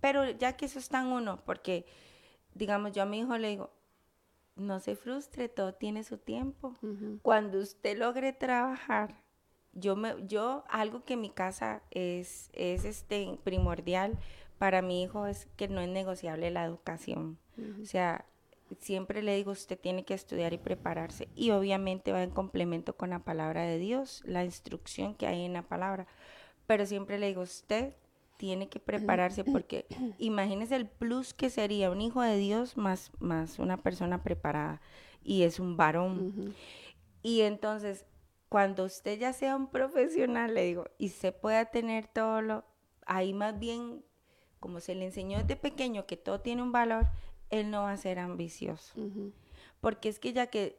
pero 0.00 0.28
ya 0.30 0.56
que 0.56 0.66
eso 0.66 0.78
está 0.78 1.00
en 1.00 1.06
uno, 1.06 1.40
porque, 1.44 1.86
digamos, 2.54 2.92
yo 2.92 3.02
a 3.02 3.06
mi 3.06 3.20
hijo 3.20 3.36
le 3.38 3.48
digo, 3.48 3.70
no 4.56 4.78
se 4.80 4.96
frustre, 4.96 5.48
todo 5.48 5.74
tiene 5.74 6.04
su 6.04 6.18
tiempo. 6.18 6.74
Cuando 7.22 7.58
usted 7.58 7.98
logre 7.98 8.32
trabajar, 8.32 9.22
yo 9.72 9.96
me, 9.96 10.14
yo, 10.26 10.64
algo 10.68 11.04
que 11.04 11.14
en 11.14 11.22
mi 11.22 11.30
casa 11.30 11.82
es, 11.90 12.50
es 12.52 12.84
este 12.84 13.38
primordial 13.42 14.18
para 14.58 14.82
mi 14.82 15.02
hijo 15.02 15.26
es 15.26 15.48
que 15.56 15.68
no 15.68 15.80
es 15.80 15.88
negociable 15.88 16.50
la 16.50 16.64
educación. 16.64 17.38
O 17.82 17.84
sea, 17.84 18.24
siempre 18.80 19.22
le 19.22 19.36
digo, 19.36 19.52
usted 19.52 19.78
tiene 19.78 20.04
que 20.04 20.14
estudiar 20.14 20.52
y 20.52 20.58
prepararse. 20.58 21.28
Y 21.34 21.50
obviamente 21.50 22.12
va 22.12 22.22
en 22.22 22.30
complemento 22.30 22.96
con 22.96 23.10
la 23.10 23.20
palabra 23.20 23.62
de 23.62 23.78
Dios, 23.78 24.22
la 24.26 24.44
instrucción 24.44 25.14
que 25.14 25.26
hay 25.26 25.44
en 25.44 25.52
la 25.52 25.62
palabra. 25.62 26.06
Pero 26.66 26.86
siempre 26.86 27.18
le 27.18 27.28
digo, 27.28 27.42
usted 27.42 27.94
tiene 28.36 28.68
que 28.68 28.80
prepararse 28.80 29.44
porque 29.52 29.86
imagínese 30.18 30.76
el 30.76 30.86
plus 30.86 31.34
que 31.34 31.50
sería 31.50 31.90
un 31.90 32.00
hijo 32.00 32.22
de 32.22 32.36
Dios 32.36 32.76
más, 32.76 33.12
más 33.18 33.58
una 33.58 33.82
persona 33.82 34.22
preparada 34.22 34.80
y 35.22 35.42
es 35.42 35.58
un 35.58 35.76
varón. 35.76 36.54
Y 37.22 37.40
entonces, 37.40 38.04
cuando 38.48 38.84
usted 38.84 39.18
ya 39.18 39.32
sea 39.32 39.56
un 39.56 39.68
profesional, 39.68 40.54
le 40.54 40.64
digo, 40.64 40.84
y 40.98 41.08
se 41.08 41.32
pueda 41.32 41.64
tener 41.66 42.06
todo 42.06 42.42
lo, 42.42 42.64
ahí 43.06 43.32
más 43.32 43.58
bien, 43.58 44.04
como 44.60 44.80
se 44.80 44.94
le 44.94 45.06
enseñó 45.06 45.38
desde 45.38 45.56
pequeño 45.56 46.06
que 46.06 46.16
todo 46.16 46.40
tiene 46.40 46.62
un 46.62 46.72
valor, 46.72 47.06
él 47.60 47.70
no 47.70 47.82
va 47.82 47.92
a 47.92 47.96
ser 47.96 48.18
ambicioso. 48.18 48.94
Porque 49.80 50.08
es 50.08 50.18
que 50.18 50.32
ya 50.32 50.46
que 50.46 50.78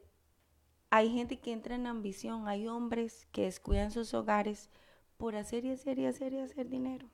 hay 0.90 1.10
gente 1.10 1.38
que 1.38 1.52
entra 1.52 1.74
en 1.74 1.86
ambición, 1.86 2.48
hay 2.48 2.68
hombres 2.68 3.26
que 3.32 3.42
descuidan 3.42 3.90
sus 3.90 4.14
hogares 4.14 4.70
por 5.16 5.34
hacer 5.34 5.64
y 5.64 5.70
hacer 5.70 5.98
y 5.98 6.06
hacer 6.06 6.32
y 6.32 6.38
hacer 6.38 6.68
dinero. 6.68 7.06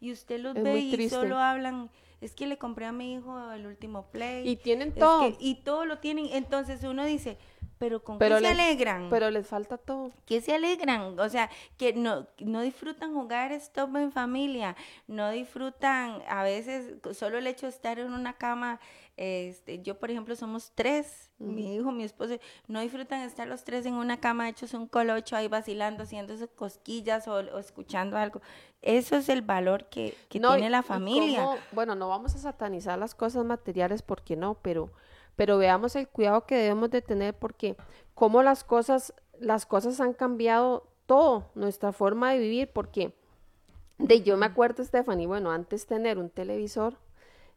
Y 0.00 0.12
usted 0.12 0.40
los 0.40 0.54
ve 0.54 0.78
y 0.78 1.08
solo 1.08 1.38
hablan, 1.38 1.90
es 2.20 2.34
que 2.34 2.46
le 2.46 2.58
compré 2.58 2.86
a 2.86 2.92
mi 2.92 3.14
hijo 3.14 3.50
el 3.52 3.66
último 3.66 4.06
play. 4.10 4.48
Y 4.48 4.56
tienen 4.56 4.94
todo. 4.94 5.36
y 5.40 5.56
todo 5.56 5.84
lo 5.84 5.98
tienen. 5.98 6.26
Entonces 6.32 6.84
uno 6.84 7.04
dice, 7.04 7.38
pero 7.82 8.04
con 8.04 8.16
Pero 8.18 8.36
qué 8.36 8.42
se 8.42 8.46
alegran. 8.48 9.08
Pero 9.10 9.28
les 9.32 9.44
falta 9.44 9.76
todo. 9.76 10.12
que 10.24 10.40
se 10.40 10.54
alegran, 10.54 11.18
o 11.18 11.28
sea, 11.28 11.50
que 11.76 11.92
no, 11.94 12.28
no 12.38 12.60
disfrutan 12.60 13.12
jugar 13.12 13.50
stop 13.50 13.96
en 13.96 14.12
familia, 14.12 14.76
no 15.08 15.30
disfrutan 15.30 16.22
a 16.28 16.44
veces 16.44 16.94
solo 17.12 17.38
el 17.38 17.46
hecho 17.48 17.66
de 17.66 17.70
estar 17.70 17.98
en 17.98 18.12
una 18.12 18.34
cama, 18.34 18.78
este, 19.16 19.82
yo 19.82 19.98
por 19.98 20.10
ejemplo 20.12 20.36
somos 20.36 20.70
tres, 20.76 21.30
mi 21.38 21.74
hijo, 21.74 21.90
mi 21.90 22.04
esposo, 22.04 22.38
no 22.68 22.80
disfrutan 22.80 23.22
estar 23.22 23.48
los 23.48 23.64
tres 23.64 23.84
en 23.84 23.94
una 23.94 24.20
cama 24.20 24.48
hechos 24.48 24.74
un 24.74 24.86
colocho 24.86 25.34
ahí 25.34 25.48
vacilando, 25.48 26.04
haciéndose 26.04 26.46
cosquillas 26.46 27.26
o, 27.26 27.34
o 27.34 27.58
escuchando 27.58 28.16
algo. 28.16 28.40
Eso 28.80 29.16
es 29.16 29.28
el 29.28 29.42
valor 29.42 29.86
que, 29.90 30.16
que 30.28 30.38
No, 30.38 30.52
tiene 30.54 30.70
la 30.70 30.82
familia. 30.84 31.44
cómo- 31.44 31.58
bueno, 31.72 31.94
no 31.96 32.08
vamos 32.08 32.34
a 32.36 32.38
satanizar 32.38 32.96
las 32.98 33.14
cosas 33.16 33.44
materiales 33.44 34.02
porque 34.02 34.36
no, 34.36 34.54
pero, 34.62 34.90
pero 35.42 35.58
veamos 35.58 35.96
el 35.96 36.06
cuidado 36.06 36.46
que 36.46 36.54
debemos 36.54 36.88
de 36.90 37.02
tener 37.02 37.34
porque 37.34 37.76
cómo 38.14 38.44
las 38.44 38.62
cosas, 38.62 39.12
las 39.40 39.66
cosas 39.66 40.00
han 40.00 40.12
cambiado 40.12 40.86
todo, 41.06 41.50
nuestra 41.56 41.90
forma 41.92 42.30
de 42.30 42.38
vivir, 42.38 42.70
porque 42.72 43.12
de 43.98 44.22
yo 44.22 44.36
me 44.36 44.46
acuerdo, 44.46 44.84
Stephanie, 44.84 45.26
bueno, 45.26 45.50
antes 45.50 45.84
tener 45.84 46.18
un 46.18 46.30
televisor 46.30 46.96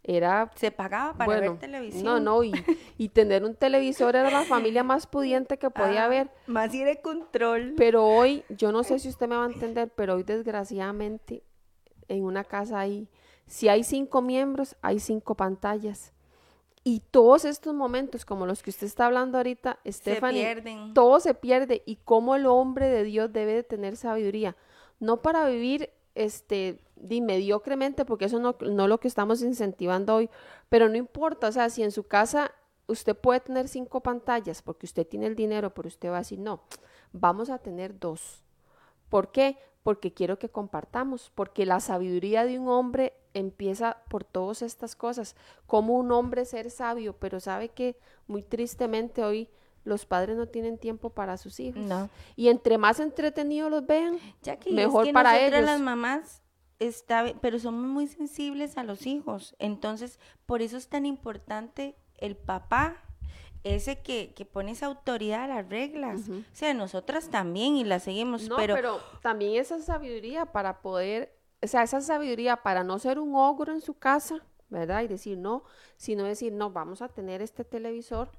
era 0.02 0.50
Se 0.56 0.72
pagaba 0.72 1.14
para 1.14 1.26
bueno, 1.26 1.52
ver 1.52 1.60
televisión. 1.60 2.04
No, 2.04 2.20
no, 2.20 2.44
y, 2.44 2.54
y 2.98 3.10
tener 3.10 3.44
un 3.44 3.54
televisor 3.54 4.16
era 4.16 4.32
la 4.32 4.46
familia 4.46 4.84
más 4.84 5.06
pudiente 5.06 5.60
que 5.60 5.70
podía 5.70 6.02
Ah, 6.02 6.06
haber. 6.06 6.32
Más 6.48 6.74
ir 6.74 6.88
de 6.88 7.02
control. 7.04 7.76
Pero 7.78 8.04
hoy, 8.04 8.44
yo 8.50 8.72
no 8.72 8.84
sé 8.84 8.98
si 8.98 9.10
usted 9.10 9.28
me 9.28 9.36
va 9.36 9.44
a 9.46 9.52
entender, 9.52 9.92
pero 9.96 10.16
hoy 10.16 10.24
desgraciadamente 10.24 11.44
en 12.08 12.24
una 12.24 12.46
casa 12.46 12.80
hay, 12.80 13.08
si 13.46 13.70
hay 13.70 13.84
cinco 13.84 14.24
miembros, 14.24 14.76
hay 14.82 15.00
cinco 15.00 15.36
pantallas. 15.36 16.15
Y 16.88 17.02
todos 17.10 17.46
estos 17.46 17.74
momentos, 17.74 18.26
como 18.26 18.46
los 18.46 18.62
que 18.62 18.70
usted 18.70 18.86
está 18.86 19.08
hablando 19.08 19.40
ahorita, 19.40 19.80
se 19.84 19.92
Stephanie, 19.92 20.44
pierden. 20.44 20.94
todo 20.94 21.20
se 21.20 21.34
pierde. 21.34 21.82
Y 21.88 21.96
cómo 21.98 22.36
el 22.36 22.46
hombre 22.46 22.88
de 22.90 23.04
Dios 23.04 23.34
debe 23.34 23.54
de 23.54 23.64
tener 23.64 23.98
sabiduría. 23.98 24.56
No 25.00 25.24
para 25.24 25.48
vivir 25.50 25.90
este 26.14 26.80
di, 26.96 27.22
mediocremente, 27.22 28.06
porque 28.06 28.26
eso 28.26 28.40
no, 28.40 28.56
no 28.62 28.88
lo 28.88 29.00
que 29.00 29.08
estamos 29.08 29.42
incentivando 29.42 30.16
hoy, 30.16 30.30
pero 30.70 30.88
no 30.88 30.96
importa, 30.96 31.48
o 31.48 31.52
sea, 31.52 31.70
si 31.72 31.82
en 31.82 31.92
su 31.92 32.04
casa 32.04 32.52
usted 32.88 33.16
puede 33.18 33.40
tener 33.40 33.68
cinco 33.68 34.02
pantallas 34.02 34.62
porque 34.62 34.86
usted 34.86 35.08
tiene 35.08 35.26
el 35.26 35.36
dinero, 35.36 35.74
pero 35.74 35.88
usted 35.88 36.10
va 36.10 36.18
a 36.18 36.20
decir, 36.20 36.40
no, 36.40 36.62
vamos 37.12 37.50
a 37.50 37.58
tener 37.58 38.00
dos. 38.00 38.44
¿Por 39.10 39.32
qué? 39.32 39.58
Porque 39.86 40.14
quiero 40.14 40.40
que 40.40 40.50
compartamos, 40.50 41.32
porque 41.36 41.68
la 41.68 41.80
sabiduría 41.80 42.44
de 42.44 42.58
un 42.58 42.70
hombre 42.70 43.14
empieza 43.36 43.98
por 44.10 44.24
todas 44.24 44.64
estas 44.64 44.96
cosas. 44.96 45.36
Como 45.68 45.94
un 45.94 46.12
hombre 46.12 46.44
ser 46.46 46.72
sabio, 46.72 47.14
pero 47.20 47.40
sabe 47.40 47.70
que 47.70 47.96
muy 48.26 48.42
tristemente 48.42 49.24
hoy 49.24 49.48
los 49.84 50.08
padres 50.08 50.38
no 50.38 50.48
tienen 50.48 50.80
tiempo 50.80 51.12
para 51.12 51.38
sus 51.38 51.60
hijos. 51.60 51.86
No. 51.86 52.10
Y 52.36 52.48
entre 52.48 52.80
más 52.80 53.00
entretenidos 53.00 53.70
los 53.70 53.86
vean, 53.86 54.18
mejor 54.72 55.04
es 55.04 55.10
que 55.10 55.14
para 55.14 55.40
ellos. 55.40 55.62
las 55.62 55.80
mamás 55.80 56.42
está, 56.80 57.36
pero 57.40 57.60
somos 57.60 57.86
muy 57.86 58.08
sensibles 58.08 58.80
a 58.80 58.84
los 58.84 59.06
hijos. 59.06 59.56
Entonces, 59.60 60.20
por 60.48 60.64
eso 60.64 60.78
es 60.78 60.88
tan 60.88 61.06
importante 61.06 61.96
el 62.18 62.36
papá, 62.36 62.98
ese 63.66 64.00
que, 64.00 64.32
que 64.36 64.46
pone 64.46 64.72
esa 64.72 64.86
autoridad 64.86 65.44
a 65.44 65.48
las 65.48 65.68
reglas. 65.68 66.30
O 66.30 66.44
sea, 66.54 66.74
nosotras 66.76 67.30
también 67.30 67.76
y 67.76 67.84
las 67.84 68.04
seguimos, 68.04 68.48
No, 68.48 68.58
pero, 68.58 68.76
pero, 68.76 69.00
también 69.22 69.60
esa 69.60 69.82
sabiduría 69.82 70.46
para 70.46 70.82
poder, 70.82 71.36
o 71.64 71.68
sea, 71.68 71.82
esa 71.82 72.00
sabiduría 72.00 72.58
para 72.58 72.84
no 72.84 73.00
ser 73.00 73.18
un 73.18 73.36
ogro 73.36 73.74
en 73.74 73.82
su 73.82 73.96
casa, 73.96 74.46
¿verdad? 74.70 75.02
Y 75.02 75.08
decir 75.08 75.40
no, 75.40 75.64
sino 75.98 76.26
decir, 76.26 76.54
no, 76.54 76.70
vamos 76.70 77.02
a 77.02 77.10
tener 77.10 77.42
este 77.42 77.66
televisor 77.66 78.30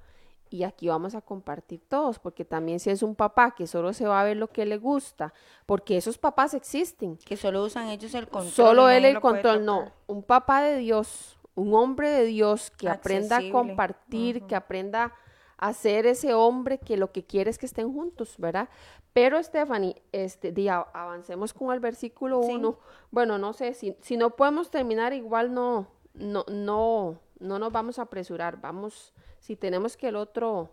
y 0.49 0.62
aquí 0.62 0.89
vamos 0.89 1.14
a 1.14 1.20
compartir 1.20 1.81
todos, 1.89 2.18
porque 2.18 2.45
también 2.45 2.79
si 2.79 2.91
es 2.91 3.03
un 3.03 3.14
papá 3.14 3.55
que 3.55 3.66
solo 3.66 3.93
se 3.93 4.07
va 4.07 4.20
a 4.20 4.24
ver 4.24 4.37
lo 4.37 4.49
que 4.49 4.64
le 4.64 4.79
gusta, 4.79 5.35
porque 5.66 5.97
esos 5.97 6.18
papás 6.18 6.55
existen, 6.55 7.16
que 7.16 7.37
solo 7.37 7.64
usan 7.64 7.89
ellos 7.89 8.14
el 8.14 8.29
control. 8.29 8.53
solo 8.53 8.89
él 8.89 9.05
el 9.05 9.20
control, 9.20 9.64
no, 9.64 9.91
un 10.07 10.22
papá 10.22 10.62
de 10.62 10.77
Dios, 10.77 11.36
un 11.57 11.74
hombre 11.74 12.11
de 12.11 12.24
Dios 12.24 12.70
que 12.70 12.88
aprenda 12.88 13.38
a 13.38 13.50
compartir, 13.50 14.42
que 14.46 14.54
aprenda 14.54 15.12
a 15.59 15.72
ser 15.72 16.07
ese 16.07 16.32
hombre 16.34 16.78
que 16.78 16.96
lo 16.96 17.11
que 17.12 17.24
quiere 17.24 17.50
es 17.50 17.59
que 17.59 17.66
estén 17.66 17.92
juntos, 17.92 18.36
¿verdad? 18.38 18.68
Pero 19.14 19.42
Stephanie, 19.42 20.00
este, 20.12 20.52
di, 20.52 20.68
a- 20.68 20.86
avancemos 20.92 21.52
con 21.54 21.72
el 21.72 21.80
versículo 21.80 22.42
Sí. 22.42 22.52
1. 22.54 22.78
Bueno, 23.11 23.38
no 23.38 23.52
sé, 23.54 23.72
si, 23.72 23.96
si 24.02 24.16
no 24.18 24.30
podemos 24.36 24.70
terminar, 24.70 25.14
igual 25.14 25.54
no, 25.54 25.88
no, 26.12 26.44
no, 26.48 27.18
no 27.40 27.59
nos 27.59 27.72
vamos 27.72 27.98
a 27.98 28.02
apresurar, 28.02 28.61
vamos, 28.61 29.14
si 29.40 29.57
tenemos 29.57 29.96
que 29.96 30.09
el 30.09 30.16
otro, 30.16 30.68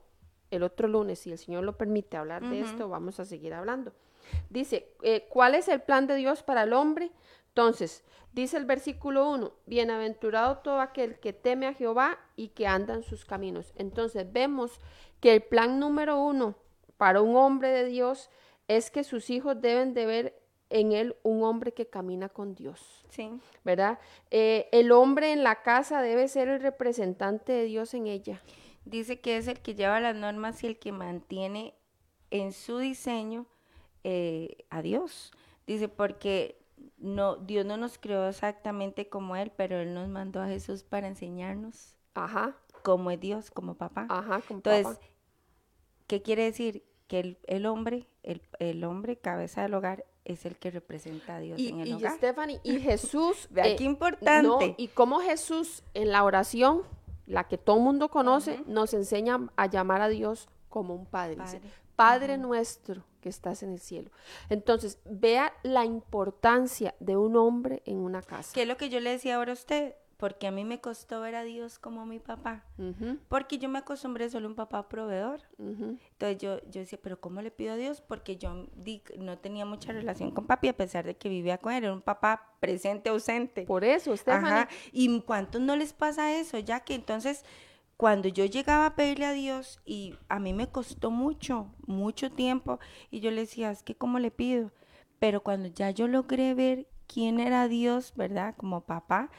el 0.52 0.64
otro 0.64 0.90
lunes, 0.90 1.20
si 1.20 1.32
el 1.32 1.38
Señor 1.38 1.64
lo 1.64 1.78
permite 1.78 2.18
hablar 2.18 2.42
de 2.44 2.60
esto, 2.60 2.90
vamos 2.90 3.22
a 3.22 3.26
seguir 3.26 3.54
hablando. 3.54 3.94
Dice, 4.50 4.90
eh, 5.02 5.26
¿cuál 5.30 5.56
es 5.56 5.68
el 5.70 5.82
plan 5.82 6.08
de 6.08 6.16
Dios 6.16 6.44
para 6.44 6.64
el 6.64 6.74
hombre? 6.74 7.12
Entonces, 7.56 8.04
dice 8.32 8.58
el 8.58 8.66
versículo 8.66 9.30
1, 9.30 9.54
bienaventurado 9.68 10.58
todo 10.58 10.82
aquel 10.82 11.20
que 11.20 11.34
teme 11.34 11.68
a 11.68 11.76
Jehová 11.76 12.18
y 12.36 12.48
que 12.50 12.66
anda 12.66 12.96
en 12.96 13.04
sus 13.04 13.26
caminos. 13.26 13.74
Entonces, 13.76 14.32
vemos 14.34 14.80
que 15.20 15.34
el 15.34 15.44
plan 15.44 15.80
número 15.80 16.20
uno 16.20 16.56
para 16.98 17.22
un 17.22 17.36
hombre 17.36 17.70
de 17.70 17.86
Dios 17.86 18.32
es 18.68 18.90
que 18.90 19.04
sus 19.04 19.30
hijos 19.30 19.62
deben 19.62 19.94
de 19.94 20.06
ver 20.08 20.42
en 20.72 20.94
él 20.94 21.16
un 21.22 21.44
hombre 21.44 21.74
que 21.74 21.86
camina 21.86 22.28
con 22.28 22.56
Dios. 22.56 23.06
Sí. 23.10 23.30
¿Verdad? 23.64 24.00
Eh, 24.32 24.68
el 24.72 24.92
hombre 24.92 25.32
en 25.32 25.44
la 25.44 25.62
casa 25.62 26.02
debe 26.02 26.28
ser 26.28 26.48
el 26.48 26.60
representante 26.60 27.52
de 27.52 27.66
Dios 27.66 27.94
en 27.94 28.08
ella. 28.08 28.42
Dice 28.84 29.22
que 29.22 29.38
es 29.38 29.48
el 29.48 29.60
que 29.60 29.76
lleva 29.76 30.00
las 30.00 30.16
normas 30.16 30.64
y 30.64 30.68
el 30.68 30.80
que 30.80 30.92
mantiene 30.92 31.76
en 32.32 32.52
su 32.52 32.80
diseño 32.80 33.46
eh, 34.04 34.66
a 34.72 34.82
Dios. 34.82 35.32
Dice, 35.68 35.88
porque 35.88 36.63
no, 37.04 37.36
Dios 37.36 37.66
no 37.66 37.78
nos 37.78 37.98
creó 37.98 38.28
exactamente 38.28 39.10
como 39.10 39.36
Él, 39.36 39.52
pero 39.56 39.78
Él 39.80 39.94
nos 39.94 40.08
mandó 40.08 40.42
a 40.42 40.48
Jesús 40.48 40.84
para 40.84 41.08
enseñarnos 41.08 41.96
Ajá, 42.16 42.56
cómo 42.82 43.12
es 43.12 43.20
Dios, 43.20 43.52
como 43.52 43.76
papá. 43.76 44.08
ajá, 44.10 44.42
con 44.48 44.58
Entonces, 44.58 44.86
papá. 44.86 45.00
¿qué 46.08 46.22
quiere 46.22 46.44
decir? 46.46 46.86
Que 47.08 47.20
el, 47.20 47.38
el 47.48 47.66
hombre, 47.66 48.08
el, 48.24 48.42
el 48.60 48.84
hombre 48.86 49.18
cabeza 49.18 49.62
del 49.62 49.74
hogar, 49.74 50.06
es 50.26 50.46
el 50.46 50.58
que 50.58 50.72
representa 50.72 51.36
a 51.36 51.40
Dios 51.40 51.60
Y, 51.60 51.70
en 51.70 51.82
el 51.82 51.88
y 51.90 51.94
hogar. 51.96 52.16
Stephanie, 52.16 52.62
y 52.64 52.80
Jesús. 52.80 53.48
Vea 53.52 53.68
eh, 53.68 53.76
qué 53.76 53.84
importante. 53.84 54.48
no, 54.48 54.60
y 54.78 54.88
cómo 54.88 55.20
Jesús 55.20 55.84
en 55.94 56.12
la 56.12 56.24
oración, 56.24 56.84
la 57.26 57.44
que 57.50 57.58
todo 57.58 57.78
el 57.78 57.84
mundo 57.84 58.10
conoce, 58.10 58.64
nos 58.66 58.94
enseña 58.94 59.50
a 59.58 59.66
llamar 59.66 60.02
a 60.02 60.08
Dios 60.08 60.48
como 60.70 60.96
un 60.96 61.06
padre. 61.06 61.36
Dice, 61.36 61.60
Padre. 61.60 61.72
Padre 61.96 62.38
nuestro 62.38 63.04
que 63.24 63.30
estás 63.30 63.64
en 63.64 63.72
el 63.72 63.80
cielo. 63.80 64.12
Entonces, 64.50 65.00
vea 65.06 65.54
la 65.64 65.86
importancia 65.86 66.94
de 67.00 67.16
un 67.16 67.38
hombre 67.38 67.82
en 67.86 68.00
una 68.00 68.22
casa. 68.22 68.52
¿Qué 68.54 68.64
es 68.64 68.68
lo 68.68 68.76
que 68.76 68.90
yo 68.90 69.00
le 69.00 69.12
decía 69.12 69.38
ahora 69.38 69.52
a 69.52 69.54
usted? 69.54 69.96
Porque 70.18 70.46
a 70.46 70.52
mí 70.52 70.66
me 70.66 70.82
costó 70.82 71.22
ver 71.22 71.36
a 71.36 71.44
Dios 71.44 71.80
como 71.80 72.06
mi 72.06 72.20
papá. 72.20 72.66
Porque 73.30 73.58
yo 73.58 73.70
me 73.70 73.80
acostumbré 73.80 74.30
solo 74.30 74.48
a 74.48 74.50
un 74.50 74.56
papá 74.56 74.90
proveedor. 74.90 75.42
Entonces 75.58 76.38
yo, 76.38 76.60
yo 76.70 76.82
decía, 76.82 77.00
pero 77.02 77.20
¿cómo 77.20 77.42
le 77.42 77.52
pido 77.52 77.74
a 77.74 77.76
Dios? 77.78 78.02
Porque 78.02 78.36
yo 78.36 78.68
no 79.18 79.38
tenía 79.38 79.66
mucha 79.66 79.94
relación 79.94 80.32
con 80.32 80.46
papi, 80.46 80.68
a 80.68 80.78
pesar 80.78 81.06
de 81.06 81.16
que 81.16 81.30
vivía 81.30 81.58
con 81.58 81.74
él. 81.74 81.86
Era 81.86 81.94
un 81.94 82.02
papá 82.02 82.56
presente, 82.60 83.10
ausente. 83.10 83.64
Por 83.64 83.84
eso, 83.84 84.16
Stephanie. 84.16 84.52
Ajá. 84.52 84.70
¿Y 84.92 85.22
cuántos 85.22 85.62
no 85.62 85.76
les 85.76 85.94
pasa 85.94 86.38
eso? 86.38 86.58
Ya 86.60 86.82
que 86.82 86.96
entonces, 86.96 87.44
cuando 87.98 88.28
yo 88.28 88.46
llegaba 88.46 88.88
a 88.88 88.96
pedirle 88.96 89.26
a 89.26 89.34
Dios, 89.34 89.80
y 89.86 90.16
a 90.30 90.40
mí 90.40 90.54
me 90.54 90.68
costó 90.68 91.12
mucho, 91.12 91.74
mucho 91.86 92.32
tiempo, 92.32 92.80
y 93.12 93.20
yo 93.20 93.32
le 93.32 93.42
decía, 93.42 93.72
es 93.72 93.84
que 93.84 93.96
¿cómo 93.96 94.20
le 94.20 94.32
pido? 94.32 94.72
Pero 95.20 95.42
cuando 95.42 95.70
ya 95.70 95.92
yo 95.92 96.08
logré 96.08 96.54
ver 96.54 96.88
quién 97.08 97.40
era 97.40 97.68
Dios, 97.68 98.14
¿verdad? 98.16 98.56
Como 98.58 98.82
papá, 98.82 99.30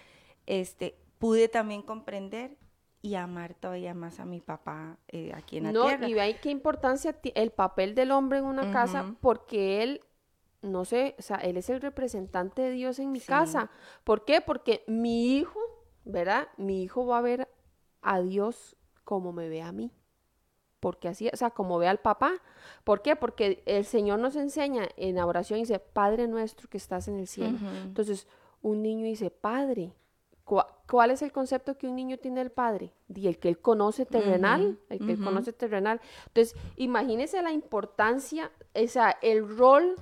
este, 0.46 0.96
pude 1.18 1.48
también 1.48 1.82
comprender 1.82 2.56
y 3.02 3.16
amar 3.16 3.54
todavía 3.54 3.92
más 3.92 4.18
a 4.20 4.24
mi 4.24 4.40
papá 4.40 4.98
eh, 5.08 5.32
aquí 5.34 5.58
en 5.58 5.64
la 5.64 5.72
No, 5.72 5.82
tierra. 5.86 6.08
y 6.08 6.14
ve 6.14 6.38
qué 6.40 6.50
importancia 6.50 7.14
el 7.34 7.50
papel 7.50 7.94
del 7.94 8.12
hombre 8.12 8.38
en 8.38 8.44
una 8.46 8.70
casa, 8.70 9.14
porque 9.20 9.82
él, 9.82 10.00
no 10.62 10.86
sé, 10.86 11.14
o 11.18 11.22
sea, 11.22 11.36
él 11.36 11.58
es 11.58 11.68
el 11.68 11.82
representante 11.82 12.62
de 12.62 12.70
Dios 12.70 12.98
en 12.98 13.12
mi 13.12 13.20
Sí. 13.20 13.26
casa. 13.26 13.70
¿Por 14.04 14.24
qué? 14.24 14.40
Porque 14.40 14.84
mi 14.86 15.36
hijo, 15.36 15.60
¿verdad? 16.06 16.48
Mi 16.56 16.82
hijo 16.82 17.04
va 17.06 17.18
a 17.18 17.22
ver 17.22 17.48
a 18.04 18.20
Dios 18.20 18.76
como 19.04 19.32
me 19.32 19.48
ve 19.48 19.62
a 19.62 19.72
mí. 19.72 19.90
Porque 20.80 21.08
así, 21.08 21.28
o 21.32 21.36
sea, 21.36 21.50
como 21.50 21.78
ve 21.78 21.88
al 21.88 21.98
papá. 21.98 22.32
¿Por 22.84 23.00
qué? 23.00 23.16
Porque 23.16 23.62
el 23.66 23.84
Señor 23.84 24.18
nos 24.18 24.36
enseña 24.36 24.88
en 24.96 25.16
la 25.16 25.26
oración, 25.26 25.58
dice, 25.58 25.78
Padre 25.78 26.28
nuestro 26.28 26.68
que 26.68 26.76
estás 26.76 27.08
en 27.08 27.18
el 27.18 27.26
cielo. 27.26 27.58
Entonces, 27.84 28.26
un 28.62 28.82
niño 28.82 29.06
dice, 29.06 29.30
Padre. 29.30 29.94
¿Cuál, 30.44 31.10
es 31.10 31.22
el 31.22 31.32
concepto 31.32 31.78
que 31.78 31.86
un 31.86 31.96
niño 31.96 32.18
tiene 32.18 32.40
del 32.40 32.50
padre? 32.50 32.92
Y 33.14 33.28
el 33.28 33.38
que 33.38 33.48
él 33.48 33.58
conoce 33.60 34.04
terrenal, 34.04 34.78
el 34.90 34.98
que 34.98 35.12
él 35.12 35.24
conoce 35.24 35.54
terrenal. 35.54 36.02
Entonces, 36.26 36.54
imagínese 36.76 37.40
la 37.40 37.50
importancia, 37.50 38.52
o 38.74 38.86
sea, 38.86 39.16
el 39.22 39.56
rol 39.56 39.96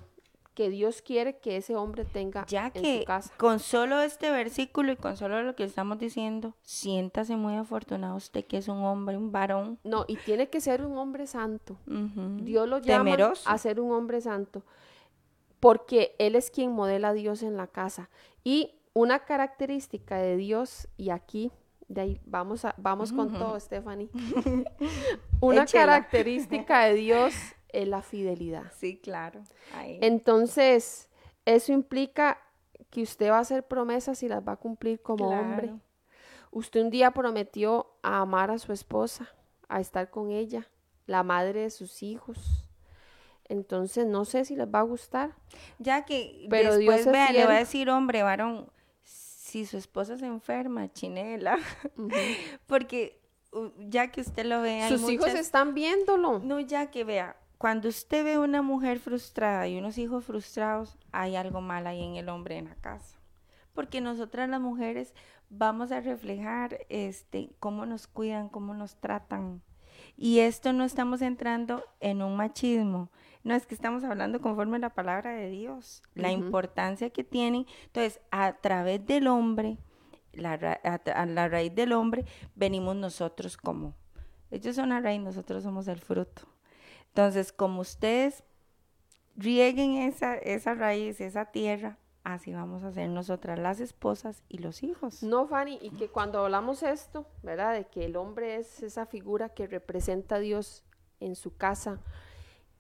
que 0.55 0.69
Dios 0.71 1.01
quiere 1.03 1.39
que 1.39 1.57
ese 1.57 1.77
hombre 1.77 2.05
tenga 2.05 2.45
Ya 2.47 2.67
en 2.75 2.83
que 2.83 2.99
su 3.01 3.05
casa. 3.05 3.33
con 3.39 3.59
solo 3.59 4.01
este 4.01 4.31
versículo 4.31 4.93
y 4.93 4.97
con 4.97 5.17
solo 5.17 5.43
lo 5.43 5.55
que 5.57 5.65
estamos 5.65 5.99
diciendo, 5.99 6.55
siéntase 6.63 7.37
muy 7.37 7.57
afortunado 7.57 8.17
usted 8.17 8.45
que 8.45 8.59
es 8.59 8.69
un 8.69 8.83
hombre, 8.85 9.17
un 9.17 9.33
varón. 9.33 9.79
No, 9.85 10.05
y 10.09 10.17
tiene 10.17 10.49
que 10.51 10.61
ser 10.61 10.85
un 10.85 10.99
hombre 10.99 11.27
santo. 11.27 11.77
Dios 11.87 12.69
lo 12.69 12.79
llama 12.79 13.05
temeroso. 13.11 13.49
a 13.49 13.57
ser 13.59 13.81
un 13.81 13.93
hombre 13.93 14.21
santo, 14.21 14.63
porque 15.61 16.15
Él 16.19 16.35
es 16.35 16.51
quien 16.51 16.73
modela 16.73 17.09
a 17.09 17.13
Dios 17.15 17.43
en 17.43 17.57
la 17.57 17.67
casa. 17.67 18.11
Y 18.45 18.75
una 18.95 19.21
característica 19.21 20.17
de 20.17 20.37
Dios, 20.37 20.89
y 20.97 21.11
aquí, 21.11 21.51
de 21.89 22.01
ahí 22.03 22.21
vamos, 22.27 22.65
a, 22.65 22.75
vamos 22.77 23.13
con 23.13 23.33
todo, 23.33 23.59
Stephanie. 23.61 24.11
una 25.41 25.63
Échela. 25.63 25.87
característica 25.87 26.85
de 26.85 26.95
Dios 26.95 27.33
es 27.73 27.89
la 27.89 28.03
fidelidad. 28.03 28.73
Sí, 28.79 28.97
claro. 28.99 29.43
ahí. 29.75 29.99
Entonces, 30.03 31.09
eso 31.45 31.73
implica 31.73 32.39
que 32.91 33.03
usted 33.03 33.31
va 33.31 33.39
a 33.39 33.41
hacer 33.41 33.67
promesas 33.67 34.23
y 34.23 34.29
las 34.29 34.47
va 34.47 34.53
a 34.53 34.57
cumplir 34.57 35.01
como 35.01 35.29
hombre. 35.31 35.69
Claro. 35.69 35.81
Usted 36.51 36.83
un 36.83 36.91
día 36.91 37.11
prometió 37.13 37.95
a 38.03 38.21
amar 38.21 38.51
a 38.51 38.59
su 38.59 38.73
esposa, 38.73 39.29
a 39.69 39.81
estar 39.81 40.11
con 40.11 40.31
ella, 40.31 40.69
la 41.07 41.23
madre 41.23 41.61
de 41.61 41.71
sus 41.71 42.03
hijos. 42.03 42.67
Entonces, 43.45 44.07
no 44.07 44.25
sé 44.25 44.45
si 44.45 44.57
les 44.57 44.67
va 44.67 44.81
a 44.81 44.83
gustar. 44.83 45.35
Ya 45.79 46.05
que 46.05 46.47
Pero 46.51 46.77
Dios 46.77 46.97
después 46.97 47.07
es 47.07 47.13
vea, 47.13 47.33
le 47.33 47.45
va 47.47 47.55
a 47.55 47.59
decir, 47.59 47.89
hombre, 47.91 48.23
varón, 48.23 48.71
si 49.05 49.65
su 49.67 49.77
esposa 49.79 50.17
se 50.17 50.27
enferma, 50.27 50.93
chinela. 50.93 51.59
Porque 52.67 53.21
uh, 53.53 53.69
ya 53.79 54.11
que 54.11 54.21
usted 54.21 54.45
lo 54.47 54.61
ve, 54.63 54.83
hay 54.83 54.91
Sus 54.91 55.09
hijos 55.11 55.27
muchas- 55.29 55.41
están 55.41 55.75
viéndolo. 55.75 56.39
No, 56.39 56.61
ya 56.61 56.91
que 56.91 57.05
vea, 57.05 57.37
cuando 57.63 57.89
usted 57.89 58.25
ve 58.25 58.39
una 58.41 58.61
mujer 58.61 58.99
frustrada 58.99 59.69
y 59.69 59.79
unos 59.79 59.97
hijos 59.97 60.25
frustrados, 60.25 60.99
hay 61.13 61.37
algo 61.37 61.61
mal 61.61 61.87
ahí 61.87 62.03
en 62.03 62.17
el 62.17 62.29
hombre 62.29 62.57
en 62.59 62.65
la 62.65 62.75
casa. 62.75 63.21
Porque 63.73 64.01
nosotras 64.01 64.49
las 64.49 64.61
mujeres 64.61 65.15
vamos 65.49 65.93
a 65.93 66.01
reflejar 66.01 66.81
este 66.89 67.51
cómo 67.61 67.87
nos 67.87 68.09
cuidan, 68.09 68.49
cómo 68.49 68.75
nos 68.75 68.97
tratan. 68.97 69.63
Y 70.17 70.41
esto 70.41 70.73
no 70.73 70.83
estamos 70.83 71.23
entrando 71.23 71.85
en 72.01 72.21
un 72.23 72.35
machismo. 72.35 73.13
No 73.45 73.55
es 73.55 73.65
que 73.65 73.77
estamos 73.77 74.03
hablando 74.03 74.41
conforme 74.41 74.79
a 74.79 74.81
la 74.81 74.91
palabra 74.95 75.31
de 75.31 75.49
Dios, 75.49 76.03
la 76.17 76.33
importancia 76.33 77.11
que 77.11 77.23
tienen. 77.23 77.67
Entonces, 77.85 78.21
a 78.33 78.55
través 78.55 79.07
del 79.07 79.29
hombre, 79.29 79.79
la, 80.33 80.57
ra- 80.57 80.81
a, 80.83 80.95
a 81.13 81.27
la 81.27 81.47
raíz 81.47 81.73
del 81.77 81.93
hombre, 81.93 82.25
venimos 82.57 82.97
nosotros 82.97 83.57
como. 83.57 83.95
Ellos 84.51 84.75
son 84.75 84.89
la 84.89 84.99
raíz, 85.01 85.21
nosotros 85.21 85.63
somos 85.63 85.87
el 85.87 86.01
fruto. 86.01 86.49
Entonces, 87.13 87.53
como 87.53 87.83
ustedes 87.83 88.43
rieguen 89.37 89.97
esa, 89.97 90.37
esa 90.37 90.73
raíz, 90.73 91.21
esa 91.21 91.45
tierra, 91.45 91.99
así 92.25 92.55
vamos 92.55 92.85
a 92.85 92.93
ser 92.93 93.11
nosotras 93.11 93.59
las 93.59 93.81
esposas 93.81 94.43
y 94.49 94.59
los 94.59 94.83
hijos. 94.83 95.23
No, 95.23 95.47
Fanny, 95.47 95.79
y 95.83 95.91
que 95.91 96.09
cuando 96.09 96.41
hablamos 96.41 96.83
esto, 96.83 97.27
¿verdad? 97.43 97.75
De 97.75 97.85
que 97.85 98.07
el 98.07 98.17
hombre 98.17 98.57
es 98.57 98.83
esa 98.83 99.05
figura 99.05 99.51
que 99.51 99.67
representa 99.67 100.37
a 100.37 100.39
Dios 100.39 100.85
en 101.21 101.37
su 101.37 101.55
casa 101.55 102.01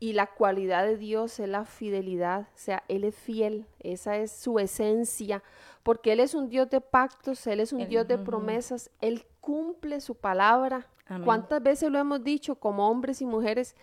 y 0.00 0.14
la 0.14 0.26
cualidad 0.28 0.84
de 0.84 0.96
Dios 0.96 1.38
es 1.38 1.48
la 1.48 1.66
fidelidad, 1.66 2.48
o 2.54 2.58
sea, 2.58 2.82
Él 2.88 3.04
es 3.04 3.14
fiel, 3.14 3.66
esa 3.80 4.16
es 4.16 4.32
su 4.32 4.58
esencia, 4.58 5.42
porque 5.82 6.12
Él 6.12 6.20
es 6.20 6.34
un 6.34 6.48
Dios 6.48 6.70
de 6.70 6.80
pactos, 6.80 7.46
Él 7.46 7.60
es 7.60 7.72
un 7.72 7.86
Dios 7.86 8.08
de 8.08 8.16
promesas, 8.16 8.90
Él 9.00 9.26
cumple 9.40 10.00
su 10.00 10.14
palabra. 10.14 10.88
Amén. 11.06 11.24
¿Cuántas 11.24 11.62
veces 11.62 11.90
lo 11.90 11.98
hemos 11.98 12.24
dicho 12.24 12.56
como 12.56 12.88
hombres 12.88 13.20
y 13.20 13.26
mujeres? 13.26 13.76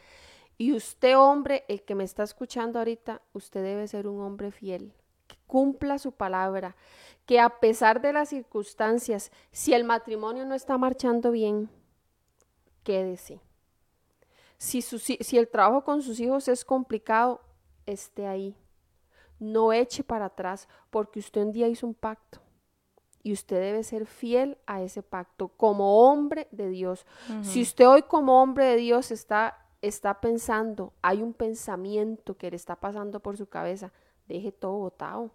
Y 0.62 0.74
usted, 0.74 1.18
hombre, 1.18 1.64
el 1.70 1.84
que 1.84 1.96
me 1.96 2.04
está 2.04 2.24
escuchando 2.24 2.80
ahorita, 2.80 3.22
usted 3.32 3.64
debe 3.64 3.88
ser 3.88 4.08
un 4.08 4.20
hombre 4.20 4.52
fiel, 4.52 4.92
que 5.26 5.38
cumpla 5.48 5.98
su 5.98 6.12
palabra, 6.12 6.76
que 7.26 7.40
a 7.40 7.62
pesar 7.62 8.02
de 8.02 8.12
las 8.12 8.28
circunstancias, 8.28 9.32
si 9.54 9.74
el 9.74 9.86
matrimonio 9.86 10.46
no 10.46 10.54
está 10.54 10.78
marchando 10.78 11.32
bien, 11.32 11.70
quédese. 12.84 13.40
Si, 14.58 14.82
si 14.82 15.38
el 15.38 15.48
trabajo 15.48 15.86
con 15.86 16.02
sus 16.02 16.20
hijos 16.20 16.50
es 16.50 16.66
complicado, 16.66 17.40
esté 17.86 18.28
ahí. 18.28 18.54
No 19.40 19.72
eche 19.72 20.04
para 20.04 20.26
atrás, 20.26 20.68
porque 20.90 21.20
usted 21.20 21.42
un 21.42 21.54
día 21.54 21.70
hizo 21.70 21.88
un 21.88 21.94
pacto 21.94 22.42
y 23.24 23.32
usted 23.32 23.62
debe 23.62 23.84
ser 23.84 24.06
fiel 24.06 24.58
a 24.66 24.82
ese 24.82 25.04
pacto 25.04 25.48
como 25.48 26.10
hombre 26.10 26.50
de 26.52 26.68
Dios. 26.68 27.06
Si 27.44 27.62
usted 27.62 27.88
hoy 27.88 28.02
como 28.02 28.42
hombre 28.44 28.66
de 28.66 28.76
Dios 28.76 29.12
está, 29.12 29.69
está 29.82 30.20
pensando, 30.22 30.94
hay 31.02 31.22
un 31.22 31.34
pensamiento 31.34 32.38
que 32.38 32.50
le 32.50 32.56
está 32.56 32.76
pasando 32.76 33.20
por 33.20 33.38
su 33.38 33.48
cabeza, 33.48 33.92
deje 34.28 34.52
todo 34.52 34.74
botado. 34.74 35.32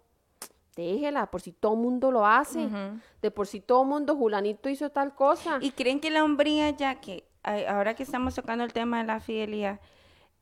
Déjela, 0.75 1.31
por 1.31 1.41
si 1.41 1.53
todo 1.53 1.75
mundo 1.75 2.11
lo 2.11 2.25
hace. 2.25 2.69
De 3.21 3.31
por 3.31 3.47
si 3.47 3.61
todo 3.61 3.85
mundo, 3.85 4.15
Julanito 4.17 4.67
hizo 4.67 4.89
tal 4.89 5.15
cosa. 5.15 5.57
Y 5.61 5.71
creen 5.71 6.01
que 6.01 6.11
la 6.11 6.23
hombría, 6.23 6.69
ya 6.71 6.95
que 6.95 7.23
ahora 7.69 7.93
que 7.93 8.03
estamos 8.03 8.35
tocando 8.35 8.63
el 8.63 8.73
tema 8.73 8.97
de 8.99 9.05
la 9.05 9.19
fidelidad, 9.21 9.79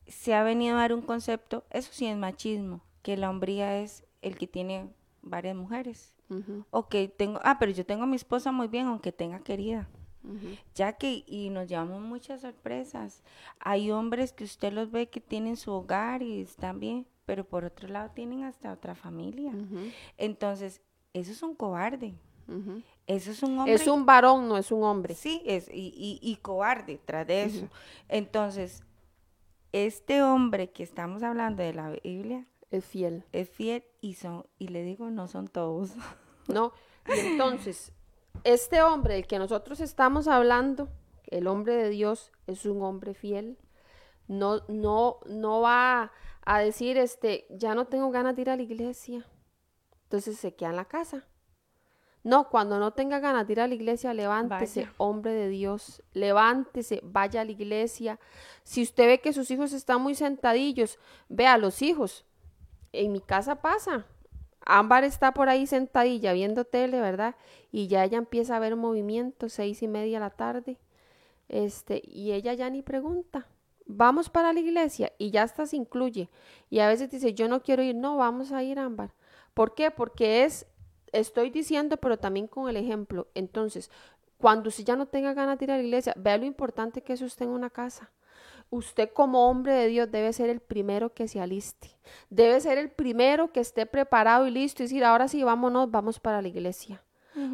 se 0.06 0.34
ha 0.34 0.42
venido 0.42 0.76
a 0.76 0.80
dar 0.80 0.92
un 0.92 1.02
concepto, 1.02 1.64
eso 1.70 1.90
sí 1.92 2.06
es 2.06 2.16
machismo, 2.16 2.82
que 3.02 3.16
la 3.16 3.30
hombría 3.30 3.80
es 3.80 4.04
el 4.22 4.36
que 4.36 4.46
tiene 4.46 4.90
varias 5.22 5.56
mujeres. 5.56 6.14
O 6.70 6.88
que 6.88 7.06
tengo, 7.06 7.38
ah, 7.44 7.58
pero 7.60 7.70
yo 7.70 7.86
tengo 7.86 8.02
a 8.02 8.06
mi 8.06 8.16
esposa 8.16 8.50
muy 8.50 8.66
bien, 8.66 8.88
aunque 8.88 9.12
tenga 9.12 9.38
querida. 9.38 9.88
Ya 10.74 10.94
que, 10.94 11.22
y 11.26 11.50
nos 11.50 11.68
llevamos 11.68 12.00
muchas 12.00 12.40
sorpresas. 12.40 13.22
Hay 13.60 13.90
hombres 13.90 14.32
que 14.32 14.44
usted 14.44 14.72
los 14.72 14.90
ve 14.90 15.08
que 15.08 15.20
tienen 15.20 15.56
su 15.56 15.70
hogar 15.72 16.22
y 16.22 16.40
están 16.40 16.80
bien, 16.80 17.06
pero 17.26 17.44
por 17.44 17.64
otro 17.64 17.88
lado 17.88 18.10
tienen 18.14 18.44
hasta 18.44 18.72
otra 18.72 18.94
familia. 18.94 19.52
Entonces, 20.16 20.80
eso 21.12 21.32
es 21.32 21.42
un 21.42 21.54
cobarde. 21.54 22.14
Eso 23.06 23.30
es 23.30 23.42
un 23.42 23.58
hombre. 23.58 23.74
Es 23.74 23.86
un 23.86 24.06
varón, 24.06 24.48
no 24.48 24.56
es 24.56 24.72
un 24.72 24.82
hombre. 24.84 25.14
Sí, 25.14 25.42
es, 25.44 25.68
y, 25.68 25.92
y, 25.96 26.18
y 26.22 26.36
cobarde 26.36 26.98
tras 27.04 27.26
de 27.26 27.44
eso. 27.44 27.68
Entonces, 28.08 28.82
este 29.72 30.22
hombre 30.22 30.70
que 30.70 30.82
estamos 30.82 31.22
hablando 31.22 31.62
de 31.62 31.74
la 31.74 31.90
Biblia 32.02 32.46
Es 32.70 32.84
fiel. 32.84 33.24
es 33.32 33.48
fiel 33.50 33.84
y 34.00 34.14
son, 34.14 34.46
y 34.58 34.68
le 34.68 34.82
digo, 34.82 35.10
no 35.10 35.28
son 35.28 35.48
todos. 35.48 35.92
¿no? 36.48 36.72
Y 37.08 37.18
entonces, 37.26 37.92
este 38.42 38.82
hombre 38.82 39.14
del 39.14 39.26
que 39.26 39.38
nosotros 39.38 39.80
estamos 39.80 40.28
hablando, 40.28 40.88
el 41.26 41.46
hombre 41.46 41.76
de 41.76 41.88
Dios, 41.88 42.32
es 42.46 42.66
un 42.66 42.82
hombre 42.82 43.14
fiel. 43.14 43.58
No, 44.26 44.62
no, 44.68 45.18
no 45.26 45.60
va 45.60 46.10
a 46.44 46.58
decir, 46.58 46.96
este, 46.98 47.46
ya 47.50 47.74
no 47.74 47.86
tengo 47.86 48.10
ganas 48.10 48.36
de 48.36 48.42
ir 48.42 48.50
a 48.50 48.56
la 48.56 48.62
iglesia. 48.62 49.26
Entonces 50.04 50.38
se 50.38 50.54
queda 50.54 50.70
en 50.70 50.76
la 50.76 50.84
casa. 50.84 51.26
No, 52.22 52.48
cuando 52.48 52.78
no 52.78 52.94
tenga 52.94 53.20
ganas 53.20 53.46
de 53.46 53.52
ir 53.52 53.60
a 53.60 53.68
la 53.68 53.74
iglesia, 53.74 54.14
levántese, 54.14 54.80
Vaya. 54.80 54.94
hombre 54.96 55.32
de 55.32 55.48
Dios, 55.50 56.02
levántese, 56.14 57.00
vaya 57.02 57.42
a 57.42 57.44
la 57.44 57.50
iglesia. 57.50 58.18
Si 58.62 58.82
usted 58.82 59.06
ve 59.06 59.20
que 59.20 59.34
sus 59.34 59.50
hijos 59.50 59.74
están 59.74 60.00
muy 60.00 60.14
sentadillos, 60.14 60.98
vea 61.28 61.52
a 61.52 61.58
los 61.58 61.82
hijos. 61.82 62.24
En 62.92 63.12
mi 63.12 63.20
casa 63.20 63.56
pasa. 63.56 64.06
Ámbar 64.66 65.04
está 65.04 65.34
por 65.34 65.48
ahí 65.48 65.66
sentadilla 65.66 66.32
viendo 66.32 66.64
tele, 66.64 67.00
¿verdad? 67.00 67.36
Y 67.70 67.86
ya 67.88 68.04
ella 68.04 68.18
empieza 68.18 68.56
a 68.56 68.60
ver 68.60 68.76
movimiento, 68.76 69.48
seis 69.48 69.82
y 69.82 69.88
media 69.88 70.18
de 70.18 70.20
la 70.20 70.30
tarde. 70.30 70.78
Este, 71.48 72.02
y 72.04 72.32
ella 72.32 72.54
ya 72.54 72.70
ni 72.70 72.82
pregunta. 72.82 73.46
Vamos 73.86 74.30
para 74.30 74.52
la 74.52 74.60
iglesia 74.60 75.12
y 75.18 75.30
ya 75.30 75.42
hasta 75.42 75.66
se 75.66 75.76
incluye. 75.76 76.30
Y 76.70 76.78
a 76.78 76.88
veces 76.88 77.10
dice, 77.10 77.34
yo 77.34 77.48
no 77.48 77.62
quiero 77.62 77.82
ir. 77.82 77.94
No, 77.94 78.16
vamos 78.16 78.52
a 78.52 78.62
ir, 78.62 78.78
Ámbar. 78.78 79.12
¿Por 79.52 79.74
qué? 79.74 79.90
Porque 79.90 80.44
es, 80.44 80.66
estoy 81.12 81.50
diciendo, 81.50 81.98
pero 81.98 82.18
también 82.18 82.46
con 82.46 82.68
el 82.68 82.76
ejemplo. 82.76 83.28
Entonces, 83.34 83.90
cuando 84.38 84.68
usted 84.68 84.84
ya 84.84 84.96
no 84.96 85.06
tenga 85.06 85.34
ganas 85.34 85.58
de 85.58 85.66
ir 85.66 85.70
a 85.72 85.76
la 85.76 85.82
iglesia, 85.82 86.14
vea 86.16 86.38
lo 86.38 86.46
importante 86.46 87.02
que 87.02 87.12
es 87.12 87.22
usted 87.22 87.44
en 87.44 87.52
una 87.52 87.70
casa. 87.70 88.10
Usted 88.74 89.10
como 89.12 89.48
hombre 89.48 89.72
de 89.72 89.86
Dios 89.86 90.10
debe 90.10 90.32
ser 90.32 90.50
el 90.50 90.58
primero 90.58 91.14
que 91.14 91.28
se 91.28 91.40
aliste. 91.40 91.96
Debe 92.28 92.60
ser 92.60 92.76
el 92.76 92.90
primero 92.90 93.52
que 93.52 93.60
esté 93.60 93.86
preparado 93.86 94.48
y 94.48 94.50
listo 94.50 94.82
y 94.82 94.86
decir, 94.86 95.04
ahora 95.04 95.28
sí, 95.28 95.44
vámonos, 95.44 95.92
vamos 95.92 96.18
para 96.18 96.42
la 96.42 96.48
iglesia. 96.48 97.00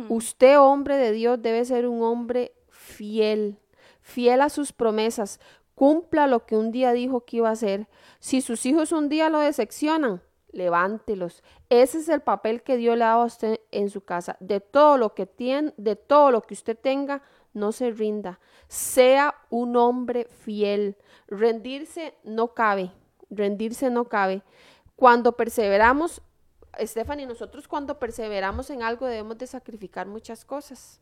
Usted, 0.09 0.59
hombre 0.59 0.97
de 0.97 1.13
Dios, 1.13 1.43
debe 1.43 1.63
ser 1.67 1.87
un 1.87 2.03
hombre 2.03 2.55
fiel, 2.71 3.59
fiel 4.01 4.41
a 4.41 4.49
sus 4.49 4.73
promesas. 4.73 5.41
Cumpla 5.75 6.27
lo 6.27 6.47
que 6.47 6.57
un 6.57 6.71
día 6.71 6.93
dijo 6.93 7.27
que 7.27 7.37
iba 7.37 7.51
a 7.51 7.53
hacer. 7.53 7.87
Si 8.19 8.41
sus 8.41 8.65
hijos 8.65 8.91
un 8.91 9.11
día 9.11 9.29
lo 9.29 9.41
decepcionan, 9.41 10.23
levántelos. 10.53 11.43
Ese 11.69 11.99
es 11.99 12.09
el 12.09 12.23
papel 12.23 12.63
que 12.63 12.79
Dios 12.79 12.97
le 12.97 13.05
ha 13.05 13.09
dado 13.09 13.23
a 13.23 13.27
usted 13.27 13.61
en 13.73 13.91
su 13.91 14.01
casa. 14.01 14.39
De 14.41 14.61
todo 14.61 14.97
lo 14.97 15.15
que 15.15 15.27
tiene, 15.27 15.75
de 15.77 15.97
todo 15.97 16.31
lo 16.31 16.41
que 16.41 16.55
usted 16.55 16.79
tenga, 16.79 17.23
no 17.53 17.73
se 17.73 17.91
rinda. 17.91 18.41
Sea 18.69 19.35
un 19.49 19.77
hombre 19.77 20.25
fiel. 20.25 20.97
Rendirse 21.29 22.15
no 22.25 22.55
cabe. 22.55 22.93
Rendirse 23.31 23.91
no 23.91 24.07
cabe. 24.07 24.43
Cuando 24.97 25.33
perseveramos, 25.33 26.23
Stephanie, 26.79 27.27
nosotros 27.27 27.69
cuando 27.69 27.99
perseveramos 27.99 28.71
en 28.71 28.83
algo 28.83 29.07
debemos 29.07 29.39
de 29.39 29.47
sacrificar 29.47 30.07
muchas 30.07 30.45
cosas. 30.45 31.01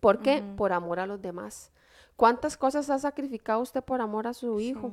¿Por 0.00 0.20
qué? 0.20 0.42
Por 0.56 0.72
amor 0.72 1.00
a 1.00 1.06
los 1.06 1.20
demás. 1.20 1.72
¿Cuántas 2.16 2.56
cosas 2.56 2.88
ha 2.90 2.98
sacrificado 2.98 3.60
usted 3.60 3.82
por 3.82 4.00
amor 4.00 4.26
a 4.26 4.34
su 4.34 4.60
hijo? 4.60 4.92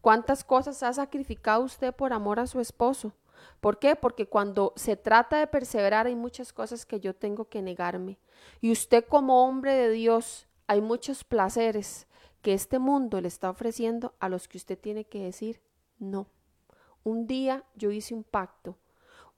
¿Cuántas 0.00 0.44
cosas 0.44 0.82
ha 0.82 0.92
sacrificado 0.92 1.62
usted 1.62 1.94
por 1.94 2.12
amor 2.12 2.40
a 2.40 2.46
su 2.46 2.60
esposo? 2.60 3.12
¿Por 3.60 3.78
qué? 3.78 3.96
Porque 3.96 4.26
cuando 4.26 4.72
se 4.76 4.96
trata 4.96 5.38
de 5.38 5.46
perseverar 5.46 6.06
hay 6.06 6.14
muchas 6.14 6.52
cosas 6.52 6.86
que 6.86 7.00
yo 7.00 7.14
tengo 7.14 7.46
que 7.46 7.62
negarme. 7.62 8.18
Y 8.60 8.72
usted 8.72 9.04
como 9.04 9.44
hombre 9.44 9.74
de 9.74 9.90
Dios, 9.90 10.46
hay 10.66 10.80
muchos 10.80 11.24
placeres 11.24 12.06
que 12.42 12.54
este 12.54 12.78
mundo 12.78 13.20
le 13.20 13.28
está 13.28 13.50
ofreciendo 13.50 14.14
a 14.18 14.28
los 14.28 14.48
que 14.48 14.58
usted 14.58 14.78
tiene 14.78 15.04
que 15.04 15.22
decir 15.22 15.60
no. 15.98 16.26
Un 17.04 17.26
día 17.26 17.64
yo 17.74 17.90
hice 17.90 18.14
un 18.14 18.24
pacto. 18.24 18.76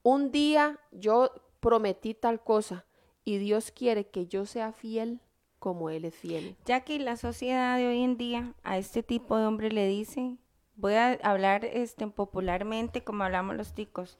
Un 0.02 0.30
día 0.30 0.80
yo 0.92 1.30
prometí 1.61 2.14
tal 2.14 2.42
cosa 2.42 2.84
y 3.24 3.38
Dios 3.38 3.70
quiere 3.70 4.07
que 4.07 4.26
yo 4.26 4.46
sea 4.46 4.72
fiel 4.72 5.20
como 5.59 5.88
Él 5.88 6.05
es 6.05 6.14
fiel. 6.14 6.57
Ya 6.66 6.80
que 6.80 6.98
la 6.98 7.16
sociedad 7.16 7.78
de 7.78 7.88
hoy 7.88 8.02
en 8.02 8.18
día 8.18 8.52
a 8.64 8.76
este 8.76 9.02
tipo 9.02 9.38
de 9.38 9.46
hombre 9.46 9.70
le 9.70 9.88
dice, 9.88 10.36
voy 10.76 10.94
a 10.94 11.12
hablar 11.22 11.64
este, 11.64 12.06
popularmente 12.06 13.04
como 13.04 13.24
hablamos 13.24 13.56
los 13.56 13.74
ticos. 13.74 14.18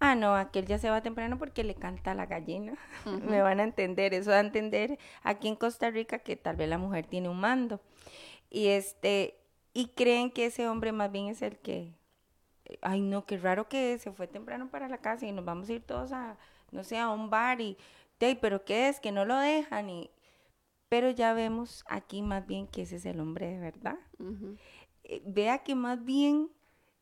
Ah, 0.00 0.16
no, 0.16 0.34
aquel 0.34 0.66
ya 0.66 0.78
se 0.78 0.90
va 0.90 1.00
temprano 1.00 1.38
porque 1.38 1.62
le 1.62 1.76
canta 1.76 2.14
la 2.14 2.26
gallina. 2.26 2.74
Me 3.24 3.40
van 3.40 3.60
a 3.60 3.64
entender, 3.64 4.14
eso 4.14 4.30
da 4.30 4.38
a 4.38 4.40
entender 4.40 4.98
aquí 5.22 5.48
en 5.48 5.56
Costa 5.56 5.90
Rica 5.90 6.18
que 6.18 6.36
tal 6.36 6.56
vez 6.56 6.68
la 6.68 6.78
mujer 6.78 7.06
tiene 7.06 7.28
un 7.28 7.38
mando. 7.38 7.80
Y 8.50 8.68
este, 8.68 9.38
y 9.72 9.88
creen 9.88 10.30
que 10.30 10.46
ese 10.46 10.68
hombre 10.68 10.92
más 10.92 11.10
bien 11.10 11.28
es 11.28 11.40
el 11.40 11.56
que, 11.58 11.94
ay 12.82 13.00
no, 13.00 13.26
qué 13.26 13.38
raro 13.38 13.68
que 13.68 13.98
se 13.98 14.12
fue 14.12 14.26
temprano 14.26 14.70
para 14.70 14.88
la 14.88 14.98
casa 14.98 15.26
y 15.26 15.32
nos 15.32 15.44
vamos 15.44 15.68
a 15.68 15.72
ir 15.72 15.82
todos 15.82 16.12
a, 16.12 16.36
no 16.72 16.84
sé, 16.84 16.98
a 16.98 17.08
un 17.10 17.30
bar 17.30 17.60
y, 17.60 17.78
pero 18.40 18.64
¿qué 18.64 18.88
es? 18.88 19.00
Que 19.00 19.12
no 19.12 19.24
lo 19.24 19.36
dejan 19.38 19.88
y, 19.88 20.10
pero 20.88 21.10
ya 21.10 21.32
vemos 21.32 21.84
aquí 21.88 22.22
más 22.22 22.46
bien 22.46 22.66
que 22.66 22.82
ese 22.82 22.96
es 22.96 23.06
el 23.06 23.20
hombre 23.20 23.48
de 23.50 23.58
verdad. 23.58 23.98
Eh, 24.20 24.56
vea 25.26 25.58
que 25.58 25.74
más 25.74 26.04
bien 26.04 26.50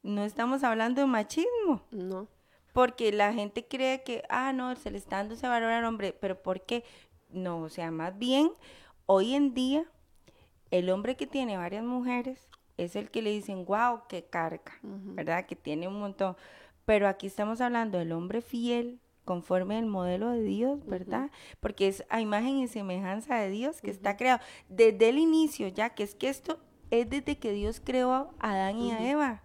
no 0.03 0.25
estamos 0.25 0.65
hablando 0.65 1.01
de 1.01 1.07
machismo. 1.07 1.83
No. 1.91 2.29
Porque 2.73 3.13
la 3.13 3.33
gente 3.33 3.67
cree 3.67 4.03
que, 4.03 4.23
ah, 4.29 4.53
no, 4.53 4.75
se 4.77 4.91
le 4.91 4.99
está 4.99 5.17
dando 5.17 5.35
ese 5.35 5.49
valor 5.49 5.71
al 5.71 5.85
hombre, 5.85 6.13
pero 6.13 6.41
¿por 6.43 6.63
qué? 6.63 6.85
No, 7.29 7.63
o 7.63 7.69
sea, 7.69 7.91
más 7.91 8.19
bien, 8.19 8.53
hoy 9.07 9.35
en 9.35 9.55
día, 9.55 9.85
el 10.71 10.91
hombre 10.91 11.17
que 11.17 11.27
tiene 11.27 11.57
varias 11.57 11.85
mujeres 11.85 12.49
es 12.77 12.97
el 12.97 13.11
que 13.11 13.23
le 13.23 13.31
dicen, 13.31 13.65
wow, 13.65 14.03
qué 14.09 14.25
carga, 14.25 14.79
¿verdad? 14.83 15.47
Que 15.47 15.57
tiene 15.57 15.89
un 15.89 15.99
montón. 15.99 16.37
Pero 16.85 17.09
aquí 17.09 17.27
estamos 17.27 17.61
hablando 17.61 17.99
del 17.99 18.13
hombre 18.13 18.41
fiel, 18.41 19.01
conforme 19.25 19.77
al 19.77 19.87
modelo 19.87 20.31
de 20.31 20.43
Dios, 20.43 20.85
¿verdad? 20.87 21.31
Porque 21.61 21.89
es 21.89 22.05
a 22.09 22.21
imagen 22.21 22.59
y 22.59 22.69
semejanza 22.69 23.37
de 23.37 23.51
Dios 23.51 23.81
que 23.81 23.91
está 23.91 24.17
creado 24.17 24.41
desde 24.69 25.11
el 25.11 25.19
inicio, 25.19 25.69
ya 25.69 25.91
que 25.91 26.03
es 26.03 26.15
que 26.15 26.29
esto 26.29 26.59
es 26.91 27.09
desde 27.09 27.39
que 27.39 27.53
Dios 27.53 27.81
creó 27.85 28.35
a 28.39 28.53
Adán 28.53 28.79
y 28.79 28.93
a 28.93 29.11
Eva. 29.11 29.43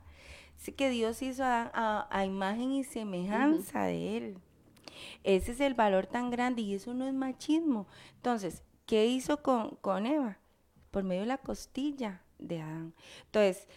Es 0.57 0.73
que 0.73 0.89
Dios 0.89 1.21
hizo 1.21 1.43
a, 1.43 2.07
a, 2.09 2.25
imagen 2.25 2.71
y 2.71 2.83
semejanza 2.83 3.83
de 3.83 4.17
Él. 4.17 4.37
Ese 5.23 5.51
es 5.51 5.59
el 5.59 5.73
valor 5.73 6.07
tan 6.07 6.31
grande 6.31 6.61
y 6.61 6.73
eso 6.73 6.93
no 6.93 7.05
es 7.05 7.13
machismo. 7.13 7.87
Entonces, 8.15 8.63
¿qué 8.85 9.05
hizo 9.05 9.41
con, 9.43 9.75
con 9.81 10.05
Eva? 10.05 10.39
Por 10.91 11.03
medio 11.03 11.21
de 11.21 11.27
la 11.27 11.37
costilla 11.37 12.21
de 12.39 12.61
Adán. 12.61 12.93
Entonces, 13.25 13.67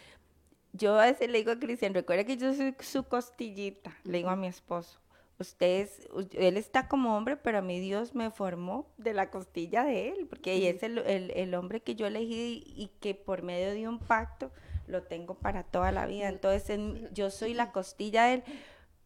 yo 0.73 0.99
a 0.99 1.05
veces 1.05 1.29
le 1.29 1.39
digo 1.39 1.51
a 1.51 1.59
Cristian, 1.59 1.93
recuerda 1.93 2.23
que 2.23 2.37
yo 2.37 2.53
soy 2.53 2.75
su 2.79 3.03
costillita, 3.03 3.97
le 4.03 4.19
digo 4.19 4.29
a 4.29 4.35
mi 4.35 4.47
esposo 4.47 4.99
usted 5.39 5.89
él 6.33 6.57
está 6.57 6.87
como 6.87 7.15
hombre, 7.15 7.37
pero 7.37 7.59
a 7.59 7.61
mí 7.61 7.79
Dios 7.79 8.13
me 8.13 8.29
formó 8.29 8.87
de 8.97 9.13
la 9.13 9.31
costilla 9.31 9.83
de 9.83 10.09
él, 10.09 10.27
porque 10.27 10.69
es 10.69 10.83
el, 10.83 11.55
hombre 11.55 11.81
que 11.81 11.95
yo 11.95 12.07
elegí 12.07 12.63
y, 12.65 12.91
que 12.99 13.15
por 13.15 13.41
medio 13.41 13.73
de 13.73 13.87
un 13.87 13.99
pacto 13.99 14.51
lo 14.87 15.03
tengo 15.03 15.35
para 15.35 15.63
toda 15.63 15.91
la 15.91 16.05
vida. 16.05 16.27
Entonces 16.27 16.79
yo 17.13 17.29
soy 17.29 17.53
la 17.53 17.71
costilla 17.71 18.25
de 18.25 18.33
él, 18.35 18.43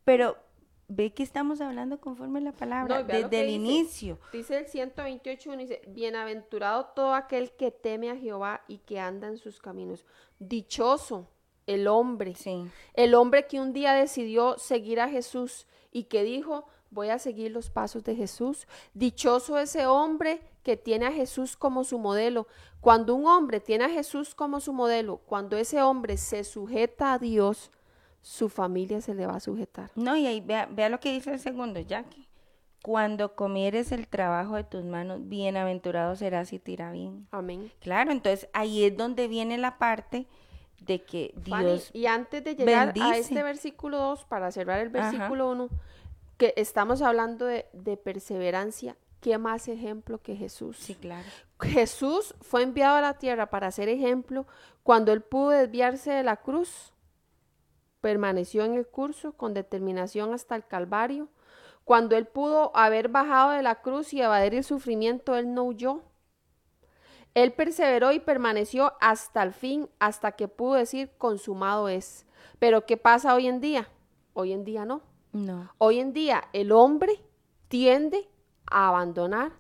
pero 0.04 0.38
ve 0.88 1.14
que 1.14 1.24
estamos 1.24 1.62
hablando 1.62 2.00
conforme 2.00 2.42
la 2.42 2.52
palabra 2.52 3.04
desde 3.04 3.42
el 3.42 3.50
inicio. 3.50 4.20
Dice 4.32 4.58
el 4.58 4.66
128, 4.66 5.58
dice, 5.58 5.82
bienaventurado 5.88 6.86
todo 6.96 7.14
aquel 7.14 7.52
que 7.52 7.70
teme 7.72 8.10
a 8.10 8.18
Jehová 8.18 8.64
y 8.68 8.80
que 8.80 9.00
anda 9.00 9.28
en 9.28 9.38
sus 9.38 9.60
caminos. 9.60 10.06
Dichoso 10.40 11.30
el 11.66 11.88
hombre, 11.88 12.36
sí. 12.36 12.66
el 12.94 13.14
hombre 13.14 13.48
que 13.48 13.62
un 13.62 13.72
día 13.72 13.94
decidió 13.94 14.58
seguir 14.58 15.00
a 15.00 15.08
Jesús 15.08 15.66
y 15.94 16.06
que 16.06 16.24
dijo, 16.24 16.66
voy 16.90 17.10
a 17.10 17.20
seguir 17.20 17.52
los 17.52 17.70
pasos 17.70 18.04
de 18.04 18.16
Jesús. 18.16 18.68
Dichoso 18.94 19.58
ese 19.58 19.86
hombre 19.86 20.42
que 20.64 20.76
tiene 20.76 21.06
a 21.06 21.12
Jesús 21.12 21.56
como 21.56 21.84
su 21.84 22.00
modelo. 22.00 22.48
Cuando 22.82 23.16
un 23.16 23.28
hombre 23.28 23.60
tiene 23.60 23.86
a 23.86 23.90
Jesús 23.90 24.36
como 24.36 24.60
su 24.60 24.74
modelo, 24.74 25.18
cuando 25.26 25.56
ese 25.58 25.82
hombre 25.82 26.18
se 26.18 26.44
sujeta 26.44 27.14
a 27.14 27.20
Dios, 27.20 27.72
su 28.22 28.50
familia 28.50 29.02
se 29.02 29.14
le 29.14 29.28
va 29.28 29.36
a 29.36 29.40
sujetar. 29.40 29.92
No, 29.96 30.16
y 30.16 30.26
ahí 30.26 30.42
vea, 30.42 30.68
vea 30.72 30.90
lo 30.90 31.00
que 31.00 31.14
dice 31.14 31.32
el 31.32 31.40
segundo, 31.40 31.80
Jackie. 31.80 32.28
Cuando 32.82 33.36
comieres 33.36 33.94
el 33.94 34.08
trabajo 34.08 34.56
de 34.56 34.66
tus 34.66 34.84
manos, 34.84 35.22
bienaventurado 35.30 36.16
serás 36.18 36.52
y 36.52 36.60
te 36.60 36.72
irá 36.72 36.92
bien. 36.92 37.28
Amén. 37.32 37.72
Claro, 37.80 38.12
entonces 38.12 38.50
ahí 38.52 38.84
es 38.84 38.98
donde 38.98 39.30
viene 39.30 39.58
la 39.58 39.78
parte 39.78 40.28
de 40.86 41.04
que 41.04 41.34
Dios 41.38 41.90
y 41.94 42.06
antes 42.08 42.44
de 42.44 42.56
llegar 42.56 42.94
a 43.00 43.18
este 43.18 43.44
versículo 43.44 43.98
2 43.98 44.26
para 44.26 44.52
cerrar 44.52 44.80
el 44.80 44.90
versículo 44.90 45.50
1 45.52 45.70
que 46.38 46.54
estamos 46.58 47.02
hablando 47.02 47.46
de, 47.46 47.68
de, 47.74 47.96
perseverancia 47.98 48.98
qué 49.22 49.38
más 49.38 49.68
ejemplo 49.68 50.22
que 50.22 50.36
Jesús 50.36 50.78
sí 50.78 50.96
claro. 50.96 51.28
Jesús 51.64 52.36
fue 52.42 52.64
enviado 52.64 52.98
a 52.98 53.02
la 53.02 53.14
tierra 53.16 53.50
para 53.50 53.72
ser 53.72 53.90
ejemplo. 53.90 54.46
Cuando 54.84 55.14
él 55.14 55.22
pudo 55.22 55.50
desviarse 55.50 56.12
de 56.12 56.24
la 56.24 56.38
cruz 56.38 56.94
permaneció 58.02 58.66
en 58.66 58.74
el 58.74 58.86
curso 58.86 59.34
con 59.34 59.54
determinación 59.54 60.34
hasta 60.34 60.56
el 60.56 60.66
Calvario. 60.66 61.30
Cuando 61.86 62.16
él 62.18 62.28
pudo 62.28 62.76
haber 62.76 63.10
bajado 63.10 63.52
de 63.52 63.64
la 63.64 63.82
cruz 63.82 64.14
y 64.14 64.22
evadir 64.22 64.56
el 64.56 64.64
sufrimiento 64.64 65.36
él 65.36 65.54
no 65.54 65.64
huyó 65.64 66.02
él 67.36 67.52
perseveró 67.54 68.12
y 68.12 68.20
permaneció 68.20 68.94
hasta 69.02 69.44
el 69.44 69.54
fin, 69.54 69.90
hasta 70.00 70.34
que 70.34 70.48
pudo 70.48 70.74
decir, 70.74 71.12
consumado 71.18 71.90
es. 71.90 72.26
Pero 72.60 72.86
¿qué 72.86 72.98
pasa 72.98 73.34
hoy 73.34 73.48
en 73.48 73.60
día? 73.60 73.90
Hoy 74.34 74.54
en 74.54 74.64
día 74.64 74.86
no. 74.86 75.02
No. 75.32 75.72
Hoy 75.80 76.00
en 76.00 76.14
día 76.14 76.44
el 76.54 76.72
hombre 76.72 77.20
tiende 77.68 78.30
a 78.70 78.90
abandonar, 78.90 79.54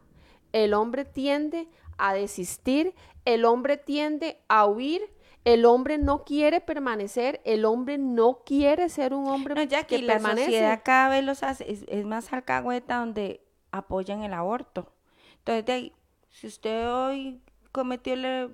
el 0.51 0.73
hombre 0.75 1.03
tiende 1.03 1.67
a 1.97 2.13
desistir, 2.13 2.93
el 3.25 3.43
hombre 3.45 3.77
tiende 3.77 4.39
a 4.47 4.67
huir, 4.67 5.01
el 5.45 5.65
hombre 5.65 5.97
no 5.97 6.23
quiere 6.23 6.61
permanecer, 6.61 7.41
el 7.43 7.65
hombre 7.65 7.97
no 7.97 8.43
quiere 8.45 8.87
ser 8.89 9.13
un 9.13 9.27
hombre 9.27 9.55
no, 9.55 9.63
ya 9.63 9.83
que, 9.83 9.99
la 9.99 10.19
sociedad 10.19 10.81
cada 10.85 11.09
vez 11.09 11.23
los 11.23 11.43
hace, 11.43 11.65
es, 11.87 12.05
más 12.05 12.31
alcahueta 12.31 12.97
donde 12.97 13.41
apoyan 13.71 14.23
el 14.23 14.33
aborto. 14.33 14.93
Entonces, 15.39 15.91
si 16.29 16.47
usted 16.47 16.89
hoy 16.89 17.41
cometió, 17.73 18.15
le, 18.15 18.49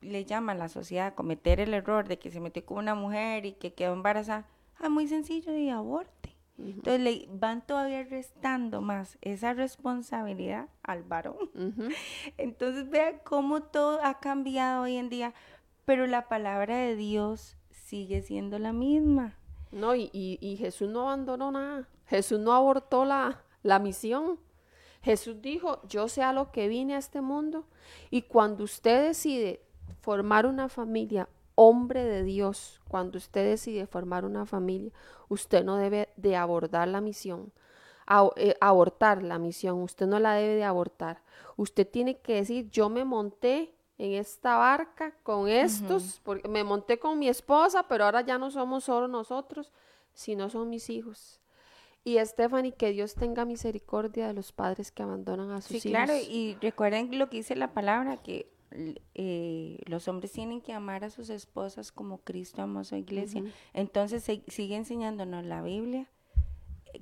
le 0.00 0.24
llama 0.24 0.52
a 0.52 0.54
la 0.54 0.68
sociedad 0.68 1.08
a 1.08 1.14
cometer 1.16 1.58
el 1.58 1.74
error 1.74 2.06
de 2.06 2.20
que 2.20 2.30
se 2.30 2.38
metió 2.38 2.64
con 2.64 2.78
una 2.78 2.94
mujer 2.94 3.44
y 3.46 3.54
que 3.54 3.74
quedó 3.74 3.92
embarazada, 3.94 4.46
ah, 4.78 4.88
muy 4.88 5.08
sencillo, 5.08 5.56
y 5.56 5.70
aborte. 5.70 6.36
Entonces 6.58 7.00
le 7.00 7.28
van 7.32 7.66
todavía 7.66 8.04
restando 8.04 8.82
más 8.82 9.18
esa 9.22 9.54
responsabilidad 9.54 10.68
al 10.82 11.02
varón. 11.02 11.50
Entonces 12.36 12.88
vea 12.88 13.18
cómo 13.20 13.62
todo 13.62 13.98
ha 14.04 14.20
cambiado 14.20 14.82
hoy 14.82 14.96
en 14.96 15.08
día, 15.08 15.34
pero 15.84 16.06
la 16.06 16.28
palabra 16.28 16.76
de 16.76 16.96
Dios 16.96 17.56
sigue 17.70 18.22
siendo 18.22 18.58
la 18.58 18.72
misma. 18.72 19.34
No, 19.72 19.94
y, 19.94 20.10
y, 20.12 20.56
Jesús 20.56 20.90
no 20.90 21.02
abandonó 21.02 21.52
nada. 21.52 21.88
Jesús 22.06 22.40
no 22.40 22.52
abortó 22.52 23.04
la, 23.04 23.40
la 23.62 23.78
misión. 23.78 24.38
Jesús 25.02 25.40
dijo, 25.40 25.80
yo 25.88 26.08
sé 26.08 26.22
a 26.22 26.32
lo 26.32 26.52
que 26.52 26.68
vine 26.68 26.94
a 26.94 26.98
este 26.98 27.20
mundo 27.20 27.64
y 28.10 28.22
cuando 28.22 28.64
usted 28.64 29.06
decide 29.06 29.62
formar 30.00 30.46
una 30.46 30.68
familia, 30.68 31.28
hombre 31.54 32.04
de 32.04 32.22
Dios, 32.22 32.80
cuando 32.88 33.18
usted 33.18 33.44
decide 33.44 33.86
formar 33.86 34.24
una 34.24 34.46
familia, 34.46 34.92
usted 35.28 35.64
no 35.64 35.76
debe 35.76 36.08
de 36.16 36.36
abordar 36.36 36.88
la 36.88 37.00
misión, 37.00 37.52
eh, 38.36 38.56
abortar 38.60 39.22
la 39.22 39.38
misión, 39.38 39.82
usted 39.82 40.06
no 40.06 40.18
la 40.18 40.34
debe 40.34 40.56
de 40.56 40.64
abortar. 40.64 41.22
Usted 41.56 41.88
tiene 41.88 42.18
que 42.18 42.34
decir, 42.34 42.68
yo 42.70 42.88
me 42.88 43.04
monté 43.04 43.74
en 43.98 44.12
esta 44.12 44.56
barca 44.56 45.14
con 45.22 45.48
estos, 45.48 46.20
porque 46.24 46.48
me 46.48 46.64
monté 46.64 46.98
con 46.98 47.18
mi 47.18 47.28
esposa, 47.28 47.86
pero 47.86 48.04
ahora 48.04 48.22
ya 48.22 48.38
no 48.38 48.50
somos 48.50 48.84
solo 48.84 49.08
nosotros, 49.08 49.70
sino 50.14 50.48
son 50.48 50.70
mis 50.70 50.88
hijos. 50.88 51.39
Y 52.04 52.18
Stephanie, 52.24 52.72
que 52.72 52.92
Dios 52.92 53.14
tenga 53.14 53.44
misericordia 53.44 54.26
de 54.26 54.32
los 54.32 54.52
padres 54.52 54.90
que 54.90 55.02
abandonan 55.02 55.50
a 55.50 55.60
sus 55.60 55.72
hijos. 55.72 55.82
Sí, 55.82 55.90
claro, 55.90 56.14
y 56.16 56.56
recuerden 56.60 57.18
lo 57.18 57.28
que 57.28 57.38
dice 57.38 57.56
la 57.56 57.74
palabra, 57.74 58.16
que 58.16 58.50
eh, 59.14 59.78
los 59.86 60.08
hombres 60.08 60.32
tienen 60.32 60.60
que 60.60 60.72
amar 60.72 61.04
a 61.04 61.10
sus 61.10 61.28
esposas 61.28 61.92
como 61.92 62.18
Cristo 62.18 62.62
amó 62.62 62.80
a 62.80 62.84
su 62.84 62.96
iglesia. 62.96 63.42
Entonces 63.74 64.24
sigue 64.48 64.76
enseñándonos 64.76 65.44
la 65.44 65.62
Biblia 65.62 66.08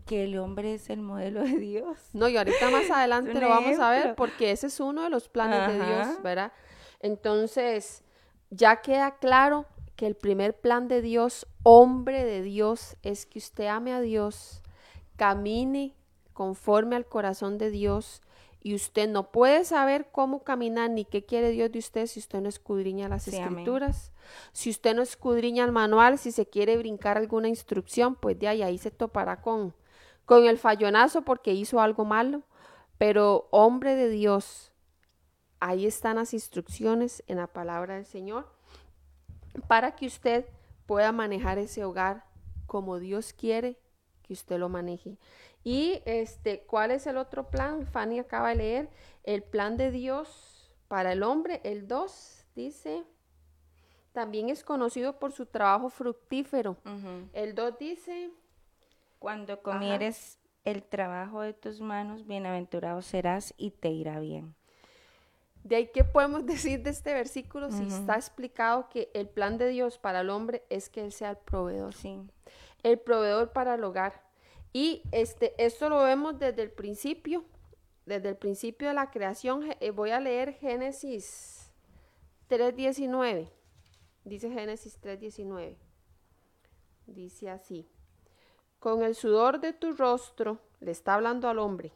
que 0.06 0.24
el 0.24 0.38
hombre 0.38 0.74
es 0.74 0.90
el 0.90 1.00
modelo 1.00 1.42
de 1.42 1.58
Dios. 1.58 1.98
No, 2.12 2.28
y 2.28 2.36
ahorita 2.36 2.70
más 2.70 2.90
adelante 2.90 3.34
lo 3.34 3.48
vamos 3.48 3.78
a 3.78 3.90
ver 3.90 4.14
porque 4.14 4.50
ese 4.50 4.68
es 4.68 4.80
uno 4.80 5.02
de 5.02 5.10
los 5.10 5.28
planes 5.28 5.68
de 5.68 5.84
Dios, 5.84 6.22
¿verdad? 6.22 6.52
Entonces, 7.00 8.02
ya 8.50 8.80
queda 8.80 9.18
claro 9.18 9.66
que 9.96 10.06
el 10.06 10.14
primer 10.14 10.58
plan 10.58 10.88
de 10.88 11.02
Dios, 11.02 11.46
hombre 11.62 12.24
de 12.24 12.42
Dios, 12.42 12.96
es 13.02 13.26
que 13.26 13.38
usted 13.38 13.66
ame 13.66 13.92
a 13.92 14.00
Dios, 14.00 14.62
camine 15.18 15.96
conforme 16.32 16.94
al 16.94 17.04
corazón 17.04 17.58
de 17.58 17.70
Dios 17.70 18.22
y 18.62 18.74
usted 18.74 19.08
no 19.08 19.32
puede 19.32 19.64
saber 19.64 20.08
cómo 20.12 20.44
caminar 20.44 20.90
ni 20.90 21.04
qué 21.04 21.24
quiere 21.24 21.50
Dios 21.50 21.72
de 21.72 21.80
usted 21.80 22.06
si 22.06 22.20
usted 22.20 22.40
no 22.40 22.48
escudriña 22.48 23.08
las 23.08 23.26
escrituras, 23.26 24.12
si 24.52 24.70
usted 24.70 24.94
no 24.94 25.02
escudriña 25.02 25.64
el 25.64 25.72
manual, 25.72 26.18
si 26.18 26.30
se 26.30 26.46
quiere 26.46 26.76
brincar 26.76 27.18
alguna 27.18 27.48
instrucción, 27.48 28.14
pues 28.14 28.38
de 28.38 28.46
ahí, 28.46 28.62
ahí 28.62 28.78
se 28.78 28.92
topará 28.92 29.42
con, 29.42 29.74
con 30.24 30.46
el 30.46 30.56
fallonazo 30.56 31.22
porque 31.22 31.52
hizo 31.52 31.80
algo 31.80 32.04
malo. 32.04 32.42
Pero 32.96 33.48
hombre 33.50 33.96
de 33.96 34.08
Dios, 34.08 34.72
ahí 35.58 35.86
están 35.86 36.16
las 36.16 36.32
instrucciones 36.32 37.24
en 37.26 37.38
la 37.38 37.48
palabra 37.48 37.94
del 37.94 38.06
Señor 38.06 38.48
para 39.66 39.96
que 39.96 40.06
usted 40.06 40.46
pueda 40.86 41.10
manejar 41.10 41.58
ese 41.58 41.84
hogar 41.84 42.24
como 42.66 42.98
Dios 42.98 43.32
quiere 43.32 43.78
que 44.28 44.34
usted 44.34 44.58
lo 44.58 44.68
maneje. 44.68 45.16
Y 45.64 46.02
este, 46.04 46.60
¿cuál 46.60 46.92
es 46.92 47.06
el 47.06 47.16
otro 47.16 47.50
plan? 47.50 47.86
Fanny 47.86 48.20
acaba 48.20 48.50
de 48.50 48.56
leer 48.56 48.90
el 49.24 49.42
plan 49.42 49.76
de 49.76 49.90
Dios 49.90 50.70
para 50.86 51.12
el 51.12 51.22
hombre, 51.22 51.60
el 51.64 51.88
2 51.88 52.46
dice, 52.54 53.04
también 54.12 54.50
es 54.50 54.64
conocido 54.64 55.18
por 55.18 55.32
su 55.32 55.46
trabajo 55.46 55.88
fructífero. 55.90 56.76
El 57.32 57.54
2 57.54 57.78
dice, 57.78 58.30
cuando 59.18 59.62
comieres 59.62 60.38
el 60.64 60.82
trabajo 60.82 61.40
de 61.40 61.54
tus 61.54 61.80
manos, 61.80 62.26
bienaventurado 62.26 63.00
serás 63.02 63.54
y 63.56 63.70
te 63.70 63.90
irá 63.90 64.20
bien. 64.20 64.54
De 65.68 65.76
ahí, 65.76 65.90
¿qué 65.92 66.02
podemos 66.02 66.46
decir 66.46 66.82
de 66.82 66.90
este 66.90 67.12
versículo? 67.12 67.70
Si 67.70 67.84
está 67.84 68.14
explicado 68.14 68.88
que 68.88 69.10
el 69.12 69.28
plan 69.28 69.58
de 69.58 69.68
Dios 69.68 69.98
para 69.98 70.22
el 70.22 70.30
hombre 70.30 70.64
es 70.70 70.88
que 70.88 71.02
Él 71.02 71.12
sea 71.12 71.30
el 71.30 71.36
proveedor. 71.36 71.92
Sí. 71.92 72.18
El 72.82 72.98
proveedor 72.98 73.52
para 73.52 73.74
el 73.74 73.84
hogar. 73.84 74.24
Y 74.72 75.02
este, 75.12 75.54
esto 75.62 75.90
lo 75.90 76.02
vemos 76.02 76.38
desde 76.38 76.62
el 76.62 76.70
principio, 76.70 77.44
desde 78.06 78.30
el 78.30 78.36
principio 78.36 78.88
de 78.88 78.94
la 78.94 79.10
creación. 79.10 79.62
Eh, 79.80 79.90
voy 79.90 80.10
a 80.10 80.20
leer 80.20 80.54
Génesis 80.54 81.70
3.19. 82.48 83.50
Dice 84.24 84.50
Génesis 84.50 84.98
3.19. 85.02 85.76
Dice 87.06 87.50
así. 87.50 87.86
Con 88.78 89.02
el 89.02 89.14
sudor 89.14 89.60
de 89.60 89.74
tu 89.74 89.92
rostro, 89.92 90.60
le 90.80 90.92
está 90.92 91.14
hablando 91.14 91.48
al 91.48 91.58
hombre, 91.58 91.92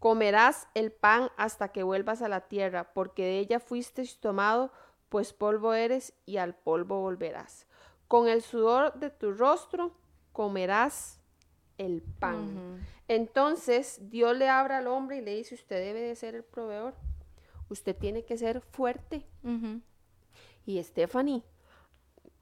comerás 0.00 0.66
el 0.74 0.90
pan 0.90 1.30
hasta 1.36 1.68
que 1.68 1.84
vuelvas 1.84 2.22
a 2.22 2.28
la 2.28 2.48
tierra, 2.48 2.92
porque 2.92 3.22
de 3.22 3.38
ella 3.38 3.60
fuiste 3.60 4.04
tomado, 4.18 4.72
pues 5.08 5.32
polvo 5.32 5.74
eres 5.74 6.14
y 6.26 6.38
al 6.38 6.54
polvo 6.54 7.00
volverás. 7.02 7.66
Con 8.08 8.26
el 8.26 8.42
sudor 8.42 8.94
de 8.94 9.10
tu 9.10 9.32
rostro 9.32 9.92
comerás 10.32 11.20
el 11.78 12.02
pan. 12.02 12.80
Entonces 13.08 13.98
Dios 14.10 14.36
le 14.36 14.48
abre 14.48 14.74
al 14.74 14.86
hombre 14.86 15.18
y 15.18 15.20
le 15.20 15.36
dice, 15.36 15.54
usted 15.54 15.76
debe 15.76 16.00
de 16.00 16.16
ser 16.16 16.34
el 16.34 16.44
proveedor, 16.44 16.94
usted 17.68 17.94
tiene 17.94 18.24
que 18.24 18.38
ser 18.38 18.60
fuerte. 18.60 19.26
Y 20.64 20.82
Stephanie, 20.82 21.42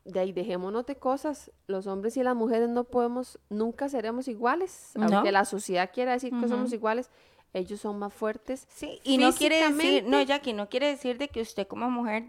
de 0.05 0.21
ahí 0.21 0.33
dejémonos 0.33 0.87
de 0.87 0.97
cosas. 0.97 1.51
Los 1.67 1.87
hombres 1.87 2.17
y 2.17 2.23
las 2.23 2.37
mujeres 2.37 2.69
no 2.69 2.85
podemos, 2.85 3.39
nunca 3.49 3.89
seremos 3.89 4.29
iguales. 4.29 4.93
Aunque 4.97 5.33
la 5.33 5.45
sociedad 5.45 5.91
quiera 5.93 6.13
decir 6.13 6.33
que 6.39 6.49
somos 6.49 6.73
iguales, 6.73 7.11
ellos 7.53 7.81
son 7.81 7.99
más 7.99 8.13
fuertes. 8.13 8.67
Sí, 8.71 9.01
y 9.05 9.19
no 9.19 9.33
quiere 9.33 9.73
decir, 9.73 10.05
no, 10.05 10.23
Jackie, 10.23 10.53
no 10.53 10.69
quiere 10.69 10.89
decir 10.89 11.19
de 11.19 11.29
que 11.29 11.41
usted 11.41 11.67
como 11.67 11.91
mujer, 11.91 12.25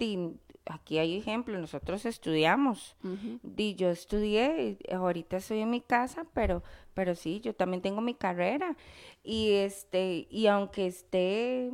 aquí 0.65 0.97
hay 0.97 1.17
ejemplos, 1.17 1.59
nosotros 1.59 2.05
estudiamos. 2.05 2.95
Di, 3.43 3.75
yo 3.75 3.89
estudié, 3.89 4.77
ahorita 4.91 5.37
estoy 5.37 5.59
en 5.59 5.71
mi 5.71 5.81
casa, 5.81 6.25
pero, 6.33 6.63
pero 6.93 7.15
sí, 7.15 7.41
yo 7.41 7.53
también 7.53 7.81
tengo 7.81 8.01
mi 8.01 8.13
carrera. 8.13 8.75
Y 9.23 9.51
este, 9.51 10.27
y 10.29 10.47
aunque 10.47 10.87
esté 10.87 11.71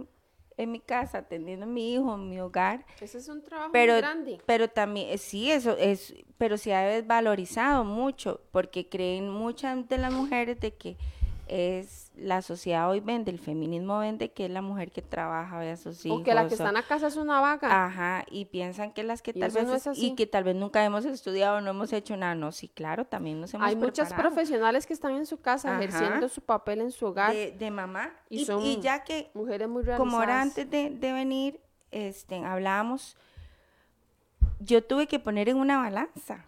en 0.58 0.72
mi 0.72 0.80
casa, 0.80 1.20
atendiendo 1.20 1.66
a 1.66 1.70
mi 1.70 1.94
hijo, 1.94 2.16
en 2.16 2.30
mi 2.30 2.40
hogar. 2.40 2.86
Ese 3.02 3.18
es 3.18 3.28
un 3.28 3.44
trabajo 3.44 3.72
pero, 3.72 3.94
muy 3.94 4.02
grande. 4.02 4.42
Pero 4.46 4.70
también, 4.70 5.10
eh, 5.10 5.18
sí, 5.18 5.52
eso 5.52 5.76
es, 5.78 6.16
pero 6.38 6.58
se 6.58 6.74
ha 6.74 6.82
desvalorizado 6.82 7.84
mucho, 7.84 8.42
porque 8.52 8.88
creen 8.88 9.30
muchas 9.30 9.88
de 9.88 9.98
las 9.98 10.14
mujeres 10.14 10.60
de 10.60 10.74
que 10.74 10.98
es 11.48 12.05
la 12.18 12.42
sociedad 12.42 12.90
hoy 12.90 13.00
vende, 13.00 13.32
el 13.32 13.40
feminismo 13.40 14.00
vende 14.00 14.32
que 14.32 14.46
es 14.46 14.52
la 14.52 14.62
mujer 14.62 14.92
que 14.92 15.02
trabaja, 15.02 15.58
ve 15.60 15.72
a 15.72 15.78
sus 15.78 16.06
hijos. 16.06 16.22
O 16.22 16.24
que 16.24 16.34
la 16.34 16.48
que 16.48 16.54
está 16.54 16.70
en 16.70 16.76
la 16.76 16.84
casa 16.84 17.08
es 17.08 17.16
una 17.16 17.40
vaga. 17.42 17.86
Ajá, 17.86 18.26
y 18.30 18.46
piensan 18.46 18.94
que 18.94 19.04
las 19.04 19.22
que 19.22 19.34
tal 19.34 19.52
vez 19.52 19.88
y 19.96 20.16
que 20.16 20.26
tal 20.26 20.44
vez 20.44 20.56
nunca 20.56 20.84
hemos 20.84 21.06
estudiado, 21.06 21.62
no 21.62 21.72
hemos 21.72 21.92
hecho 21.94 22.16
nada, 22.18 22.36
no, 22.36 22.52
sí, 22.52 22.68
claro, 22.70 23.06
también 23.06 23.42
nos 23.42 23.54
hemos 23.54 23.68
Hay 23.68 23.76
muchas 23.76 24.14
profesionales 24.14 24.86
que 24.86 24.94
están 24.94 25.14
en 25.16 25.26
su 25.26 25.40
casa 25.40 25.78
ejerciendo 25.78 26.30
su 26.30 26.42
papel 26.42 26.82
en 26.82 26.92
su 26.92 27.06
hogar. 27.06 27.34
De, 27.34 27.72
mamá. 27.72 28.14
Y, 28.30 28.46
son 28.46 28.64
ya 28.82 29.04
que, 29.04 29.32
mujeres 29.34 29.68
muy 29.68 29.84
realizadas. 29.84 30.00
Como 30.00 30.18
ahora 30.18 30.42
antes 30.42 30.70
de, 30.70 30.90
de 30.90 31.14
venir, 31.14 31.60
este, 31.92 32.38
hablábamos, 32.38 33.18
yo 34.60 34.84
tuve 34.84 35.08
que 35.08 35.20
poner 35.20 35.50
en 35.50 35.58
una 35.58 35.78
balanza 35.78 36.46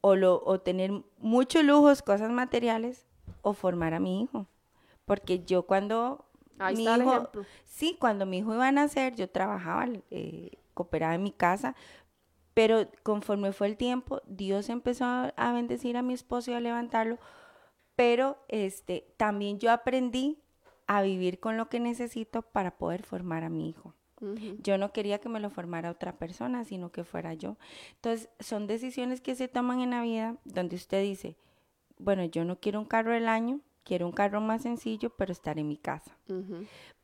o, 0.00 0.16
lo, 0.16 0.42
o 0.44 0.60
tener 0.60 0.92
muchos 1.18 1.64
lujos, 1.64 2.02
cosas 2.02 2.30
materiales, 2.30 3.06
o 3.40 3.54
formar 3.54 3.94
a 3.94 4.00
mi 4.00 4.22
hijo. 4.22 4.46
Porque 5.12 5.44
yo 5.44 5.64
cuando 5.64 6.24
mi 6.74 6.84
hijo, 6.84 7.28
sí, 7.66 7.98
cuando 8.00 8.24
mi 8.24 8.38
hijo 8.38 8.54
iba 8.54 8.66
a 8.66 8.72
nacer, 8.72 9.14
yo 9.14 9.28
trabajaba, 9.28 9.86
eh, 10.10 10.52
cooperaba 10.72 11.14
en 11.14 11.22
mi 11.22 11.32
casa, 11.32 11.76
pero 12.54 12.88
conforme 13.02 13.52
fue 13.52 13.66
el 13.66 13.76
tiempo, 13.76 14.22
Dios 14.24 14.70
empezó 14.70 15.04
a, 15.04 15.52
bendecir 15.52 15.98
a 15.98 16.02
mi 16.02 16.14
esposo 16.14 16.50
y 16.50 16.54
a 16.54 16.60
levantarlo, 16.60 17.18
pero 17.94 18.38
este, 18.48 19.06
también 19.18 19.58
yo 19.58 19.70
aprendí 19.70 20.38
a 20.86 21.02
vivir 21.02 21.40
con 21.40 21.58
lo 21.58 21.68
que 21.68 21.78
necesito 21.78 22.40
para 22.40 22.78
poder 22.78 23.02
formar 23.02 23.44
a 23.44 23.50
mi 23.50 23.68
hijo. 23.68 23.92
Yo 24.62 24.78
no 24.78 24.94
quería 24.94 25.18
que 25.18 25.28
me 25.28 25.40
lo 25.40 25.50
formara 25.50 25.90
otra 25.90 26.16
persona, 26.16 26.64
sino 26.64 26.90
que 26.90 27.04
fuera 27.04 27.34
yo. 27.34 27.58
Entonces, 27.96 28.30
son 28.40 28.66
decisiones 28.66 29.20
que 29.20 29.34
se 29.34 29.46
toman 29.46 29.80
en 29.80 29.90
la 29.90 30.00
vida 30.00 30.36
donde 30.46 30.76
usted 30.76 31.02
dice, 31.02 31.36
bueno, 31.98 32.24
yo 32.24 32.46
no 32.46 32.58
quiero 32.58 32.80
un 32.80 32.86
carro 32.86 33.12
del 33.12 33.28
año, 33.28 33.60
quiero 33.84 34.06
un 34.06 34.12
carro 34.12 34.40
más 34.40 34.62
sencillo, 34.62 35.10
pero 35.10 35.32
estar 35.32 35.58
en 35.58 35.68
mi 35.68 35.76
casa. 35.76 36.16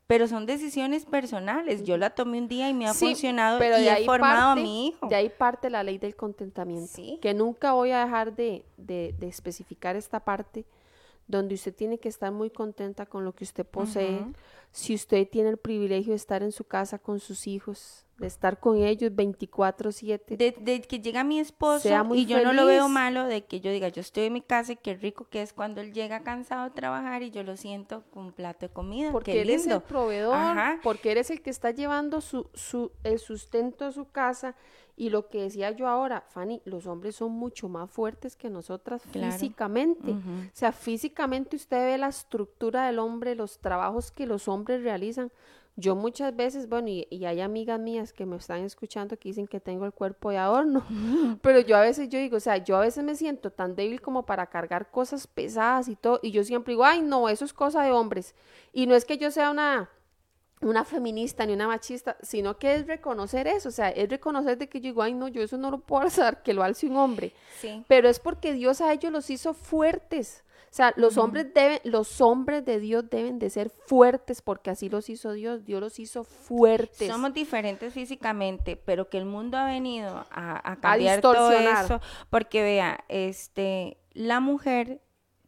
Pero 0.06 0.26
son 0.26 0.46
decisiones 0.46 1.04
personales. 1.04 1.84
Yo 1.84 1.98
la 1.98 2.10
tomé 2.10 2.38
un 2.38 2.48
día 2.48 2.70
y 2.70 2.74
me 2.74 2.88
ha 2.88 2.94
funcionado 2.94 3.58
pero 3.58 3.78
y 3.78 3.86
he 3.86 4.04
formado 4.06 4.52
a 4.52 4.56
mi 4.56 4.88
hijo. 4.88 5.06
De 5.06 5.14
ahí 5.14 5.28
parte 5.28 5.68
la 5.68 5.82
ley 5.82 5.98
del 5.98 6.16
contentamiento. 6.16 7.02
Que 7.20 7.34
nunca 7.34 7.72
voy 7.72 7.90
a 7.90 8.04
dejar 8.04 8.34
de, 8.34 8.64
de, 8.78 9.14
especificar 9.20 9.96
esta 9.96 10.20
parte 10.20 10.64
donde 11.26 11.56
usted 11.56 11.74
tiene 11.74 11.98
que 11.98 12.08
estar 12.08 12.32
muy 12.32 12.48
contenta 12.48 13.04
con 13.04 13.24
lo 13.24 13.34
que 13.34 13.44
usted 13.44 13.66
posee. 13.66 14.24
Si 14.72 14.94
usted 14.94 15.28
tiene 15.28 15.50
el 15.50 15.58
privilegio 15.58 16.12
de 16.12 16.16
estar 16.16 16.42
en 16.42 16.52
su 16.52 16.64
casa 16.64 16.98
con 16.98 17.20
sus 17.20 17.46
hijos, 17.46 18.06
de 18.18 18.26
estar 18.26 18.58
con 18.58 18.76
ellos 18.78 19.12
24/7. 19.12 20.36
De, 20.36 20.80
que 20.82 21.00
llega 21.00 21.24
mi 21.24 21.38
esposo 21.38 21.88
y 22.14 22.26
yo 22.26 22.42
no 22.42 22.52
lo 22.52 22.66
veo 22.66 22.88
malo, 22.88 23.24
de 23.24 23.44
que 23.44 23.60
yo 23.60 23.70
diga, 23.70 23.88
yo 23.88 24.00
estoy 24.00 24.24
en 24.24 24.32
mi 24.32 24.42
casa 24.42 24.72
y 24.72 24.76
qué 24.76 24.94
rico 24.94 25.28
que 25.30 25.42
es 25.42 25.52
cuando 25.52 25.80
él 25.80 25.92
llega 25.92 26.20
cansado 26.20 26.64
de 26.64 26.70
trabajar 26.70 27.22
y 27.22 27.30
yo 27.30 27.42
lo 27.42 27.56
siento 27.56 28.04
con 28.10 28.26
un 28.26 28.32
plato 28.32 28.66
de 28.66 28.72
comida. 28.72 29.12
Porque 29.12 29.40
eres 29.40 29.66
el 29.66 29.80
proveedor, 29.82 30.36
porque 30.82 31.12
eres 31.12 31.30
el 31.30 31.40
que 31.40 31.50
está 31.50 31.70
llevando 31.70 32.20
su, 32.20 32.48
su, 32.54 32.90
el 33.04 33.18
sustento 33.18 33.84
a 33.84 33.92
su 33.92 34.10
casa. 34.10 34.56
Y 34.96 35.10
lo 35.10 35.28
que 35.28 35.42
decía 35.42 35.70
yo 35.70 35.86
ahora, 35.86 36.24
Fanny, 36.26 36.60
los 36.64 36.88
hombres 36.88 37.14
son 37.14 37.30
mucho 37.30 37.68
más 37.68 37.88
fuertes 37.88 38.34
que 38.34 38.50
nosotras 38.50 39.00
físicamente. 39.12 40.10
O 40.10 40.50
sea, 40.52 40.72
físicamente 40.72 41.54
usted 41.54 41.86
ve 41.86 41.98
la 41.98 42.08
estructura 42.08 42.86
del 42.86 42.98
hombre, 42.98 43.36
los 43.36 43.60
trabajos 43.60 44.10
que 44.10 44.26
los 44.26 44.48
hombres 44.48 44.82
realizan 44.82 45.30
yo 45.78 45.94
muchas 45.94 46.34
veces, 46.34 46.68
bueno, 46.68 46.88
y, 46.88 47.06
hay 47.24 47.40
amigas 47.40 47.78
mías 47.78 48.12
que 48.12 48.26
me 48.26 48.36
están 48.36 48.64
escuchando 48.64 49.16
que 49.16 49.28
dicen 49.28 49.46
que 49.46 49.60
tengo 49.60 49.86
el 49.86 49.92
cuerpo 49.92 50.30
de 50.30 50.38
adorno, 50.38 50.84
pero 51.40 51.60
yo 51.60 51.76
a 51.76 51.80
veces 51.82 52.08
yo 52.08 52.18
digo, 52.18 52.38
o 52.38 52.40
sea, 52.40 52.56
yo 52.56 52.76
a 52.76 52.80
veces 52.80 53.04
me 53.04 53.14
siento 53.14 53.52
tan 53.52 53.76
débil 53.76 54.00
como 54.00 54.26
para 54.26 54.46
cargar 54.46 54.90
cosas 54.90 55.28
pesadas 55.28 55.86
y 55.86 55.94
todo, 55.94 56.18
y 56.20 56.32
yo 56.32 56.42
siempre 56.42 56.72
digo, 56.72 56.84
ay, 56.84 57.00
no, 57.00 57.28
eso 57.28 57.44
es 57.44 57.52
cosa 57.52 57.84
de 57.84 57.92
hombres. 57.92 58.34
Y 58.72 58.88
no 58.88 58.96
es 58.96 59.04
que 59.04 59.18
yo 59.18 59.30
sea 59.30 59.52
una, 59.52 59.88
una 60.62 60.84
feminista 60.84 61.46
ni 61.46 61.52
una 61.52 61.68
machista, 61.68 62.16
sino 62.22 62.58
que 62.58 62.74
es 62.74 62.88
reconocer 62.88 63.46
eso, 63.46 63.68
o 63.68 63.72
sea, 63.72 63.90
es 63.90 64.08
reconocer 64.08 64.58
de 64.58 64.68
que 64.68 64.80
yo 64.80 64.88
digo, 64.88 65.02
ay, 65.02 65.14
no, 65.14 65.28
yo 65.28 65.42
eso 65.42 65.58
no 65.58 65.70
lo 65.70 65.78
puedo 65.78 66.02
hacer, 66.04 66.42
que 66.42 66.54
lo 66.54 66.64
alce 66.64 66.88
un 66.88 66.96
hombre. 66.96 67.32
Sí. 67.60 67.84
Pero 67.86 68.08
es 68.08 68.18
porque 68.18 68.52
Dios 68.52 68.80
a 68.80 68.92
ellos 68.92 69.12
los 69.12 69.30
hizo 69.30 69.54
fuertes. 69.54 70.42
O 70.70 70.74
sea, 70.78 70.92
los 70.96 71.16
hombres 71.16 71.52
deben, 71.54 71.80
los 71.84 72.20
hombres 72.20 72.64
de 72.64 72.78
Dios 72.78 73.08
deben 73.08 73.38
de 73.38 73.50
ser 73.50 73.70
fuertes 73.70 74.42
porque 74.42 74.70
así 74.70 74.88
los 74.88 75.08
hizo 75.08 75.32
Dios, 75.32 75.64
Dios 75.64 75.80
los 75.80 75.98
hizo 75.98 76.24
fuertes. 76.24 77.08
Somos 77.08 77.32
diferentes 77.32 77.92
físicamente, 77.92 78.76
pero 78.76 79.08
que 79.08 79.18
el 79.18 79.24
mundo 79.24 79.56
ha 79.56 79.64
venido 79.64 80.26
a, 80.30 80.76
cambiar 80.80 81.20
todo 81.20 81.50
eso, 81.52 82.00
porque 82.30 82.62
vea, 82.62 83.04
este, 83.08 83.98
la 84.12 84.40
mujer 84.40 85.00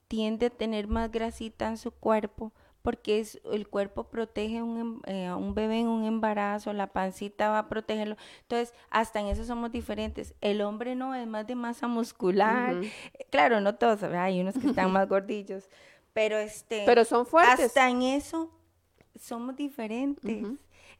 tiende 0.09 0.47
a 0.47 0.51
tener 0.51 0.89
más 0.89 1.11
grasita 1.11 1.69
en 1.69 1.77
su 1.77 1.93
cuerpo 1.93 2.53
porque 2.83 3.21
es, 3.21 3.41
el 3.53 3.69
cuerpo 3.69 4.05
protege 4.05 4.63
un, 4.63 4.79
em, 4.79 5.01
eh, 5.07 5.27
a 5.27 5.37
un 5.37 5.55
bebé 5.55 5.81
en 5.81 5.89
un 5.89 6.05
embarazo, 6.05 6.73
la 6.73 6.87
pancita 6.89 7.51
va 7.51 7.59
a 7.61 7.69
protegerlo. 7.69 8.17
Entonces, 8.43 8.75
hasta 8.91 9.21
en 9.21 9.27
eso 9.27 9.45
somos 9.45 9.71
diferentes. 9.71 10.35
El 10.41 10.63
hombre 10.63 10.95
no, 10.95 11.15
es 11.15 11.27
más 11.27 11.47
de 11.47 11.55
masa 11.55 11.87
muscular. 11.89 12.77
Claro, 13.31 13.61
no 13.61 13.75
todos, 13.75 14.03
hay 14.03 14.41
unos 14.41 14.59
que 14.59 14.69
están 14.69 14.93
más 14.93 15.09
gordillos, 15.09 15.69
pero 16.13 16.39
este... 16.39 16.85
Pero 16.87 17.05
son 17.05 17.27
fuertes. 17.27 17.67
Hasta 17.67 17.89
en 17.89 18.03
eso 18.03 18.51
somos 19.19 19.57
diferentes. 19.57 20.47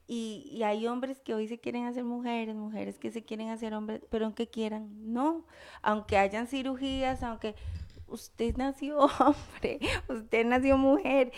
Y, 0.07 0.51
y, 0.51 0.65
hay 0.65 0.89
hombres 0.89 1.21
que 1.21 1.35
hoy 1.35 1.47
se 1.47 1.61
quieren 1.61 1.87
hacer 1.87 2.03
mujeres, 2.03 2.57
mujeres 2.57 2.99
que 2.99 3.13
se 3.13 3.23
quieren 3.23 3.49
hacer 3.49 3.73
hombres, 3.75 4.01
pero 4.11 4.25
aunque 4.25 4.49
quieran, 4.49 5.13
no. 5.13 5.47
Aunque 5.83 6.19
hayan 6.19 6.49
cirugías, 6.49 7.23
aunque 7.23 7.55
usted 8.11 8.57
nació 8.57 8.99
hombre, 9.19 9.81
usted 10.09 10.45
nació 10.45 10.77
mujer, 10.77 11.33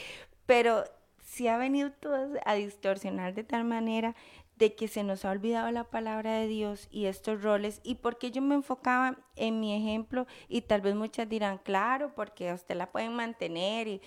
pero 0.47 0.84
se 1.18 1.49
ha 1.49 1.57
venido 1.57 1.93
todo 1.93 2.38
a 2.45 2.55
distorsionar 2.55 3.34
de 3.34 3.45
tal 3.45 3.64
manera 3.64 4.14
de 4.57 4.74
que 4.74 4.86
se 4.86 5.03
nos 5.03 5.24
ha 5.24 5.30
olvidado 5.30 5.70
la 5.70 5.84
palabra 5.84 6.34
de 6.34 6.47
Dios 6.47 6.88
y 6.90 7.07
estos 7.07 7.43
roles. 7.43 7.80
Y 7.82 7.97
porque 7.97 8.30
yo 8.30 8.43
me 8.43 8.55
enfocaba 8.55 9.18
en 9.34 9.61
mi 9.61 9.74
ejemplo 9.74 10.26
y 10.49 10.62
tal 10.62 10.82
vez 10.82 10.95
muchas 10.95 11.28
dirán, 11.28 11.59
claro, 11.59 12.14
porque 12.14 12.53
usted 12.53 12.76
la 12.76 12.93
pueden 12.93 13.14
mantener, 13.14 13.88
y, 13.88 14.03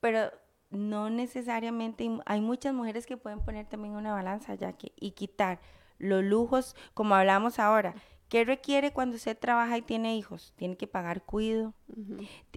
pero 0.00 0.30
no 0.70 1.10
necesariamente, 1.10 2.08
hay 2.24 2.40
muchas 2.40 2.72
mujeres 2.72 3.04
que 3.04 3.16
pueden 3.16 3.40
poner 3.40 3.66
también 3.66 3.94
una 3.94 4.14
balanza 4.14 4.54
ya 4.54 4.72
que 4.72 4.92
y 4.96 5.10
quitar 5.10 5.60
los 5.98 6.24
lujos, 6.24 6.76
como 6.94 7.14
hablamos 7.14 7.58
ahora, 7.58 7.94
¿Qué 8.30 8.44
requiere 8.44 8.92
cuando 8.92 9.16
usted 9.16 9.36
trabaja 9.36 9.76
y 9.76 9.82
tiene 9.82 10.16
hijos? 10.16 10.54
Tiene 10.54 10.76
que 10.76 10.86
pagar 10.86 11.24
cuido, 11.24 11.74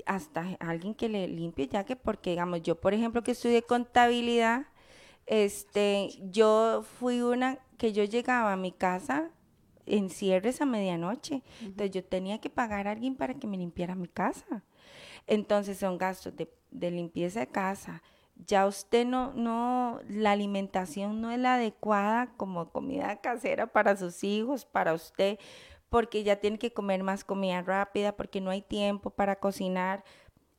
hasta 0.06 0.56
alguien 0.60 0.94
que 0.94 1.10
le 1.10 1.28
limpie, 1.28 1.68
ya 1.68 1.84
que 1.84 1.96
porque, 1.96 2.30
digamos, 2.30 2.62
yo, 2.62 2.80
por 2.80 2.94
ejemplo, 2.94 3.24
que 3.24 3.32
estudié 3.32 3.64
contabilidad, 3.64 4.68
este, 5.26 6.12
yo 6.30 6.84
fui 7.00 7.22
una 7.22 7.58
que 7.80 7.92
yo 7.92 8.04
llegaba 8.04 8.54
a 8.54 8.56
mi 8.56 8.72
casa 8.72 9.32
en 9.88 10.12
cierres 10.12 10.62
a 10.62 10.68
medianoche, 10.68 11.42
entonces 11.60 11.90
yo 11.90 12.04
tenía 12.04 12.40
que 12.40 12.52
pagar 12.52 12.88
a 12.88 12.92
alguien 12.92 13.16
para 13.16 13.34
que 13.34 13.48
me 13.48 13.58
limpiara 13.58 13.96
mi 13.96 14.08
casa. 14.08 14.64
Entonces 15.26 15.80
son 15.80 15.98
gastos 15.98 16.36
de, 16.36 16.54
de 16.70 16.92
limpieza 16.92 17.40
de 17.40 17.48
casa, 17.48 18.04
ya 18.46 18.66
usted 18.68 19.06
no, 19.06 19.34
no, 19.34 20.00
la 20.08 20.32
alimentación 20.32 21.22
no 21.22 21.32
es 21.32 21.40
la 21.40 21.56
adecuada 21.56 22.34
como 22.38 22.70
comida 22.70 23.22
casera 23.22 23.68
para 23.68 23.96
sus 23.96 24.24
hijos, 24.24 24.66
para 24.66 24.94
usted, 24.94 25.40
porque 25.90 26.24
ya 26.24 26.38
tiene 26.38 26.58
que 26.58 26.74
comer 26.74 27.04
más 27.04 27.24
comida 27.24 27.62
rápida, 27.62 28.16
porque 28.16 28.42
no 28.42 28.50
hay 28.50 28.62
tiempo 28.62 29.10
para 29.12 29.36
cocinar. 29.36 30.04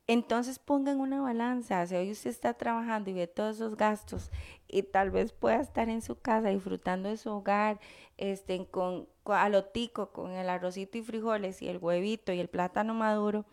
Entonces 0.07 0.59
pongan 0.59 1.01
una 1.01 1.23
balanza, 1.23 1.87
si 1.87 1.95
hoy 1.97 2.11
usted 2.11 2.31
está 2.31 2.55
trabajando 2.55 3.09
y 3.11 3.15
ve 3.15 3.27
todos 3.27 3.57
esos 3.57 3.75
gastos 3.77 4.31
y 4.69 4.83
tal 4.83 5.11
vez 5.11 5.33
pueda 5.33 5.61
estar 5.61 5.89
en 5.89 6.03
su 6.03 6.21
casa 6.21 6.51
disfrutando 6.51 7.09
de 7.09 7.17
su 7.17 7.31
hogar, 7.31 7.81
este, 8.19 8.67
con, 8.67 9.09
con 9.23 9.37
alotico, 9.37 10.13
con 10.13 10.33
el 10.33 10.51
arrocito 10.51 10.99
y 10.99 11.03
frijoles 11.03 11.63
y 11.63 11.69
el 11.69 11.79
huevito 11.79 12.33
y 12.33 12.41
el 12.41 12.49
plátano 12.49 12.93
maduro, 12.93 13.47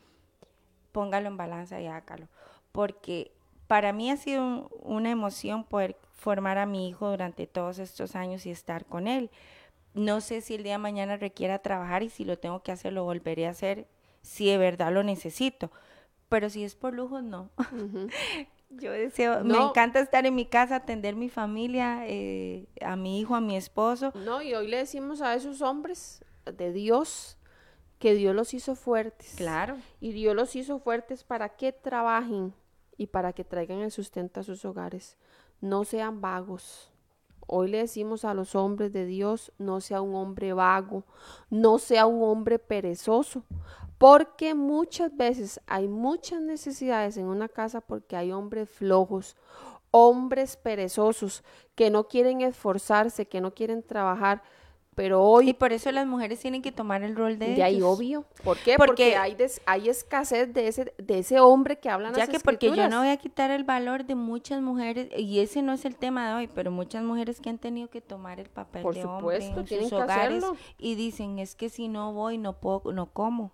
póngalo 0.92 1.30
en 1.30 1.38
balanza 1.38 1.80
y 1.80 1.88
hágalo. 1.88 2.28
Porque 2.74 3.32
para 3.72 3.94
mí 3.94 4.12
ha 4.12 4.18
sido 4.18 4.68
una 4.82 5.12
emoción 5.12 5.64
poder 5.64 5.96
formar 6.12 6.58
a 6.58 6.66
mi 6.66 6.90
hijo 6.90 7.10
durante 7.10 7.48
todos 7.48 7.80
estos 7.80 8.18
años 8.18 8.46
y 8.46 8.52
estar 8.52 8.84
con 8.84 9.08
él. 9.08 9.32
No 9.94 10.20
sé 10.20 10.42
si 10.42 10.56
el 10.56 10.64
día 10.64 10.74
de 10.74 10.80
mañana 10.80 11.16
requiera 11.16 11.60
trabajar 11.60 12.04
y 12.04 12.10
si 12.10 12.26
lo 12.26 12.38
tengo 12.38 12.64
que 12.64 12.74
hacer, 12.74 12.92
lo 12.92 13.06
volveré 13.06 13.48
a 13.48 13.52
hacer 13.52 13.88
si 14.24 14.48
de 14.48 14.58
verdad 14.58 14.92
lo 14.92 15.04
necesito. 15.04 15.72
Pero 16.28 16.50
si 16.50 16.66
es 16.66 16.76
por 16.76 16.94
lujo, 16.94 17.22
no. 17.22 17.50
Yo 18.72 18.92
deseo, 18.92 19.42
me 19.46 19.58
encanta 19.58 20.02
estar 20.02 20.26
en 20.26 20.36
mi 20.36 20.46
casa, 20.46 20.76
atender 20.76 21.16
mi 21.16 21.30
familia, 21.30 22.04
eh, 22.08 22.68
a 22.82 22.98
mi 22.98 23.22
hijo, 23.22 23.36
a 23.36 23.40
mi 23.40 23.56
esposo. 23.56 24.12
No, 24.16 24.42
y 24.42 24.54
hoy 24.54 24.68
le 24.68 24.80
decimos 24.80 25.22
a 25.22 25.34
esos 25.34 25.62
hombres 25.62 26.26
de 26.44 26.74
Dios 26.74 27.38
que 28.00 28.16
Dios 28.16 28.36
los 28.36 28.54
hizo 28.54 28.76
fuertes. 28.76 29.36
Claro. 29.38 29.78
Y 30.02 30.12
Dios 30.12 30.36
los 30.36 30.58
hizo 30.58 30.78
fuertes 30.80 31.24
para 31.24 31.48
que 31.56 31.72
trabajen 31.72 32.54
y 33.02 33.08
para 33.08 33.34
que 33.34 33.44
traigan 33.44 33.80
el 33.80 33.90
sustento 33.90 34.40
a 34.42 34.44
sus 34.44 34.64
hogares. 34.64 35.18
No 35.60 35.86
sean 35.86 36.22
vagos. 36.22 36.92
Hoy 37.48 37.72
le 37.72 37.80
decimos 37.80 38.26
a 38.26 38.36
los 38.36 38.54
hombres 38.54 38.94
de 38.94 39.08
Dios, 39.08 39.52
no 39.58 39.82
sea 39.82 40.02
un 40.02 40.14
hombre 40.14 40.54
vago, 40.54 41.04
no 41.50 41.80
sea 41.80 42.06
un 42.06 42.22
hombre 42.22 42.60
perezoso, 42.60 43.44
porque 43.98 44.54
muchas 44.54 45.18
veces 45.18 45.60
hay 45.66 45.88
muchas 45.88 46.42
necesidades 46.42 47.18
en 47.18 47.26
una 47.26 47.50
casa 47.50 47.82
porque 47.82 48.16
hay 48.16 48.32
hombres 48.32 48.70
flojos, 48.70 49.36
hombres 49.90 50.56
perezosos 50.56 51.44
que 51.74 51.90
no 51.90 52.08
quieren 52.08 52.42
esforzarse, 52.42 53.28
que 53.28 53.42
no 53.42 53.56
quieren 53.56 53.82
trabajar, 53.82 54.44
pero 55.02 55.24
hoy... 55.24 55.50
Y 55.50 55.54
por 55.54 55.74
eso 55.74 55.92
las 55.92 56.06
mujeres 56.06 56.40
tienen 56.40 56.62
que 56.62 56.72
tomar 56.72 57.02
el 57.02 57.16
rol 57.16 57.40
de 57.40 57.56
De 57.56 57.64
ahí 57.64 57.82
obvio. 57.82 58.24
¿Por 58.44 58.56
qué? 58.60 58.76
Porque, 58.78 59.18
hay, 59.18 59.36
hay 59.66 59.90
escasez 59.90 60.54
de 60.54 60.68
ese, 60.68 60.94
de 61.00 61.18
ese 61.18 61.40
hombre 61.40 61.80
que 61.80 61.90
hablan 61.90 62.14
Ya 62.14 62.28
que 62.28 62.40
porque 62.40 62.70
yo 62.70 62.88
no 62.88 63.00
voy 63.00 63.10
a 63.10 63.18
quitar 63.18 63.50
el 63.50 63.64
valor 63.64 64.06
de 64.06 64.14
muchas 64.14 64.62
mujeres, 64.62 65.10
y 65.18 65.40
ese 65.40 65.64
no 65.64 65.74
es 65.74 65.86
el 65.86 65.96
tema 65.96 66.30
de 66.30 66.36
hoy, 66.36 66.50
pero 66.54 66.70
muchas 66.70 67.04
mujeres 67.04 67.42
que 67.42 67.50
han 67.50 67.58
tenido 67.58 67.90
que 67.90 68.00
tomar 68.00 68.40
el 68.40 68.48
papel 68.52 68.84
de 68.94 69.04
hombre 69.04 69.44
en 69.44 69.68
sus 69.68 69.92
hogares 69.92 70.46
y 70.78 70.94
dicen, 70.94 71.40
es 71.40 71.56
que 71.56 71.70
si 71.70 71.88
no 71.88 72.14
voy 72.14 72.38
no 72.38 72.60
puedo, 72.60 72.94
no 72.94 73.08
como. 73.08 73.54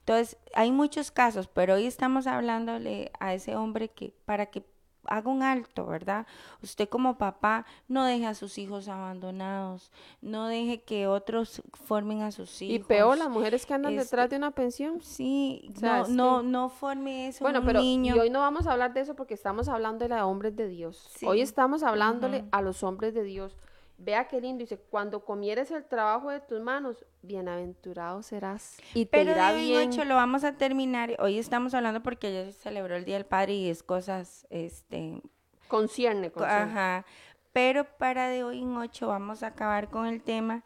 Entonces, 0.00 0.36
hay 0.52 0.72
muchos 0.72 1.12
casos, 1.12 1.46
pero 1.46 1.74
hoy 1.74 1.86
estamos 1.86 2.26
hablándole 2.26 3.12
a 3.20 3.34
ese 3.34 3.54
hombre 3.54 3.88
que 3.88 4.14
para 4.24 4.46
que 4.46 4.64
haga 5.04 5.30
un 5.30 5.42
alto, 5.42 5.86
¿verdad? 5.86 6.26
Usted 6.62 6.88
como 6.88 7.16
papá 7.16 7.64
no 7.88 8.04
deje 8.04 8.26
a 8.26 8.34
sus 8.34 8.58
hijos 8.58 8.88
abandonados, 8.88 9.90
no 10.20 10.48
deje 10.48 10.82
que 10.82 11.06
otros 11.06 11.62
formen 11.72 12.22
a 12.22 12.30
sus 12.30 12.62
hijos. 12.62 12.74
Y 12.74 12.78
peor 12.80 13.18
las 13.18 13.28
mujeres 13.28 13.66
que 13.66 13.74
andan 13.74 13.96
detrás 13.96 14.24
este, 14.24 14.34
de 14.34 14.38
una 14.38 14.50
pensión. 14.50 15.00
Sí, 15.00 15.70
no, 15.80 16.06
no, 16.08 16.42
no 16.42 16.68
forme 16.68 17.28
eso 17.28 17.44
bueno, 17.44 17.60
un 17.60 17.66
pero 17.66 17.80
niño. 17.80 18.16
Y 18.16 18.18
hoy 18.18 18.30
no 18.30 18.40
vamos 18.40 18.66
a 18.66 18.72
hablar 18.72 18.92
de 18.92 19.00
eso 19.00 19.14
porque 19.14 19.34
estamos 19.34 19.68
hablando 19.68 20.06
de 20.06 20.20
hombres 20.20 20.56
de 20.56 20.68
Dios. 20.68 21.08
Hoy 21.24 21.40
estamos 21.40 21.82
hablándole 21.82 22.44
a 22.50 22.62
los 22.62 22.82
hombres 22.82 23.14
de 23.14 23.22
Dios. 23.22 23.56
Vea 24.00 24.28
qué 24.28 24.40
lindo, 24.40 24.60
dice, 24.60 24.78
cuando 24.78 25.24
comieres 25.24 25.72
el 25.72 25.84
trabajo 25.84 26.30
de 26.30 26.38
tus 26.38 26.60
manos, 26.60 27.04
bienaventurado 27.22 28.22
serás 28.22 28.78
y 28.94 29.06
te 29.06 29.10
Pero 29.10 29.32
irá 29.32 29.52
bien. 29.52 29.90
lo 30.08 30.14
vamos 30.14 30.44
a 30.44 30.56
terminar, 30.56 31.16
hoy 31.18 31.36
estamos 31.36 31.74
hablando 31.74 32.00
porque 32.00 32.28
ayer 32.28 32.52
se 32.52 32.60
celebró 32.60 32.94
el 32.94 33.04
Día 33.04 33.16
del 33.16 33.26
Padre 33.26 33.54
y 33.54 33.68
es 33.68 33.82
cosas, 33.82 34.46
este... 34.50 35.20
Concierne, 35.66 36.30
concierne. 36.30 36.72
Ajá, 36.72 37.06
pero 37.52 37.84
para 37.98 38.28
de 38.28 38.44
hoy 38.44 38.62
en 38.62 38.76
ocho 38.76 39.08
vamos 39.08 39.42
a 39.42 39.48
acabar 39.48 39.90
con 39.90 40.06
el 40.06 40.22
tema 40.22 40.62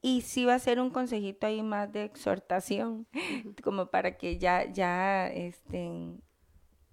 y 0.00 0.22
sí 0.22 0.46
va 0.46 0.54
a 0.54 0.58
ser 0.58 0.80
un 0.80 0.88
consejito 0.88 1.46
ahí 1.46 1.62
más 1.62 1.92
de 1.92 2.04
exhortación, 2.04 3.06
como 3.62 3.86
para 3.86 4.16
que 4.16 4.38
ya, 4.38 4.64
ya, 4.72 5.28
este 5.28 6.16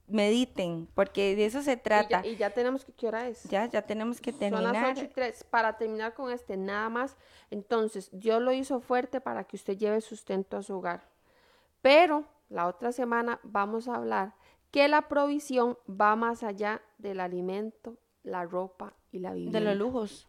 mediten, 0.09 0.87
porque 0.93 1.35
de 1.35 1.45
eso 1.45 1.61
se 1.61 1.77
trata. 1.77 2.25
Y 2.25 2.35
ya, 2.35 2.49
tenemos 2.49 2.85
que, 2.85 2.91
¿qué 2.93 3.07
hora 3.07 3.27
es? 3.27 3.43
Ya, 3.43 3.65
ya 3.65 3.81
tenemos 3.81 4.21
que 4.21 4.31
terminar. 4.31 4.73
Son 4.73 4.83
las 4.83 4.97
8 4.97 5.05
y 5.05 5.07
3. 5.07 5.43
Para 5.45 5.77
terminar 5.77 6.13
con 6.13 6.31
este, 6.31 6.57
nada 6.57 6.89
más. 6.89 7.15
Entonces, 7.51 8.09
Dios 8.11 8.41
lo 8.41 8.51
hizo 8.51 8.79
fuerte 8.79 9.21
para 9.21 9.43
que 9.43 9.55
usted 9.55 9.77
lleve 9.77 10.01
sustento 10.01 10.57
a 10.57 10.63
su 10.63 10.75
hogar. 10.75 11.07
Pero 11.81 12.25
la 12.49 12.67
otra 12.67 12.91
semana 12.91 13.39
vamos 13.43 13.87
a 13.87 13.95
hablar 13.95 14.33
que 14.71 14.87
la 14.87 15.07
provisión 15.07 15.77
va 15.89 16.15
más 16.15 16.43
allá 16.43 16.81
del 16.97 17.19
alimento, 17.19 17.97
la 18.23 18.45
ropa 18.45 18.93
y 19.11 19.19
la 19.19 19.33
vivienda. 19.33 19.59
De 19.59 19.65
los 19.65 19.75
lujos. 19.75 20.28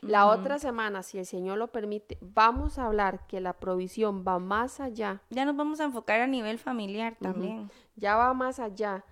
La 0.00 0.26
otra 0.26 0.58
semana, 0.58 1.02
si 1.02 1.18
el 1.18 1.26
Señor 1.26 1.58
lo 1.58 1.68
permite, 1.68 2.18
vamos 2.20 2.78
a 2.78 2.86
hablar 2.86 3.26
que 3.26 3.40
la 3.40 3.54
provisión 3.54 4.24
va 4.26 4.38
más 4.38 4.80
allá. 4.80 5.22
Ya 5.30 5.44
nos 5.44 5.56
vamos 5.56 5.80
a 5.80 5.84
enfocar 5.84 6.20
a 6.20 6.26
nivel 6.26 6.58
familiar 6.58 7.16
también. 7.20 7.70
Ya 7.96 8.16
va 8.16 8.34
más 8.34 8.58
allá 8.58 9.04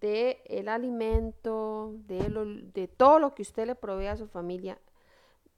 de 0.00 0.42
el 0.46 0.68
alimento, 0.68 1.94
de, 2.06 2.28
lo, 2.28 2.44
de 2.44 2.88
todo 2.88 3.18
lo 3.18 3.34
que 3.34 3.42
usted 3.42 3.66
le 3.66 3.74
provee 3.74 4.06
a 4.06 4.16
su 4.16 4.26
familia, 4.26 4.78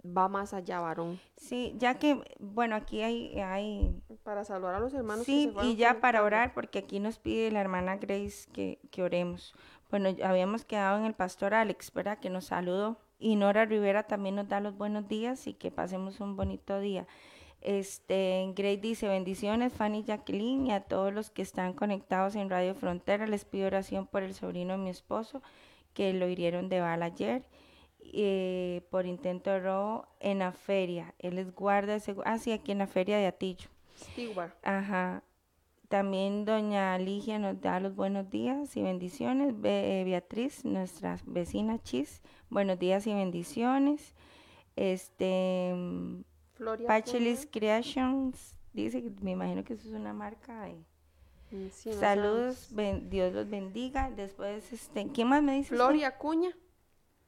va 0.05 0.29
más 0.29 0.55
allá, 0.55 0.81
varón. 0.81 1.21
Sí, 1.37 1.75
ya 1.77 1.99
que, 1.99 2.23
bueno, 2.39 2.77
aquí 2.77 3.03
hay... 3.03 3.39
hay... 3.41 4.01
Para 4.23 4.45
saludar 4.45 4.77
a 4.77 4.81
los 4.81 4.95
hermanos. 4.95 5.25
Sí, 5.25 5.53
y 5.63 5.77
ya 5.77 6.01
para 6.01 6.23
orar, 6.23 6.55
porque 6.55 6.79
aquí 6.79 7.01
nos 7.01 7.19
pide 7.19 7.51
la 7.51 7.61
hermana 7.61 7.97
Grace 7.97 8.49
que, 8.53 8.79
que 8.91 9.03
oremos. 9.03 9.55
Bueno, 9.91 10.11
habíamos 10.23 10.65
quedado 10.65 10.99
en 10.99 11.05
el 11.05 11.15
pastor 11.15 11.55
Alex, 11.55 11.93
¿verdad? 11.93 12.19
Que 12.19 12.31
nos 12.31 12.47
saludó. 12.47 12.99
Y 13.19 13.37
Nora 13.37 13.65
Rivera 13.65 14.05
también 14.05 14.37
nos 14.37 14.49
da 14.49 14.61
los 14.61 14.77
buenos 14.77 15.09
días 15.09 15.47
y 15.47 15.55
que 15.55 15.71
pasemos 15.71 16.21
un 16.21 16.37
bonito 16.37 16.79
día. 16.81 17.07
Este, 17.61 18.53
Grace 18.55 18.77
dice 18.77 19.09
bendiciones, 19.09 19.73
Fanny 19.73 20.05
Jacqueline 20.05 20.69
y 20.69 20.73
a 20.73 20.81
todos 20.81 21.13
los 21.13 21.31
que 21.31 21.43
están 21.43 21.73
conectados 21.73 22.37
en 22.37 22.51
Radio 22.51 22.75
Frontera. 22.75 23.27
Les 23.27 23.45
pido 23.45 23.67
oración 23.67 24.07
por 24.07 24.23
el 24.23 24.35
sobrino 24.35 24.75
de 24.75 24.79
mi 24.79 24.91
esposo 24.91 25.43
que 25.95 26.13
lo 26.13 26.29
hirieron 26.29 26.69
de 26.69 26.81
bala 26.81 27.07
ayer 27.07 27.43
eh, 28.13 28.83
por 28.91 29.07
intento 29.07 29.51
de 29.51 29.61
robo 29.61 30.07
en 30.21 30.39
la 30.39 30.53
feria. 30.53 31.15
Él 31.19 31.39
es 31.39 31.53
guardia 31.55 31.95
de 31.95 32.01
seguridad. 32.01 32.35
Ah, 32.35 32.39
sí, 32.39 32.53
aquí 32.53 32.73
en 32.73 32.79
la 32.79 32.87
feria 32.87 33.19
de 33.19 33.27
Atillo. 33.27 33.69
Steward. 33.99 34.53
Ajá. 34.63 35.23
También 35.89 36.45
doña 36.45 36.99
Ligia 36.99 37.39
nos 37.39 37.61
da 37.63 37.81
los 37.81 37.97
buenos 37.97 38.29
días 38.29 38.77
y 38.77 38.83
bendiciones. 38.83 39.55
Eh, 39.65 40.03
Beatriz, 40.05 40.63
nuestra 40.67 41.19
vecina 41.25 41.83
Chis, 41.83 42.21
buenos 42.51 42.79
días 42.79 43.07
y 43.07 43.15
bendiciones. 43.15 44.15
Este, 44.77 45.75
Pachelis 46.87 47.49
Creations 47.51 48.55
dice 48.75 49.03
que 49.03 49.11
me 49.23 49.31
imagino 49.31 49.65
que 49.65 49.73
eso 49.73 49.89
es 49.89 49.95
una 49.95 50.13
marca. 50.13 50.65
De, 50.65 50.75
mm, 51.57 51.71
Saludos, 51.99 52.71
Dios 53.09 53.33
los 53.33 53.49
bendiga. 53.49 54.11
Después, 54.11 54.71
este, 54.71 55.09
¿quién 55.09 55.29
más 55.29 55.43
me 55.43 55.55
dice? 55.55 55.75
Floria 55.75 56.09
Acuña. 56.09 56.51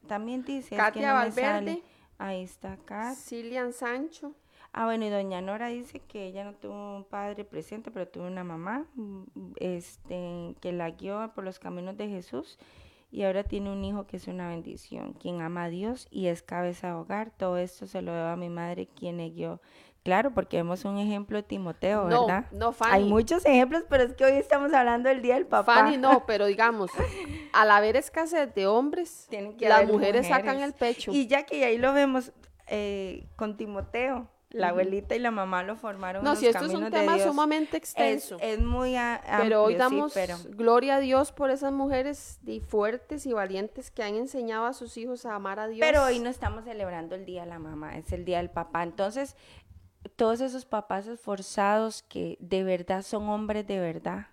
También 0.07 0.43
dice. 0.43 0.75
Katia 0.75 1.13
Valverde. 1.13 1.81
Ahí 2.19 2.43
está 2.43 2.77
Kat. 2.85 3.15
Cilian 3.15 3.73
Sancho. 3.73 4.35
Ah, 4.73 4.85
bueno, 4.85 5.05
y 5.05 5.09
doña 5.09 5.41
Nora 5.41 5.67
dice 5.67 5.99
que 5.99 6.25
ella 6.25 6.45
no 6.45 6.53
tuvo 6.53 6.95
un 6.95 7.03
padre 7.03 7.43
presente, 7.43 7.91
pero 7.91 8.07
tuvo 8.07 8.25
una 8.25 8.43
mamá 8.43 8.85
este, 9.57 10.55
que 10.61 10.71
la 10.71 10.91
guió 10.91 11.31
por 11.35 11.43
los 11.43 11.59
caminos 11.59 11.97
de 11.97 12.07
Jesús 12.07 12.57
y 13.11 13.23
ahora 13.23 13.43
tiene 13.43 13.69
un 13.71 13.83
hijo 13.83 14.07
que 14.07 14.15
es 14.15 14.27
una 14.27 14.47
bendición, 14.47 15.13
quien 15.13 15.41
ama 15.41 15.65
a 15.65 15.69
Dios 15.69 16.07
y 16.09 16.27
es 16.27 16.41
cabeza 16.41 16.87
de 16.87 16.93
hogar. 16.93 17.31
Todo 17.35 17.57
esto 17.57 17.85
se 17.85 18.01
lo 18.01 18.13
debo 18.13 18.29
a 18.29 18.37
mi 18.37 18.49
madre, 18.49 18.87
quien 18.87 19.17
le 19.17 19.29
guió. 19.29 19.59
Claro, 20.03 20.31
porque 20.31 20.57
vemos 20.57 20.85
un 20.85 20.97
ejemplo 20.97 21.37
de 21.37 21.43
Timoteo, 21.43 22.05
¿verdad? 22.05 22.45
No, 22.51 22.71
Fanny. 22.71 22.93
Hay 22.93 23.03
muchos 23.03 23.45
ejemplos, 23.45 23.83
pero 23.87 24.03
es 24.03 24.13
que 24.13 24.23
hoy 24.23 24.31
estamos 24.31 24.73
hablando 24.73 25.09
del 25.09 25.21
Día 25.21 25.35
del 25.35 25.45
Papá. 25.45 25.75
Fanny, 25.75 25.97
no, 25.97 26.25
pero 26.25 26.45
digamos, 26.45 26.89
al 27.51 27.69
haber 27.69 27.97
escasez 27.97 28.55
de 28.55 28.65
hombres, 28.65 29.27
las 29.59 29.85
mujeres, 29.85 30.27
sacan 30.27 30.61
el 30.61 30.73
pecho. 30.73 31.11
Y 31.11 31.27
ya 31.27 31.45
que 31.45 31.65
ahí 31.65 31.77
lo 31.77 31.93
vemos 31.93 32.31
eh, 32.67 33.27
con 33.35 33.57
Timoteo, 33.57 34.27
la 34.51 34.69
abuelita 34.69 35.15
y 35.15 35.19
la 35.19 35.31
mamá 35.31 35.63
lo 35.63 35.75
formaron. 35.75 36.23
No, 36.23 36.35
si 36.35 36.47
esto 36.47 36.65
es 36.65 36.73
un 36.73 36.89
tema 36.89 37.17
sumamente 37.19 37.77
extenso. 37.77 38.37
Es, 38.39 38.59
muy 38.59 38.95
amplio, 38.95 39.39
Pero 39.39 39.63
hoy 39.63 39.75
damos 39.75 40.13
gloria 40.49 40.97
a 40.97 40.99
Dios 40.99 41.31
por 41.31 41.51
esas 41.51 41.71
mujeres 41.71 42.39
fuertes 42.67 43.25
y 43.25 43.33
valientes 43.33 43.91
que 43.91 44.03
han 44.03 44.15
enseñado 44.15 44.65
a 44.65 44.73
sus 44.73 44.97
hijos 44.97 45.25
a 45.25 45.35
amar 45.35 45.59
a 45.59 45.67
Dios. 45.67 45.79
Pero 45.79 46.03
hoy 46.03 46.19
no 46.19 46.29
estamos 46.29 46.65
celebrando 46.65 47.15
el 47.15 47.25
Día 47.25 47.41
de 47.41 47.49
la 47.49 47.59
Mamá, 47.59 47.97
es 47.97 48.11
el 48.11 48.25
Día 48.25 48.37
del 48.37 48.49
Papá. 48.49 48.83
Entonces, 48.83 49.35
todos 50.15 50.41
esos 50.41 50.65
papás 50.65 51.07
esforzados 51.07 52.03
que 52.03 52.37
de 52.39 52.63
verdad 52.63 53.03
son 53.03 53.29
hombres 53.29 53.65
de 53.67 53.79
verdad, 53.79 54.27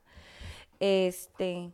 este, 0.81 1.73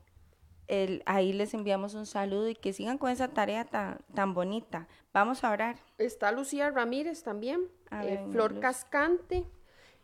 el, 0.67 1.03
ahí 1.07 1.33
les 1.33 1.55
enviamos 1.55 1.95
un 1.95 2.07
saludo 2.07 2.49
y 2.49 2.55
que 2.55 2.73
sigan 2.73 2.99
con 2.99 3.11
esa 3.11 3.29
tarea 3.29 3.65
tan, 3.65 3.99
tan 4.15 4.35
bonita. 4.35 4.89
Vamos 5.13 5.45
a 5.45 5.51
orar. 5.51 5.77
Está 5.99 6.33
Lucía 6.33 6.71
Ramírez 6.71 7.23
también, 7.23 7.69
eh, 8.03 8.27
Flor 8.31 8.61
Cascante, 8.61 9.45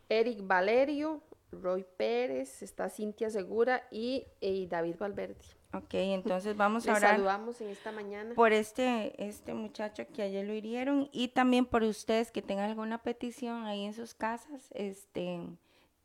Eric 0.09 0.45
Valerio, 0.45 1.21
Roy 1.51 1.85
Pérez, 1.97 2.61
está 2.61 2.89
Cintia 2.89 3.29
Segura 3.29 3.83
y, 3.91 4.25
David 4.69 4.95
Valverde. 4.99 5.35
Ok, 5.73 5.93
entonces 5.93 6.55
vamos 6.55 6.87
a 6.87 6.91
orar. 6.95 7.15
saludamos 7.15 7.61
en 7.61 7.69
esta 7.69 7.91
mañana. 7.91 8.35
Por 8.35 8.51
este, 8.51 9.25
este 9.25 9.53
muchacho 9.53 10.05
que 10.13 10.21
ayer 10.21 10.45
lo 10.45 10.53
hirieron 10.53 11.09
y 11.11 11.29
también 11.29 11.65
por 11.65 11.83
ustedes 11.83 12.31
que 12.31 12.41
tengan 12.41 12.69
alguna 12.69 13.01
petición 13.03 13.65
ahí 13.65 13.85
en 13.85 13.93
sus 13.93 14.13
casas. 14.13 14.69
Este, 14.71 15.39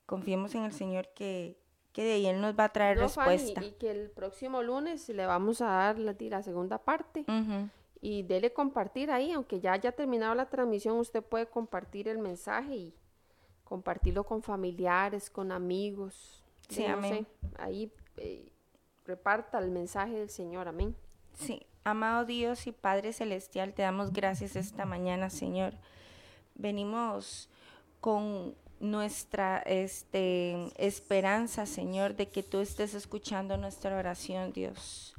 confiemos 0.07 0.55
en 0.55 0.65
el 0.65 0.73
Señor 0.73 1.09
que, 1.15 1.59
que 1.93 2.05
de 2.05 2.13
ahí 2.13 2.27
Él 2.27 2.41
nos 2.41 2.57
va 2.57 2.65
a 2.65 2.73
traer 2.73 2.99
respuesta. 2.99 3.65
y 3.65 3.73
que 3.73 3.91
el 3.91 4.11
próximo 4.11 4.63
lunes 4.63 5.09
le 5.09 5.27
vamos 5.27 5.61
a 5.61 5.67
dar 5.67 5.99
la, 5.99 6.15
la 6.19 6.43
segunda 6.43 6.79
parte 6.79 7.25
y 8.01 8.23
dele 8.23 8.53
compartir 8.53 9.11
ahí, 9.11 9.33
aunque 9.33 9.61
ya 9.61 9.73
haya 9.73 9.93
terminado 9.93 10.35
la 10.35 10.49
transmisión, 10.49 10.99
usted 10.99 11.23
puede 11.23 11.47
compartir 11.47 12.09
el 12.09 12.19
mensaje 12.19 12.75
y 12.75 12.95
compartirlo 13.65 14.25
con 14.25 14.43
familiares, 14.43 15.31
con 15.31 15.53
amigos. 15.53 16.43
Sí, 16.69 16.85
amén. 16.85 17.27
ahí 17.59 17.93
eh, 18.17 18.49
reparta 19.05 19.59
el 19.59 19.71
mensaje 19.71 20.15
del 20.15 20.31
Señor, 20.31 20.69
amén. 20.69 20.95
Sí, 21.35 21.67
amado 21.85 22.25
Dios 22.25 22.67
y 22.67 22.73
Padre 22.73 23.13
Celestial, 23.13 23.75
te 23.75 23.83
damos 23.83 24.13
gracias 24.13 24.57
esta 24.57 24.85
mañana, 24.85 25.31
Señor. 25.31 25.75
Venimos 26.55 27.49
con 28.01 28.55
nuestra 28.81 29.59
este, 29.59 30.71
esperanza, 30.77 31.67
Señor, 31.67 32.15
de 32.15 32.29
que 32.29 32.43
tú 32.43 32.61
estés 32.61 32.95
escuchando 32.95 33.57
nuestra 33.57 33.97
oración, 33.99 34.53
Dios. 34.53 35.16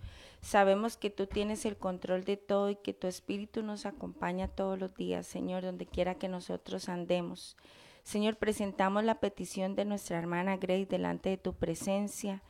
Sabemos 0.48 0.96
que 0.96 1.10
tú 1.10 1.28
tienes 1.28 1.66
el 1.66 1.76
control 1.76 2.24
de 2.24 2.38
todo 2.38 2.70
y 2.70 2.78
que 2.78 2.94
tu 2.94 3.08
Espíritu 3.08 3.64
nos 3.64 3.86
acompaña 3.86 4.48
todos 4.48 4.80
los 4.80 4.96
días, 4.96 5.28
Señor, 5.28 5.62
donde 5.62 5.86
quiera 5.86 6.16
que 6.16 6.30
nosotros 6.30 6.88
andemos. 6.88 7.58
Señor, 8.04 8.38
presentamos 8.38 9.04
la 9.04 9.20
petición 9.20 9.76
de 9.76 9.84
nuestra 9.84 10.18
hermana 10.18 10.56
Grace 10.56 10.86
delante 10.86 11.28
de 11.28 11.38
tu 11.38 11.52
presencia. 11.52 12.42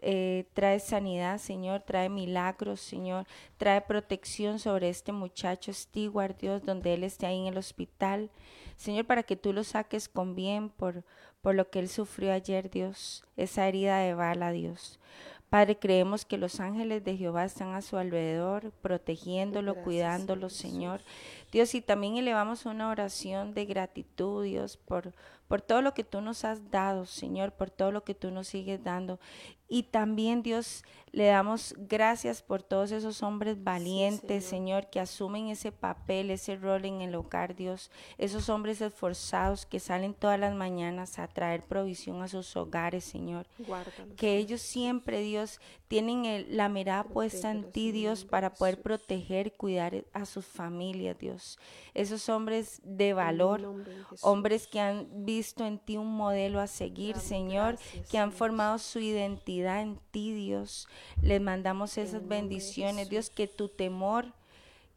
Eh, 0.00 0.46
trae 0.54 0.80
sanidad, 0.80 1.38
Señor, 1.38 1.82
trae 1.82 2.08
milagros, 2.08 2.80
Señor, 2.80 3.28
trae 3.58 3.80
protección 3.80 4.58
sobre 4.58 4.88
este 4.88 5.12
muchacho 5.12 5.72
Stewart, 5.72 6.36
Dios, 6.36 6.64
donde 6.64 6.94
él 6.94 7.04
esté 7.04 7.26
ahí 7.26 7.38
en 7.38 7.46
el 7.46 7.58
hospital. 7.58 8.28
Señor, 8.76 9.04
para 9.04 9.22
que 9.22 9.36
tú 9.36 9.52
lo 9.52 9.62
saques 9.62 10.08
con 10.08 10.34
bien 10.34 10.68
por, 10.68 11.04
por 11.42 11.54
lo 11.54 11.70
que 11.70 11.78
él 11.78 11.88
sufrió 11.88 12.32
ayer, 12.32 12.70
Dios, 12.70 13.22
esa 13.36 13.68
herida 13.68 13.98
de 13.98 14.14
bala, 14.14 14.50
Dios. 14.50 14.98
Padre, 15.50 15.76
creemos 15.76 16.24
que 16.24 16.38
los 16.38 16.60
ángeles 16.60 17.02
de 17.04 17.16
Jehová 17.16 17.44
están 17.44 17.74
a 17.74 17.82
su 17.82 17.96
alrededor, 17.96 18.70
protegiéndolo, 18.82 19.74
cuidándolo, 19.74 20.48
Señor. 20.48 21.00
Dios, 21.50 21.74
y 21.74 21.80
también 21.80 22.16
elevamos 22.16 22.66
una 22.66 22.88
oración 22.88 23.54
de 23.54 23.66
gratitud, 23.66 24.44
Dios, 24.44 24.76
por, 24.76 25.14
por 25.48 25.60
todo 25.62 25.82
lo 25.82 25.94
que 25.94 26.04
tú 26.04 26.20
nos 26.20 26.44
has 26.44 26.70
dado, 26.70 27.06
Señor, 27.06 27.52
por 27.52 27.70
todo 27.70 27.90
lo 27.90 28.04
que 28.04 28.14
tú 28.14 28.30
nos 28.30 28.48
sigues 28.48 28.82
dando. 28.84 29.18
Y 29.72 29.84
también, 29.84 30.42
Dios, 30.42 30.84
le 31.12 31.26
damos 31.26 31.74
gracias 31.76 32.42
por 32.42 32.62
todos 32.62 32.90
esos 32.90 33.22
hombres 33.22 33.62
valientes, 33.62 34.44
señor. 34.44 34.90
que 34.90 35.00
asumen 35.00 35.48
ese 35.48 35.70
papel, 35.70 36.30
ese 36.30 36.56
rol 36.56 36.84
en 36.84 37.00
el 37.00 37.14
hogar, 37.14 37.54
Dios. 37.54 37.90
Esos 38.18 38.48
hombres 38.48 38.80
esforzados 38.80 39.66
que 39.66 39.80
salen 39.80 40.14
todas 40.14 40.38
las 40.38 40.54
mañanas 40.54 41.18
a 41.18 41.28
traer 41.28 41.62
provisión 41.62 42.22
a 42.22 42.28
sus 42.28 42.56
hogares, 42.56 43.04
Señor. 43.04 43.46
que 44.16 44.36
ellos 44.38 44.60
siempre, 44.60 45.20
Dios, 45.20 45.60
tienen 45.88 46.46
la 46.56 46.68
mirada 46.68 47.04
puesta 47.04 47.50
en 47.50 47.70
ti, 47.70 47.92
Dios, 47.92 48.24
para 48.24 48.54
poder 48.54 48.80
proteger 48.80 49.48
y 49.48 49.50
cuidar 49.50 50.04
a 50.12 50.26
sus 50.26 50.46
familias, 50.46 51.18
Dios. 51.18 51.39
Esos 51.94 52.28
hombres 52.28 52.80
de 52.84 53.12
valor, 53.12 53.84
hombres 54.22 54.66
que 54.66 54.80
han 54.80 55.08
visto 55.24 55.64
en 55.64 55.78
ti 55.78 55.96
un 55.96 56.14
modelo 56.16 56.60
a 56.60 56.66
seguir, 56.66 57.16
Señor, 57.16 57.78
que 58.10 58.18
han 58.18 58.32
formado 58.32 58.78
su 58.78 59.00
identidad 59.00 59.82
en 59.82 59.98
ti, 60.10 60.32
Dios. 60.32 60.88
Les 61.22 61.40
mandamos 61.40 61.98
esas 61.98 62.26
bendiciones, 62.26 63.08
Dios, 63.08 63.30
que 63.30 63.46
tu 63.46 63.68
temor 63.68 64.32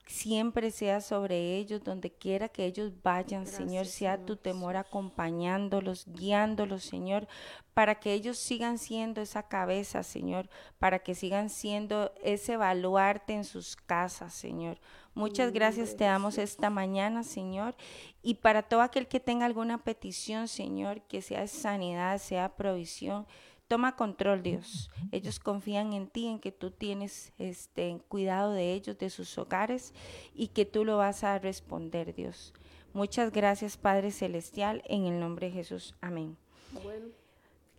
siempre 0.06 0.72
sea 0.72 1.02
sobre 1.02 1.56
ellos, 1.56 1.84
donde 1.84 2.12
quiera 2.12 2.50
que 2.50 2.66
ellos 2.66 2.92
vayan, 3.02 3.48
Señor, 3.48 3.86
sea 3.86 4.26
tu 4.26 4.36
temor 4.36 4.76
acompañándolos, 4.76 6.06
guiándolos, 6.08 6.84
Señor, 6.84 7.28
para 7.74 8.00
que 8.00 8.14
ellos 8.14 8.38
sigan 8.38 8.78
siendo 8.78 9.22
esa 9.22 9.44
cabeza, 9.44 10.04
Señor, 10.04 10.50
para 10.78 11.00
que 11.00 11.16
sigan 11.16 11.50
siendo 11.50 12.14
ese 12.22 12.58
baluarte 12.58 13.34
en 13.34 13.46
sus 13.46 13.76
casas, 13.76 14.34
Señor. 14.34 14.80
Muchas 15.16 15.54
gracias 15.54 15.96
te 15.96 16.06
damos 16.06 16.38
esta 16.38 16.70
mañana, 16.70 17.24
Señor. 17.24 17.76
Y 18.22 18.36
para 18.36 18.64
todo 18.64 18.82
aquel 18.82 19.08
que 19.08 19.20
tenga 19.20 19.46
alguna 19.46 19.84
petición, 19.84 20.48
Señor, 20.48 21.02
que 21.02 21.22
sea 21.22 21.48
sanidad, 21.48 22.18
sea 22.18 22.56
provisión, 22.56 23.28
Toma 23.68 23.96
control, 23.96 24.44
Dios. 24.44 24.92
Ellos 25.12 25.40
confían 25.40 25.94
en 25.94 26.08
ti, 26.08 26.28
en 26.28 26.40
que 26.40 26.52
tú 26.52 26.70
tienes 26.70 27.34
este 27.38 28.00
cuidado 28.08 28.52
de 28.52 28.74
ellos, 28.74 28.98
de 28.98 29.10
sus 29.10 29.38
hogares 29.38 29.94
y 30.36 30.50
que 30.50 30.66
tú 30.66 30.86
lo 30.86 30.98
vas 30.98 31.24
a 31.24 31.40
responder, 31.40 32.14
Dios. 32.14 32.54
Muchas 32.94 33.32
gracias, 33.32 33.78
Padre 33.78 34.12
Celestial, 34.12 34.84
en 34.86 35.06
el 35.06 35.20
nombre 35.20 35.48
de 35.48 35.54
Jesús. 35.54 35.96
Amén. 36.02 36.38
Bueno, 36.84 37.08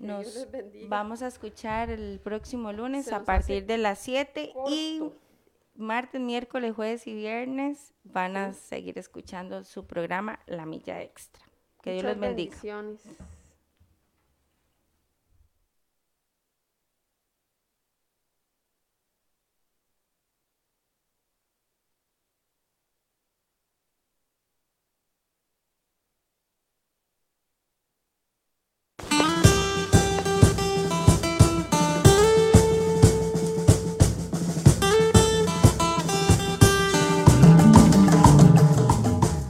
Nos 0.00 0.48
vamos 0.88 1.22
a 1.22 1.28
escuchar 1.28 1.90
el 1.90 2.18
próximo 2.18 2.72
lunes 2.72 3.12
a 3.12 3.24
partir 3.24 3.64
de 3.66 3.78
las 3.78 4.00
7 4.00 4.52
y 4.68 5.00
martes, 5.74 6.20
miércoles, 6.20 6.74
jueves 6.74 7.06
y 7.06 7.14
viernes 7.14 7.94
van 8.04 8.36
a 8.36 8.52
seguir 8.52 8.98
escuchando 8.98 9.64
su 9.64 9.86
programa 9.86 10.40
La 10.46 10.66
Milla 10.66 11.02
Extra. 11.02 11.44
Que 11.82 11.92
Dios 11.92 12.04
les 12.04 12.18
bendiga. 12.18 12.56